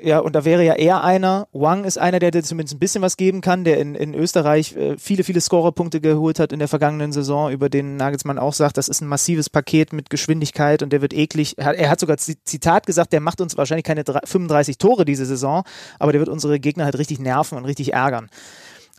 [0.00, 3.02] Ja, und da wäre ja eher einer, Wang ist einer, der dir zumindest ein bisschen
[3.02, 6.68] was geben kann, der in, in Österreich äh, viele, viele Scorerpunkte geholt hat in der
[6.68, 10.92] vergangenen Saison, über den Nagelsmann auch sagt, das ist ein massives Paket mit Geschwindigkeit und
[10.92, 11.54] der wird eklig.
[11.58, 14.78] Er hat, er hat sogar Zi- Zitat gesagt, der macht uns wahrscheinlich keine drei- 35
[14.78, 15.64] Tore diese Saison,
[15.98, 18.28] aber der wird unsere Gegner halt richtig nerven und richtig ärgern.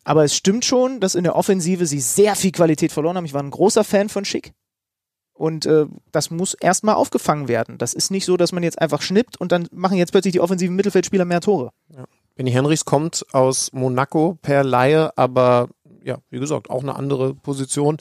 [0.10, 3.26] Aber es stimmt schon, dass in der Offensive sie sehr viel Qualität verloren haben.
[3.26, 4.53] Ich war ein großer Fan von Schick.
[5.34, 7.77] Und äh, das muss erstmal aufgefangen werden.
[7.77, 10.40] Das ist nicht so, dass man jetzt einfach schnippt und dann machen jetzt plötzlich die
[10.40, 11.69] offensiven Mittelfeldspieler mehr Tore.
[12.34, 15.69] Benny Henrichs kommt aus Monaco per Laie, aber
[16.03, 17.98] ja, wie gesagt, auch eine andere Position.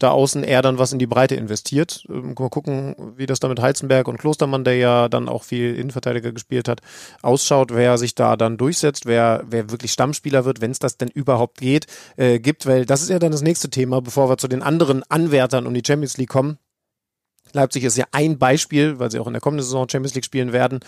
[0.00, 2.04] Da außen er dann was in die Breite investiert.
[2.08, 5.76] Ähm, Mal gucken, wie das da mit Heizenberg und Klostermann, der ja dann auch viel
[5.76, 6.80] Innenverteidiger gespielt hat,
[7.22, 11.08] ausschaut, wer sich da dann durchsetzt, wer, wer wirklich Stammspieler wird, wenn es das denn
[11.08, 11.86] überhaupt geht,
[12.16, 15.02] äh, gibt, weil das ist ja dann das nächste Thema, bevor wir zu den anderen
[15.10, 16.58] Anwärtern um die Champions League kommen.
[17.52, 20.52] Leipzig ist ja ein Beispiel, weil sie auch in der kommenden Saison Champions League spielen
[20.52, 20.80] werden.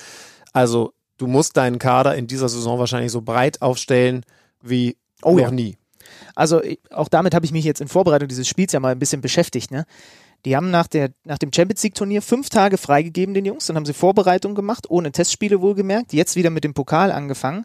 [0.55, 4.25] Also du musst deinen Kader in dieser Saison wahrscheinlich so breit aufstellen
[4.63, 5.51] wie Oh noch ja.
[5.51, 5.77] nie.
[6.35, 6.61] Also
[6.91, 9.71] auch damit habe ich mich jetzt in Vorbereitung dieses Spiels ja mal ein bisschen beschäftigt.
[9.71, 9.85] Ne?
[10.45, 13.67] Die haben nach, der, nach dem Champions League Turnier fünf Tage freigegeben, den Jungs.
[13.67, 16.13] Dann haben sie Vorbereitung gemacht, ohne Testspiele wohlgemerkt.
[16.13, 17.65] Jetzt wieder mit dem Pokal angefangen.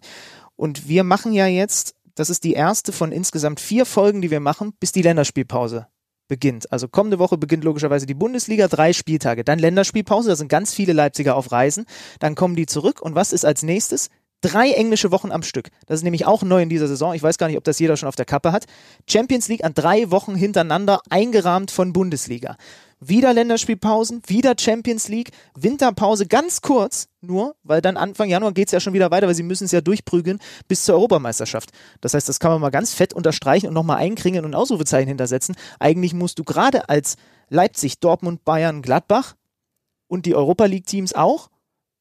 [0.56, 4.40] Und wir machen ja jetzt, das ist die erste von insgesamt vier Folgen, die wir
[4.40, 5.88] machen, bis die Länderspielpause
[6.28, 6.72] beginnt.
[6.72, 9.44] Also kommende Woche beginnt logischerweise die Bundesliga, drei Spieltage.
[9.44, 11.86] Dann Länderspielpause, da sind ganz viele Leipziger auf Reisen.
[12.20, 13.02] Dann kommen die zurück.
[13.02, 14.10] Und was ist als nächstes?
[14.42, 15.70] Drei englische Wochen am Stück.
[15.88, 17.16] Das ist nämlich auch neu in dieser Saison.
[17.16, 18.66] Ich weiß gar nicht, ob das jeder schon auf der Kappe hat.
[19.10, 22.56] Champions League an drei Wochen hintereinander eingerahmt von Bundesliga.
[23.00, 28.80] Wieder Länderspielpausen, wieder Champions League, Winterpause ganz kurz nur, weil dann Anfang Januar geht's ja
[28.80, 31.72] schon wieder weiter, weil sie müssen es ja durchprügeln bis zur Europameisterschaft.
[32.02, 35.56] Das heißt, das kann man mal ganz fett unterstreichen und nochmal einkringen und Ausrufezeichen hintersetzen.
[35.80, 37.18] Eigentlich musst du gerade als
[37.50, 39.36] Leipzig, Dortmund, Bayern, Gladbach
[40.08, 41.50] und die Europa League-Teams auch,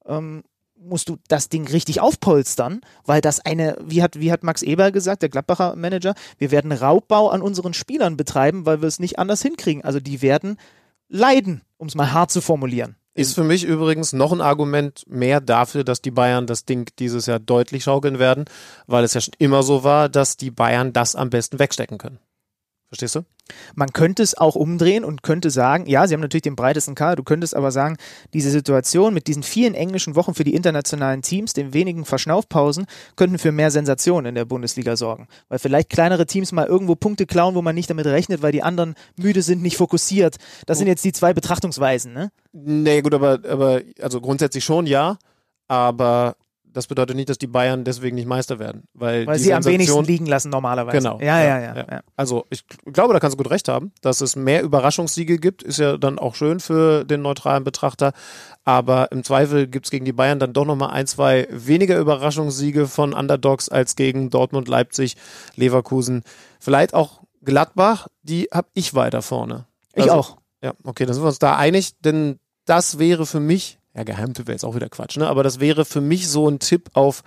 [0.06, 0.44] ähm,
[0.78, 4.92] musst du das Ding richtig aufpolstern, weil das eine, wie hat, wie hat Max Eber
[4.92, 9.18] gesagt, der Gladbacher Manager, wir werden Raubbau an unseren Spielern betreiben, weil wir es nicht
[9.18, 9.84] anders hinkriegen.
[9.84, 10.58] Also die werden
[11.08, 12.96] leiden, um es mal hart zu formulieren.
[13.14, 17.24] Ist für mich übrigens noch ein Argument mehr dafür, dass die Bayern das Ding dieses
[17.24, 18.44] Jahr deutlich schaukeln werden,
[18.86, 22.18] weil es ja schon immer so war, dass die Bayern das am besten wegstecken können.
[22.88, 23.22] Verstehst du?
[23.74, 27.16] Man könnte es auch umdrehen und könnte sagen, ja, sie haben natürlich den breitesten Kader,
[27.16, 27.96] du könntest aber sagen,
[28.32, 32.86] diese Situation mit diesen vielen englischen Wochen für die internationalen Teams, den wenigen Verschnaufpausen,
[33.16, 35.26] könnten für mehr Sensationen in der Bundesliga sorgen.
[35.48, 38.62] Weil vielleicht kleinere Teams mal irgendwo Punkte klauen, wo man nicht damit rechnet, weil die
[38.62, 40.36] anderen müde sind, nicht fokussiert.
[40.66, 42.30] Das sind jetzt die zwei Betrachtungsweisen, ne?
[42.52, 45.18] Nee, gut, aber, aber also grundsätzlich schon ja,
[45.68, 46.36] aber
[46.76, 48.84] das bedeutet nicht, dass die Bayern deswegen nicht Meister werden.
[48.92, 50.98] Weil, Weil sie am wenigsten Sensation- liegen lassen normalerweise.
[50.98, 51.18] Genau.
[51.20, 51.76] Ja, ja, ja.
[51.76, 52.00] ja.
[52.16, 55.78] Also ich glaube, da kannst du gut recht haben, dass es mehr Überraschungssiege gibt, ist
[55.78, 58.12] ja dann auch schön für den neutralen Betrachter.
[58.64, 62.86] Aber im Zweifel gibt es gegen die Bayern dann doch nochmal ein, zwei weniger Überraschungssiege
[62.88, 65.16] von Underdogs als gegen Dortmund, Leipzig,
[65.54, 66.22] Leverkusen.
[66.60, 69.66] Vielleicht auch Gladbach, die habe ich weiter vorne.
[69.94, 70.36] Ich Also, auch.
[70.62, 74.46] Ja, okay, dann sind wir uns da einig, denn das wäre für mich, ja, Geheimtipp
[74.46, 75.26] wäre jetzt auch wieder Quatsch, ne?
[75.26, 77.22] Aber das wäre für mich so ein Tipp auf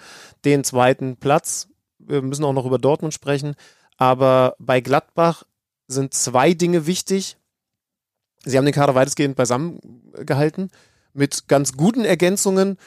[0.46, 1.68] den zweiten Platz.
[1.98, 3.56] Wir müssen auch noch über Dortmund sprechen.
[3.98, 5.44] Aber bei Gladbach
[5.88, 7.38] sind zwei Dinge wichtig.
[8.46, 9.80] Sie haben den Kader weitestgehend beisammen
[10.14, 10.70] gehalten,
[11.14, 12.78] mit ganz guten Ergänzungen.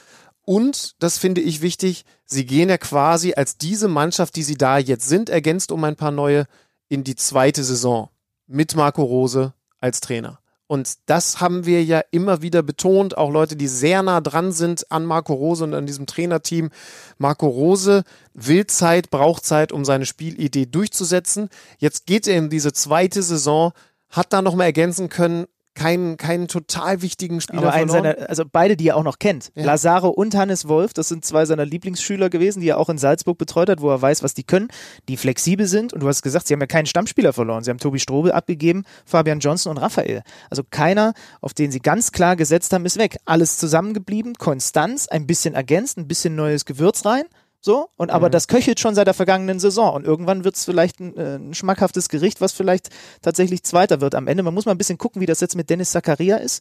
[0.44, 4.78] Und, das finde ich wichtig, sie gehen ja quasi als diese Mannschaft, die sie da
[4.78, 6.46] jetzt sind, ergänzt um ein paar neue,
[6.88, 8.10] in die zweite Saison
[8.46, 10.41] mit Marco Rose als Trainer.
[10.72, 14.90] Und das haben wir ja immer wieder betont, auch Leute, die sehr nah dran sind
[14.90, 16.70] an Marco Rose und an diesem Trainerteam.
[17.18, 21.50] Marco Rose will Zeit, braucht Zeit, um seine Spielidee durchzusetzen.
[21.76, 23.72] Jetzt geht er in diese zweite Saison,
[24.08, 25.44] hat da nochmal ergänzen können,
[25.74, 28.14] keinen, keinen total wichtigen Spieler Aber einen verloren.
[28.16, 29.50] seiner, also beide, die er auch noch kennt.
[29.54, 29.64] Ja.
[29.64, 33.38] Lazaro und Hannes Wolf, das sind zwei seiner Lieblingsschüler gewesen, die er auch in Salzburg
[33.38, 34.68] betreut hat, wo er weiß, was die können,
[35.08, 35.92] die flexibel sind.
[35.92, 37.64] Und du hast gesagt, sie haben ja keinen Stammspieler verloren.
[37.64, 40.22] Sie haben Tobi Strobel abgegeben, Fabian Johnson und Raphael.
[40.50, 43.18] Also keiner, auf den sie ganz klar gesetzt haben, ist weg.
[43.24, 47.24] Alles zusammengeblieben, Konstanz, ein bisschen ergänzt, ein bisschen neues Gewürz rein.
[47.64, 49.94] So, und aber das köchelt schon seit der vergangenen Saison.
[49.94, 52.90] Und irgendwann wird es vielleicht ein, äh, ein schmackhaftes Gericht, was vielleicht
[53.22, 54.42] tatsächlich Zweiter wird am Ende.
[54.42, 56.60] Man muss mal ein bisschen gucken, wie das jetzt mit Dennis Zakaria ist,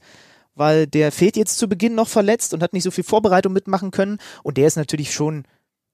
[0.53, 3.89] weil der fehlt jetzt zu Beginn noch verletzt und hat nicht so viel Vorbereitung mitmachen
[3.89, 4.19] können.
[4.43, 5.45] Und der ist natürlich schon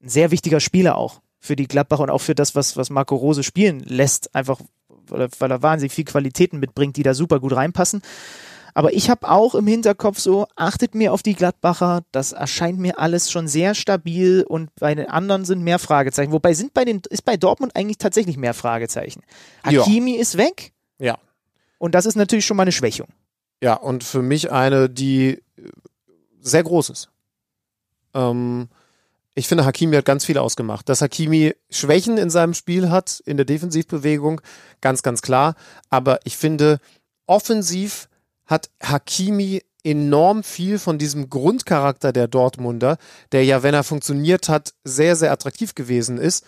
[0.04, 3.16] ein sehr wichtiger Spieler auch für die Gladbacher und auch für das, was, was Marco
[3.16, 4.60] Rose spielen lässt, einfach
[5.08, 8.02] weil er, weil er wahnsinnig viel Qualitäten mitbringt, die da super gut reinpassen.
[8.78, 13.00] Aber ich habe auch im Hinterkopf so, achtet mir auf die Gladbacher, das erscheint mir
[13.00, 16.32] alles schon sehr stabil und bei den anderen sind mehr Fragezeichen.
[16.32, 19.24] Wobei sind bei den, ist bei Dortmund eigentlich tatsächlich mehr Fragezeichen.
[19.68, 19.82] Ja.
[19.82, 21.18] Hakimi ist weg Ja.
[21.80, 23.08] und das ist natürlich schon mal eine Schwächung.
[23.64, 25.42] Ja, und für mich eine, die
[26.40, 27.10] sehr groß ist.
[28.14, 28.70] Ähm,
[29.34, 30.88] ich finde, Hakimi hat ganz viel ausgemacht.
[30.88, 34.40] Dass Hakimi Schwächen in seinem Spiel hat, in der Defensivbewegung,
[34.82, 35.56] ganz, ganz klar.
[35.90, 36.78] Aber ich finde,
[37.26, 38.08] offensiv
[38.48, 42.98] hat Hakimi enorm viel von diesem Grundcharakter der Dortmunder,
[43.32, 46.46] der ja, wenn er funktioniert hat, sehr, sehr attraktiv gewesen ist,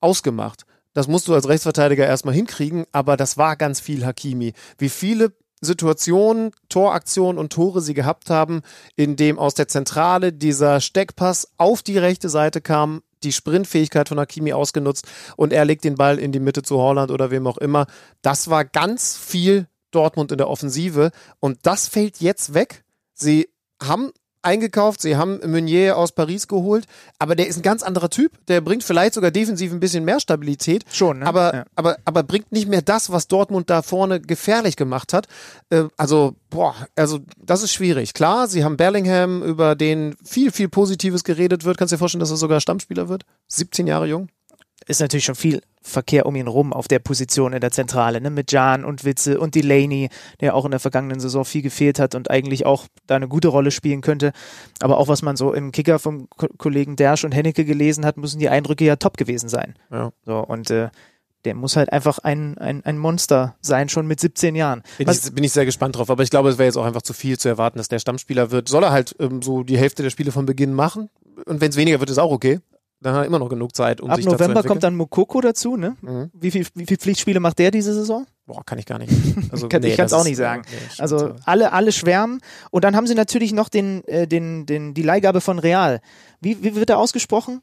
[0.00, 0.64] ausgemacht.
[0.92, 4.54] Das musst du als Rechtsverteidiger erstmal hinkriegen, aber das war ganz viel Hakimi.
[4.78, 8.62] Wie viele Situationen, Toraktionen und Tore sie gehabt haben,
[8.96, 14.18] in dem aus der Zentrale dieser Steckpass auf die rechte Seite kam, die Sprintfähigkeit von
[14.18, 15.06] Hakimi ausgenutzt
[15.36, 17.86] und er legt den Ball in die Mitte zu Holland oder wem auch immer.
[18.22, 21.10] Das war ganz viel Dortmund in der Offensive
[21.40, 22.84] und das fällt jetzt weg.
[23.14, 23.48] Sie
[23.82, 24.12] haben
[24.42, 26.86] eingekauft, sie haben Meunier aus Paris geholt,
[27.18, 28.32] aber der ist ein ganz anderer Typ.
[28.48, 31.26] Der bringt vielleicht sogar defensiv ein bisschen mehr Stabilität, Schon, ne?
[31.26, 31.64] aber, Ja.
[31.74, 35.26] aber, aber bringt nicht mehr das, was Dortmund da vorne gefährlich gemacht hat.
[35.68, 38.14] Äh, also, boah, also das ist schwierig.
[38.14, 41.76] Klar, sie haben Bellingham, über den viel, viel Positives geredet wird.
[41.76, 43.24] Kannst du dir vorstellen, dass er sogar Stammspieler wird?
[43.48, 44.28] 17 Jahre jung?
[44.86, 48.30] ist natürlich schon viel Verkehr um ihn rum auf der Position in der Zentrale, ne?
[48.30, 52.14] mit Jan und Witze und Delaney, der auch in der vergangenen Saison viel gefehlt hat
[52.14, 54.32] und eigentlich auch da eine gute Rolle spielen könnte.
[54.80, 58.18] Aber auch was man so im Kicker vom Ko Kollegen Dersch und Hennecke gelesen hat,
[58.18, 59.74] müssen die Eindrücke ja top gewesen sein.
[59.90, 60.12] Ja.
[60.26, 60.90] So, und äh,
[61.44, 64.82] der muss halt einfach ein, ein, ein Monster sein, schon mit 17 Jahren.
[64.98, 66.10] Bin ich, bin ich sehr gespannt drauf.
[66.10, 68.50] Aber ich glaube, es wäre jetzt auch einfach zu viel zu erwarten, dass der Stammspieler
[68.50, 68.68] wird.
[68.68, 71.08] Soll er halt ähm, so die Hälfte der Spiele von Beginn machen?
[71.46, 72.60] Und wenn es weniger wird, ist auch okay.
[73.02, 75.40] Dann hat er immer noch genug Zeit, um ab sich zu November kommt dann Mokoko
[75.40, 75.96] dazu, ne?
[76.02, 76.30] Mhm.
[76.34, 78.26] Wie viel, wie viel Pflichtspiele macht der diese Saison?
[78.46, 79.10] Boah, kann ich gar nicht.
[79.52, 80.62] Also, Kann- ich kann's das auch nicht sagen.
[80.64, 81.00] äh, nee.
[81.02, 82.40] Also alle, alle schwärmen.
[82.70, 86.00] Und dann haben sie natürlich noch den, äh, den, den, die Leihgabe von Real.
[86.40, 87.60] Wie, wie wird er ausgesprochen?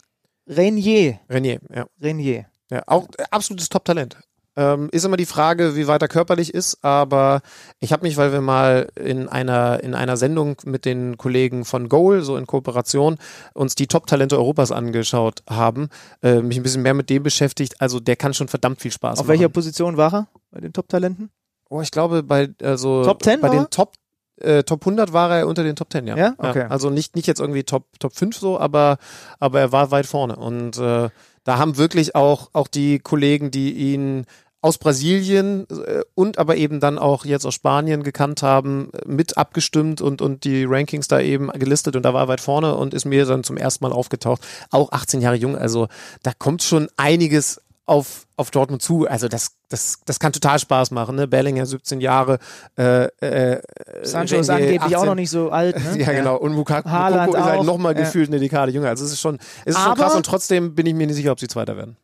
[0.48, 1.20] Renier.
[1.30, 1.86] Renier, ja.
[2.02, 2.46] Renier.
[2.72, 4.18] Ja, auch äh, absolutes Top-Talent.
[4.58, 7.42] Ähm, ist immer die Frage, wie weit er körperlich ist, aber
[7.80, 11.90] ich habe mich, weil wir mal in einer, in einer Sendung mit den Kollegen von
[11.90, 13.18] Goal, so in Kooperation,
[13.54, 15.90] uns die Top-Talente Europas angeschaut haben,
[16.24, 17.80] äh, mich ein bisschen mehr mit dem beschäftigt.
[17.80, 19.30] Also der kann schon verdammt viel Spaß Auf machen.
[19.30, 21.30] welcher Position war er bei den Top-Talenten?
[21.70, 23.70] Oh, ich glaube, bei, also, Top 10 bei den?
[23.70, 23.94] Top,
[24.42, 26.18] äh, Top 100 war er unter den Top 10, ja.
[26.18, 26.34] Ja?
[26.38, 26.66] Okay.
[26.68, 28.98] also nicht, nicht jetzt irgendwie Top, Top 5 so, aber,
[29.40, 30.36] aber er war weit vorne.
[30.36, 31.10] Und äh,
[31.44, 34.26] da haben wirklich auch, auch die Kollegen, die ihn
[34.68, 39.38] aus Brasilien äh, und aber eben dann auch jetzt aus Spanien gekannt haben, äh, mit
[39.38, 42.94] abgestimmt und, und die Rankings da eben gelistet und da war er weit vorne und
[42.94, 44.42] ist mir dann zum ersten Mal aufgetaucht.
[44.70, 45.88] Auch 18 Jahre jung, also
[46.22, 49.08] da kommt schon einiges auf, auf Dortmund zu.
[49.08, 51.16] Also das, das, das kann total Spaß machen.
[51.16, 51.30] Ne?
[51.30, 52.40] Bellinger 17 Jahre.
[52.78, 53.62] Äh, äh,
[54.04, 55.06] Sancho ist angeblich auch 18.
[55.06, 55.78] noch nicht so alt.
[55.78, 55.98] Ne?
[56.06, 56.36] Ja, genau.
[56.36, 57.64] Und Lukaku, ist halt auch.
[57.64, 58.02] nochmal Ja.
[58.02, 58.90] gefühlt eine Dekade jünger.
[58.90, 61.32] Also es ist schon, es ist schon krass und trotzdem bin ich mir nicht sicher,
[61.32, 61.96] ob sie Zweiter werden.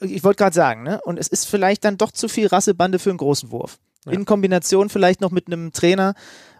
[0.00, 1.00] Ich wollte gerade sagen, ne?
[1.04, 3.78] Und es ist vielleicht dann doch zu viel Rassebande für einen großen Wurf.
[4.06, 6.14] In Kombination vielleicht noch mit einem Trainer,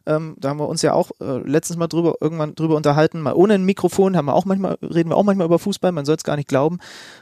[0.06, 3.32] ähm, da haben wir uns ja auch äh, letztens mal drüber irgendwann drüber unterhalten, mal
[3.32, 6.16] ohne ein Mikrofon haben wir auch manchmal reden wir auch manchmal über Fußball, man soll
[6.16, 6.78] es gar nicht glauben,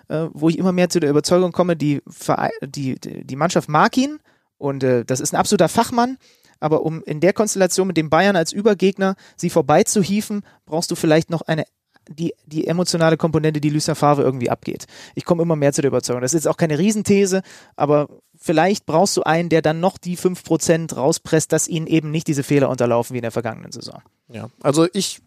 [0.09, 3.97] äh, wo ich immer mehr zu der Überzeugung komme, die Verei die die Mannschaft mag
[3.97, 4.19] ihn
[4.59, 6.19] und äh, das ist ein absoluter Fachmann.
[6.61, 11.31] Aber um in der Konstellation mit dem Bayern als Übergegner sie vorbeizuhieven, brauchst du vielleicht
[11.31, 11.65] noch eine
[12.09, 14.87] die, die emotionale Komponente, die Lucien Favre irgendwie abgeht.
[15.15, 16.23] Ich komme immer mehr zu der Überzeugung.
[16.23, 17.43] Das ist jetzt auch keine Riesenthese,
[17.77, 22.27] aber vielleicht brauchst du einen, der dann noch die 5% rauspresst, dass ihnen eben nicht
[22.27, 24.01] diese Fehler unterlaufen wie in der vergangenen Saison.
[24.29, 24.49] Ja.
[24.63, 25.21] Also ich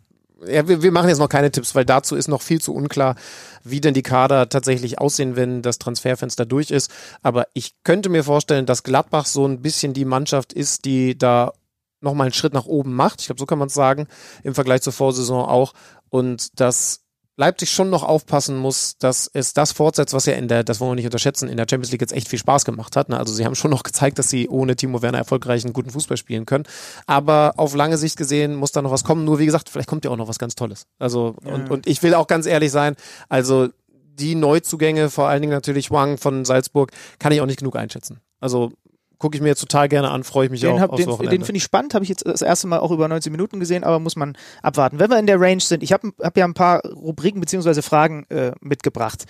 [0.47, 3.15] ja, wir, wir machen jetzt noch keine Tipps, weil dazu ist noch viel zu unklar,
[3.63, 6.91] wie denn die Kader tatsächlich aussehen, wenn das Transferfenster durch ist.
[7.21, 11.53] Aber ich könnte mir vorstellen, dass Gladbach so ein bisschen die Mannschaft ist, die da
[12.01, 13.21] nochmal einen Schritt nach oben macht.
[13.21, 14.07] Ich glaube, so kann man es sagen,
[14.43, 15.73] im Vergleich zur Vorsaison auch.
[16.11, 17.01] Und dass
[17.37, 20.91] Leipzig schon noch aufpassen muss, dass es das fortsetzt, was ja in der, das wollen
[20.91, 23.09] wir nicht unterschätzen, in der Champions League jetzt echt viel Spaß gemacht hat.
[23.09, 23.17] Ne?
[23.17, 26.17] Also sie haben schon noch gezeigt, dass sie ohne Timo Werner erfolgreich einen guten Fußball
[26.17, 26.65] spielen können.
[27.07, 29.23] Aber auf lange Sicht gesehen muss da noch was kommen.
[29.23, 30.85] Nur wie gesagt, vielleicht kommt ja auch noch was ganz Tolles.
[30.99, 31.53] Also, ja.
[31.53, 32.95] und, und ich will auch ganz ehrlich sein,
[33.27, 37.75] also die Neuzugänge, vor allen Dingen natürlich Wang von Salzburg, kann ich auch nicht genug
[37.75, 38.19] einschätzen.
[38.39, 38.73] Also
[39.21, 41.43] gucke ich mir jetzt total gerne an, freue ich mich den auch hab, Den, den
[41.43, 43.99] finde ich spannend, habe ich jetzt das erste Mal auch über 90 Minuten gesehen, aber
[43.99, 44.97] muss man abwarten.
[44.97, 48.25] Wenn wir in der Range sind, ich habe hab ja ein paar Rubriken beziehungsweise Fragen
[48.29, 49.25] äh, mitgebracht.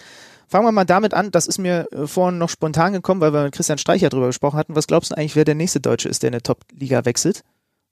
[0.47, 3.43] Fangen wir mal damit an, das ist mir äh, vorhin noch spontan gekommen, weil wir
[3.43, 4.76] mit Christian Streicher drüber gesprochen hatten.
[4.76, 7.43] Was glaubst du eigentlich, wer der nächste Deutsche ist, der in der Top-Liga wechselt?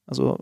[0.08, 0.38] Also,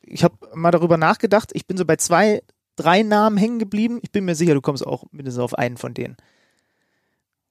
[0.00, 1.50] ich habe mal darüber nachgedacht.
[1.54, 2.42] Ich bin so bei zwei,
[2.76, 3.98] drei Namen hängen geblieben.
[4.02, 6.16] Ich bin mir sicher, du kommst auch mindestens auf einen von denen.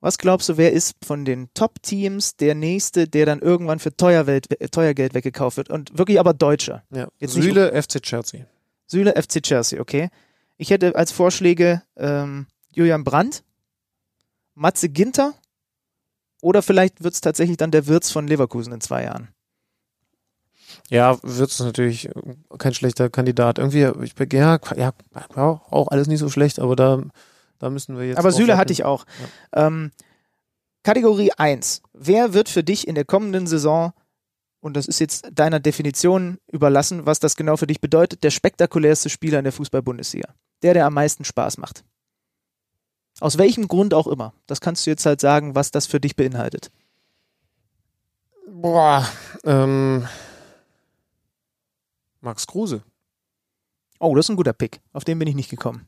[0.01, 4.47] Was glaubst du, wer ist von den Top-Teams der nächste, der dann irgendwann für Teuerwelt,
[4.71, 5.69] Teuergeld weggekauft wird?
[5.69, 6.83] Und wirklich aber Deutscher.
[6.91, 7.07] Ja.
[7.19, 8.47] Jetzt Süle, FC Chelsea.
[8.87, 10.09] Süle, FC Chelsea, okay.
[10.57, 13.43] Ich hätte als Vorschläge ähm, Julian Brandt,
[14.55, 15.35] Matze Ginter
[16.41, 19.29] oder vielleicht wird es tatsächlich dann der Wirtz von Leverkusen in zwei Jahren.
[20.89, 22.09] Ja, Wirtz ist natürlich
[22.57, 23.59] kein schlechter Kandidat.
[23.59, 24.93] Irgendwie, ich bin, ja, ja,
[25.35, 27.03] auch alles nicht so schlecht, aber da
[27.61, 28.17] da müssen wir jetzt.
[28.17, 29.05] Aber Süle hatte ich auch.
[29.53, 29.67] Ja.
[29.67, 29.91] Ähm,
[30.83, 31.83] Kategorie 1.
[31.93, 33.93] Wer wird für dich in der kommenden Saison,
[34.61, 39.09] und das ist jetzt deiner Definition überlassen, was das genau für dich bedeutet, der spektakulärste
[39.09, 40.33] Spieler in der Fußball-Bundesliga?
[40.63, 41.83] Der, der am meisten Spaß macht.
[43.19, 44.33] Aus welchem Grund auch immer.
[44.47, 46.71] Das kannst du jetzt halt sagen, was das für dich beinhaltet.
[48.47, 49.07] Boah,
[49.43, 50.07] ähm,
[52.21, 52.81] Max Kruse.
[53.99, 54.81] Oh, das ist ein guter Pick.
[54.93, 55.85] Auf den bin ich nicht gekommen.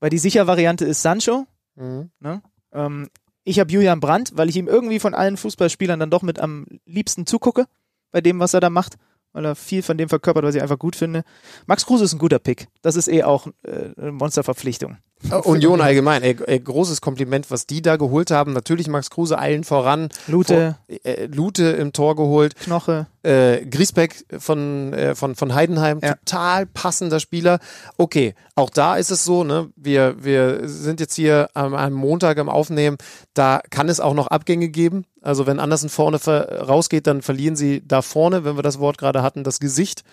[0.00, 1.46] Weil die Sicher-Variante ist Sancho.
[1.74, 2.10] Mhm.
[2.20, 2.42] Ne?
[2.72, 3.08] Ähm,
[3.44, 6.66] ich habe Julian Brandt, weil ich ihm irgendwie von allen Fußballspielern dann doch mit am
[6.84, 7.66] liebsten zugucke,
[8.10, 8.96] bei dem, was er da macht
[9.36, 11.22] weil er viel von dem verkörpert, was ich einfach gut finde.
[11.66, 12.68] Max Kruse ist ein guter Pick.
[12.80, 14.96] Das ist eh auch äh, eine Monsterverpflichtung.
[15.30, 18.52] Äh, Union allgemein, ey, ey, großes Kompliment, was die da geholt haben.
[18.52, 20.08] Natürlich Max Kruse allen voran.
[20.26, 20.76] Lute.
[20.88, 22.54] Vor, äh, Lute im Tor geholt.
[22.56, 23.06] Knoche.
[23.22, 26.00] Äh, Griesbeck von, äh, von, von Heidenheim.
[26.02, 26.14] Ja.
[26.14, 27.58] Total passender Spieler.
[27.96, 32.38] Okay, auch da ist es so, ne, wir, wir sind jetzt hier am, am Montag
[32.38, 32.98] am Aufnehmen.
[33.34, 35.06] Da kann es auch noch Abgänge geben.
[35.22, 39.22] Also wenn Andersen vorne rausgeht, dann verlieren sie da vorne, wenn wir das Wort gerade
[39.22, 40.04] hatten, das Gesicht.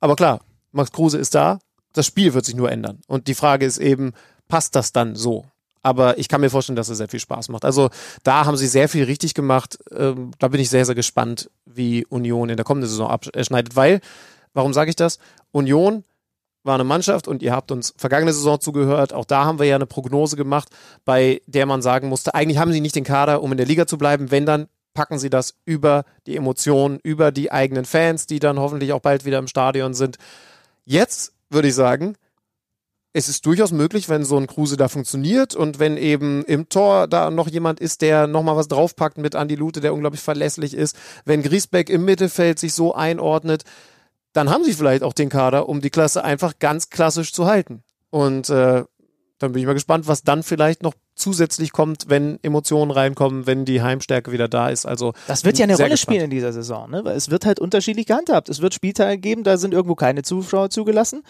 [0.00, 0.40] Aber klar,
[0.72, 1.60] Max Kruse ist da.
[1.94, 3.00] Das Spiel wird sich nur ändern.
[3.06, 4.12] Und die Frage ist eben,
[4.48, 5.46] passt das dann so?
[5.82, 7.64] Aber ich kann mir vorstellen, dass es sehr viel Spaß macht.
[7.64, 7.90] Also
[8.22, 9.78] da haben sie sehr viel richtig gemacht.
[9.94, 13.76] Ähm, da bin ich sehr, sehr gespannt, wie Union in der kommenden Saison abschneidet.
[13.76, 14.00] Weil,
[14.54, 15.18] warum sage ich das?
[15.52, 16.04] Union
[16.62, 19.12] war eine Mannschaft und ihr habt uns vergangene Saison zugehört.
[19.12, 20.70] Auch da haben wir ja eine Prognose gemacht,
[21.04, 23.86] bei der man sagen musste, eigentlich haben sie nicht den Kader, um in der Liga
[23.86, 24.30] zu bleiben.
[24.30, 28.92] Wenn dann packen sie das über die Emotionen, über die eigenen Fans, die dann hoffentlich
[28.94, 30.16] auch bald wieder im Stadion sind.
[30.86, 32.16] Jetzt würde ich sagen,
[33.16, 37.06] es ist durchaus möglich, wenn so ein Kruse da funktioniert und wenn eben im Tor
[37.06, 40.96] da noch jemand ist, der nochmal was draufpackt mit Andi Lute, der unglaublich verlässlich ist,
[41.24, 43.62] wenn Griesbeck im Mittelfeld sich so einordnet,
[44.32, 47.84] dann haben sie vielleicht auch den Kader, um die Klasse einfach ganz klassisch zu halten.
[48.10, 48.82] Und äh,
[49.44, 53.64] dann bin ich mal gespannt, was dann vielleicht noch zusätzlich kommt, wenn Emotionen reinkommen, wenn
[53.64, 54.84] die Heimstärke wieder da ist.
[54.84, 56.16] Also das wird ja eine Rolle gespannt.
[56.16, 57.04] spielen in dieser Saison, ne?
[57.04, 58.48] Weil es wird halt unterschiedlich gehandhabt.
[58.48, 61.22] Es wird Spieltage geben, da sind irgendwo keine Zuschauer zugelassen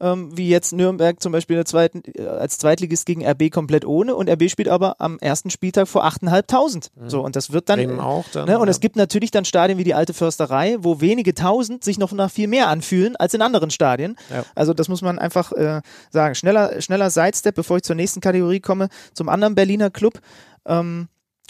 [0.00, 4.28] ähm, wie jetzt Nürnberg zum Beispiel zweiten, äh, als Zweitligist gegen RB komplett ohne und
[4.28, 6.90] RB spielt aber am ersten Spieltag vor 8.500.
[6.94, 7.10] Mhm.
[7.10, 7.78] So, und das wird dann.
[7.78, 8.70] Eben auch dann ne, und ja.
[8.70, 12.30] es gibt natürlich dann Stadien wie die alte Försterei, wo wenige tausend sich noch nach
[12.30, 14.16] viel mehr anfühlen als in anderen Stadien.
[14.30, 14.44] Ja.
[14.54, 16.34] Also das muss man einfach äh, sagen.
[16.34, 20.20] Schneller, schneller Sidestep, bevor ich zur nächsten Kategorie komme, zum anderen Berliner Club.
[20.66, 21.08] Ähm,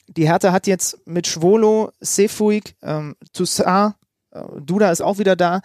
[0.09, 3.95] die Hertha hat jetzt mit Schwolo, Sefuig, ähm, Toussaint,
[4.31, 5.61] äh, Duda ist auch wieder da,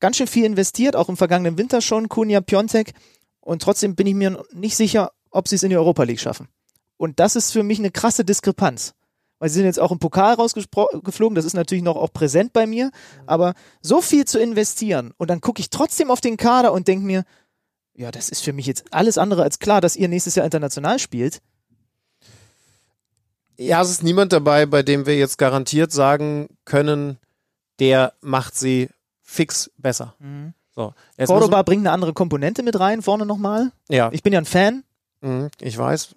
[0.00, 2.92] ganz schön viel investiert, auch im vergangenen Winter schon, Kunja Piontek.
[3.40, 6.48] Und trotzdem bin ich mir nicht sicher, ob sie es in die Europa League schaffen.
[6.96, 8.94] Und das ist für mich eine krasse Diskrepanz.
[9.38, 12.66] Weil sie sind jetzt auch im Pokal rausgeflogen, das ist natürlich noch auch präsent bei
[12.66, 12.90] mir.
[13.26, 17.04] Aber so viel zu investieren und dann gucke ich trotzdem auf den Kader und denke
[17.04, 17.24] mir,
[17.94, 20.98] ja, das ist für mich jetzt alles andere als klar, dass ihr nächstes Jahr international
[20.98, 21.40] spielt.
[23.58, 27.18] Ja, es ist niemand dabei, bei dem wir jetzt garantiert sagen können,
[27.78, 28.90] der macht sie
[29.26, 30.14] fix besser.
[30.20, 30.54] Mhm.
[30.74, 30.94] So,
[31.26, 33.72] Cordoba bringt eine andere Komponente mit rein, vorne nochmal.
[33.88, 34.10] Ja.
[34.12, 34.84] Ich bin ja ein Fan.
[35.20, 36.14] Mhm, ich weiß.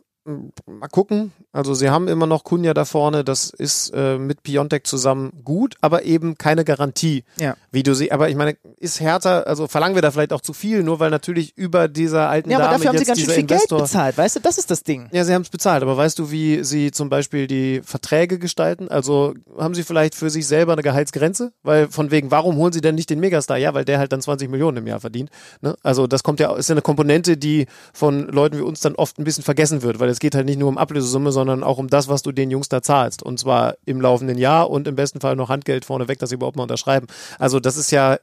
[0.65, 1.31] Mal gucken.
[1.51, 5.76] Also sie haben immer noch Kunja da vorne, das ist äh, mit Piontek zusammen gut,
[5.81, 7.23] aber eben keine Garantie.
[7.39, 7.56] Ja.
[7.72, 10.53] Wie du sie, aber ich meine, ist härter, also verlangen wir da vielleicht auch zu
[10.53, 13.30] viel, nur weil natürlich über dieser alten Ja, aber Dame dafür haben sie ganz schön
[13.30, 14.39] viel Investor Geld bezahlt, weißt du?
[14.39, 15.10] Das ist das Ding.
[15.11, 18.88] ja, sie haben es bezahlt, aber weißt du, wie sie zum Beispiel die Verträge gestalten?
[18.89, 21.51] Also haben sie vielleicht für sich selber eine Gehaltsgrenze?
[21.64, 23.57] Weil von wegen, warum holen sie denn nicht den Megastar?
[23.57, 25.30] Ja, weil der halt dann 20 Millionen im Jahr verdient.
[25.61, 25.76] Ne?
[25.84, 29.18] Also das kommt ja, ist ja eine Komponente, die von Leuten wie uns dann oft
[29.19, 31.88] ein bisschen vergessen wird, weil es geht halt nicht nur um Ablösesumme, sondern auch um
[31.88, 33.24] das, was du den Jungs da zahlst.
[33.24, 36.58] Und zwar im laufenden Jahr und im besten Fall noch Handgeld vorneweg, dass sie überhaupt
[36.58, 37.08] mal unterschreiben.
[37.38, 38.18] Also das ist ja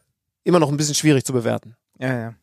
[0.44, 1.74] immer noch ein bisschen schwierig zu bewerten.
[1.98, 2.34] Ja, ja.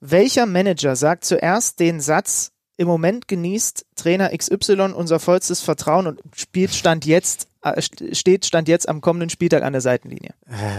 [0.00, 6.20] Welcher Manager sagt zuerst den Satz, im Moment genießt Trainer XY unser vollstes Vertrauen und
[6.34, 10.30] spielt Stand jetzt, äh, st- steht Stand jetzt am kommenden Spieltag an der Seitenlinie?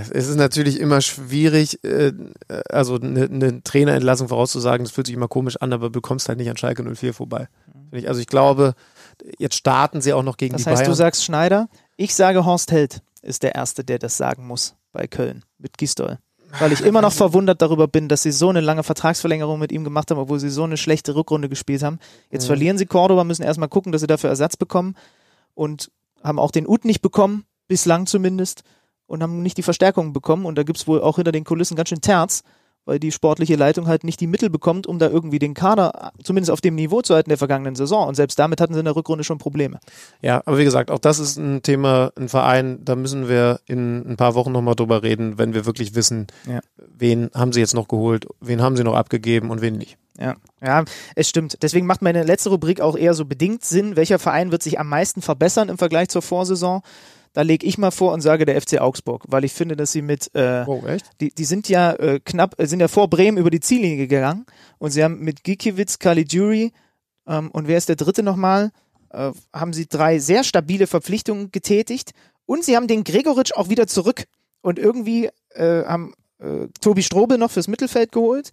[0.09, 2.11] Es ist natürlich immer schwierig, äh,
[2.71, 6.39] also eine, eine Trainerentlassung vorauszusagen, das fühlt sich immer komisch an, aber du bekommst halt
[6.39, 7.47] nicht an Schalke 04 vorbei.
[7.91, 8.07] Ich.
[8.07, 8.73] Also ich glaube,
[9.37, 10.91] jetzt starten sie auch noch gegen Das die heißt, Bayern.
[10.91, 11.69] du sagst Schneider.
[11.97, 16.17] Ich sage Horst Held ist der Erste, der das sagen muss bei Köln mit Gistol.
[16.59, 19.83] Weil ich immer noch verwundert darüber bin, dass sie so eine lange Vertragsverlängerung mit ihm
[19.83, 21.99] gemacht haben, obwohl sie so eine schlechte Rückrunde gespielt haben.
[22.29, 24.95] Jetzt verlieren sie Cordoba, müssen erstmal gucken, dass sie dafür Ersatz bekommen
[25.53, 25.91] und
[26.23, 28.63] haben auch den Ut nicht bekommen, bislang zumindest,
[29.07, 30.45] und haben nicht die Verstärkung bekommen.
[30.45, 32.43] Und da gibt's wohl auch hinter den Kulissen ganz schön Terz,
[32.85, 36.51] weil die sportliche Leitung halt nicht die Mittel bekommt, um da irgendwie den Kader zumindest
[36.51, 38.07] auf dem Niveau zu halten der vergangenen Saison.
[38.07, 39.79] Und selbst damit hatten sie in der Rückrunde schon Probleme.
[40.21, 43.99] Ja, aber wie gesagt, auch das ist ein Thema, ein Verein, da müssen wir in
[44.11, 46.59] ein paar Wochen nochmal drüber reden, wenn wir wirklich wissen, Ja.
[46.97, 49.97] wen haben sie jetzt noch geholt, wen haben sie noch abgegeben und wen nicht.
[50.19, 50.83] Ja, ja,
[51.15, 51.63] es stimmt.
[51.63, 53.95] Deswegen macht meine letzte Rubrik auch eher so bedingt Sinn.
[53.95, 56.81] Welcher Verein wird sich am meisten verbessern im Vergleich zur Vorsaison?
[57.33, 60.01] Da lege ich mal vor und sage der FC Augsburg, weil ich finde, dass sie
[60.01, 61.09] mit, äh, Oh, echt?
[61.21, 64.45] die, die sind ja äh, knapp, äh, sind ja vor Bremen über die Ziellinie gegangen
[64.79, 66.73] und sie haben mit Gikiewicz, Caligiuri
[67.27, 68.71] ähm, und wer ist der dritte nochmal,
[69.11, 72.11] äh, haben sie drei sehr stabile Verpflichtungen getätigt
[72.45, 74.25] und sie haben den Gregoritsch auch wieder zurück
[74.61, 78.51] und irgendwie äh, haben äh, Tobi Strobel noch fürs Mittelfeld geholt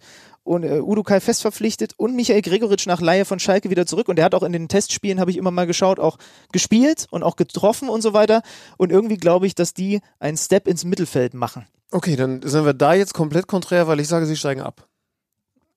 [0.49, 4.07] und äh, Udo Kai fest verpflichtet und Michael Gregoritsch nach Laie von Schalke wieder zurück
[4.09, 6.17] und der hat auch in den Testspielen, habe ich immer mal geschaut, auch
[6.51, 8.41] gespielt und auch getroffen und so weiter
[8.77, 11.67] und irgendwie glaube ich, dass die einen Step ins Mittelfeld machen.
[11.91, 14.87] Okay, dann sind wir da jetzt komplett konträr, weil ich sage, sie steigen ab.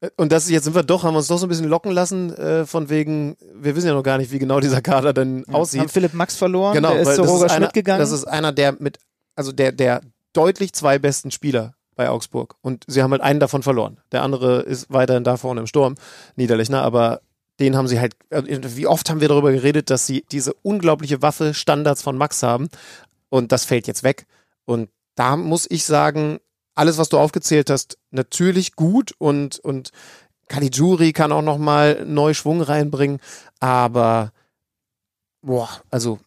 [0.01, 1.93] Äh, Und das jetzt sind wir doch, haben wir uns doch so ein bisschen locken
[1.93, 5.45] lassen, äh, von wegen, wir wissen ja noch gar nicht, wie genau dieser Kader denn
[5.47, 5.91] Haben aussieht.
[5.91, 8.01] Philipp Max verloren, Genau, der ist zu Roger ist einer, Schmidt gegangen.
[8.01, 8.99] Das ist einer der mit,
[9.37, 10.01] also der, der
[10.33, 12.57] deutlich zwei besten Spieler bei Augsburg.
[12.63, 13.99] Und sie haben halt einen davon verloren.
[14.13, 15.95] Der andere ist weiterhin da vorne im Sturm,
[16.37, 17.21] Niederlechner, aber
[17.61, 18.43] den haben sie halt, äh,
[18.77, 22.69] wie oft haben wir darüber geredet, dass sie diese unglaubliche Waffe Standards von Max haben
[23.29, 24.27] und das fällt jetzt weg.
[24.65, 26.39] Und da muss ich sagen,
[26.75, 29.91] alles, was du aufgezählt hast, natürlich gut und, und
[30.49, 33.21] Caligiuri kann auch nochmal neu Schwung reinbringen,
[33.61, 34.33] aber
[35.43, 36.19] boah, also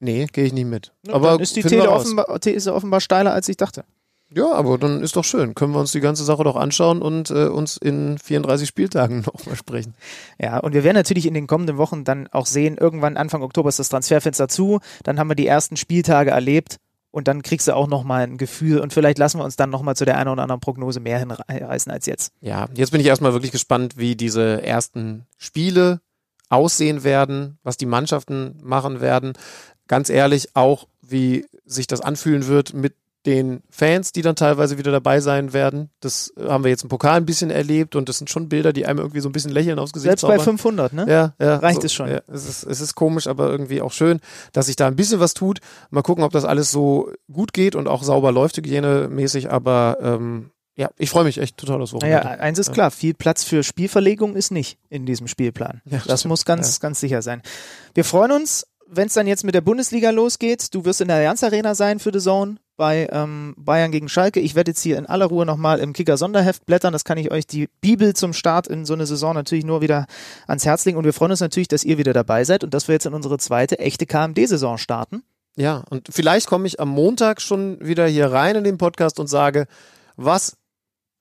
[0.00, 0.92] nee, gehe ich nicht mit.
[1.06, 3.84] Ja, aber dann ist die These offenbar, These offenbar steiler, als ich dachte.
[4.30, 5.54] Ja, aber dann ist doch schön.
[5.54, 9.56] Können wir uns die ganze Sache doch anschauen und äh, uns in 34 Spieltagen nochmal
[9.56, 9.94] sprechen.
[10.38, 13.70] Ja, und wir werden natürlich in den kommenden Wochen dann auch sehen, irgendwann Anfang Oktober
[13.70, 16.76] ist das Transferfenster zu, dann haben wir die ersten Spieltage erlebt
[17.10, 19.96] und dann kriegst du auch nochmal ein Gefühl und vielleicht lassen wir uns dann nochmal
[19.96, 22.32] zu der einen oder anderen Prognose mehr hinreißen als jetzt.
[22.40, 26.00] Ja, jetzt bin ich erstmal wirklich gespannt, wie diese ersten Spiele
[26.50, 29.32] aussehen werden, was die Mannschaften machen werden.
[29.86, 32.94] Ganz ehrlich, auch wie sich das anfühlen wird mit
[33.28, 35.90] den Fans, die dann teilweise wieder dabei sein werden.
[36.00, 38.72] Das äh, haben wir jetzt im Pokal ein bisschen erlebt und das sind schon Bilder,
[38.72, 40.56] die einem irgendwie so ein bisschen Lächeln aufs Gesicht Selbst bei zaubern.
[40.56, 41.06] 500, ne?
[41.06, 41.56] Ja, ja.
[41.56, 42.08] Reicht es schon.
[42.08, 44.20] Ja, es, ist, es ist komisch, aber irgendwie auch schön,
[44.52, 45.58] dass sich da ein bisschen was tut.
[45.90, 49.50] Mal gucken, ob das alles so gut geht und auch sauber läuft, hygienemäßig.
[49.52, 52.40] Aber ähm, ja, ich freue mich echt total aufs Naja, Wochenende.
[52.40, 55.82] eins ist klar, viel Platz für Spielverlegung ist nicht in diesem Spielplan.
[55.84, 56.30] Ja, das stimmt.
[56.30, 57.42] muss ganz, ganz sicher sein.
[57.92, 60.74] Wir freuen uns, wenn es dann jetzt mit der Bundesliga losgeht.
[60.74, 64.40] Du wirst in der Allianz Arena sein für The Zone bei ähm, Bayern gegen Schalke.
[64.40, 66.92] Ich werde jetzt hier in aller Ruhe nochmal im Kicker-Sonderheft blättern.
[66.92, 70.06] Das kann ich euch die Bibel zum Start in so eine Saison natürlich nur wieder
[70.46, 70.96] ans Herz legen.
[70.96, 73.14] Und wir freuen uns natürlich, dass ihr wieder dabei seid und dass wir jetzt in
[73.14, 75.22] unsere zweite echte KMD-Saison starten.
[75.56, 79.26] Ja, und vielleicht komme ich am Montag schon wieder hier rein in den Podcast und
[79.26, 79.66] sage,
[80.16, 80.56] was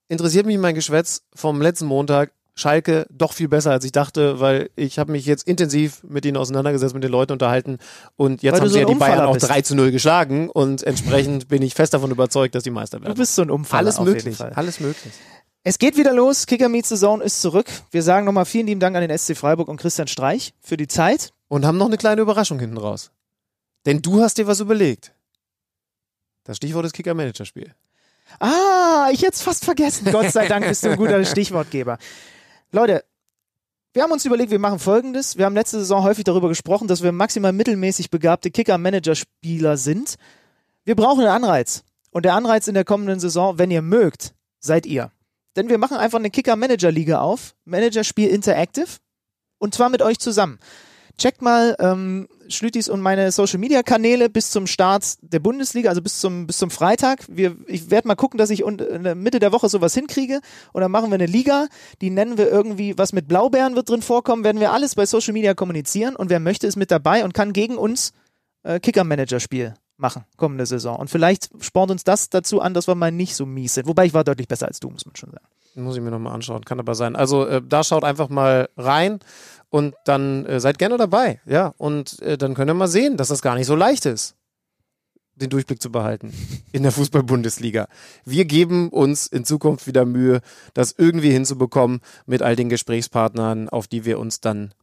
[0.10, 2.32] interessiert mich mein Geschwätz vom letzten Montag?
[2.58, 6.36] Schalke doch viel besser, als ich dachte, weil ich habe mich jetzt intensiv mit ihnen
[6.38, 7.78] auseinandergesetzt, mit den Leuten unterhalten
[8.16, 9.48] und jetzt Weil du haben so sie ja ein die Bayern Umfaller auch bist.
[9.50, 13.06] 3 zu 0 geschlagen und entsprechend bin ich fest davon überzeugt, dass die Meister Du
[13.06, 13.18] werden.
[13.18, 13.78] bist so ein Umfall.
[13.80, 14.54] alles auf jeden möglich, Fall.
[14.54, 15.14] alles möglich.
[15.64, 16.46] Es geht wieder los.
[16.48, 17.68] Kicker Meets the Zone ist zurück.
[17.92, 20.88] Wir sagen nochmal vielen lieben Dank an den SC Freiburg und Christian Streich für die
[20.88, 21.34] Zeit.
[21.50, 23.12] Und haben noch eine kleine Überraschung hinten raus.
[23.86, 25.14] Denn du hast dir was überlegt.
[26.44, 27.74] Das Stichwort ist Kicker-Manager-Spiel.
[28.40, 30.10] Ah, ich jetzt fast vergessen.
[30.12, 31.98] Gott sei Dank bist du ein guter Stichwortgeber.
[32.72, 33.04] Leute,
[33.94, 35.38] Wir haben uns überlegt, wir machen folgendes.
[35.38, 40.18] Wir haben letzte Saison häufig darüber gesprochen, dass wir maximal mittelmäßig begabte Kicker-Manager-Spieler sind.
[40.84, 41.84] Wir brauchen einen Anreiz.
[42.12, 45.12] Und der Anreiz in der kommenden Saison, wenn ihr mögt, seid ihr.
[45.56, 47.56] Denn wir machen einfach eine Kicker-Manager-Liga auf.
[47.66, 48.98] Manager-Spiel Interactive.
[49.58, 50.60] Und zwar mit euch zusammen.
[51.18, 56.02] Checkt mal ähm, Schlütis und meine Social Media Kanäle bis zum Start der Bundesliga, also
[56.02, 57.26] bis zum, bis zum Freitag.
[57.28, 60.42] Wir, ich werde mal gucken, dass ich in der Mitte der Woche sowas hinkriege.
[60.74, 61.68] Und dann machen wir eine Liga,
[62.02, 65.34] die nennen wir irgendwie, was mit Blaubeeren wird drin vorkommen, werden wir alles bei Social
[65.34, 68.14] Media kommunizieren und wer möchte, ist mit dabei und kann gegen uns
[68.64, 70.98] äh, Kicker-Manager-Spiel machen, kommende Saison.
[70.98, 73.88] Und vielleicht spornt uns das dazu an, dass wir mal nicht so mies sind.
[73.88, 75.46] Wobei ich war deutlich besser als du, muss man schon sagen.
[75.76, 77.16] Muss ich mir nochmal anschauen, kann aber sein.
[77.16, 79.20] Also äh, da schaut einfach mal rein
[79.70, 81.42] und dann äh, seid gerne dabei.
[81.46, 84.36] Ja, und äh, dann könnt ihr mal sehen, dass das gar nicht so leicht ist,
[85.36, 86.34] den Durchblick zu behalten
[86.72, 87.88] in der Fußball-Bundesliga.
[88.26, 90.42] Wir geben uns in Zukunft wieder Mühe,
[90.74, 94.74] das irgendwie hinzubekommen mit all den Gesprächspartnern, auf die wir uns dann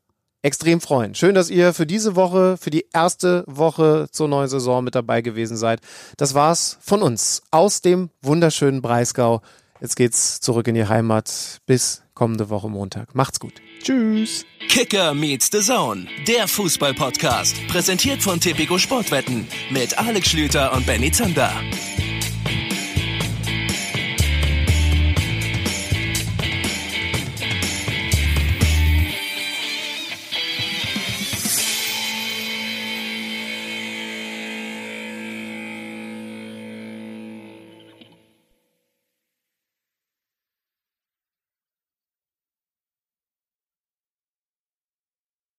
[0.44, 1.15] extrem freuen.
[1.15, 5.23] Schön, dass ihr für diese Woche, für die erste Woche zur neuen Saison mit dabei
[5.23, 5.81] gewesen seid.
[6.19, 9.40] Das war's von uns aus dem wunderschönen Breisgau.
[9.85, 11.59] Jetzt geht's zurück in die Heimat.
[11.66, 13.15] Bis kommende Woche Montag.
[13.15, 13.61] Macht's gut.
[13.82, 14.47] Tschüss.
[14.66, 17.55] Kicker meets the Zone, der Fußball-Podcast.
[17.69, 21.52] Präsentiert von Tipico Sportwetten mit Alex Schlüter und Benny Zander.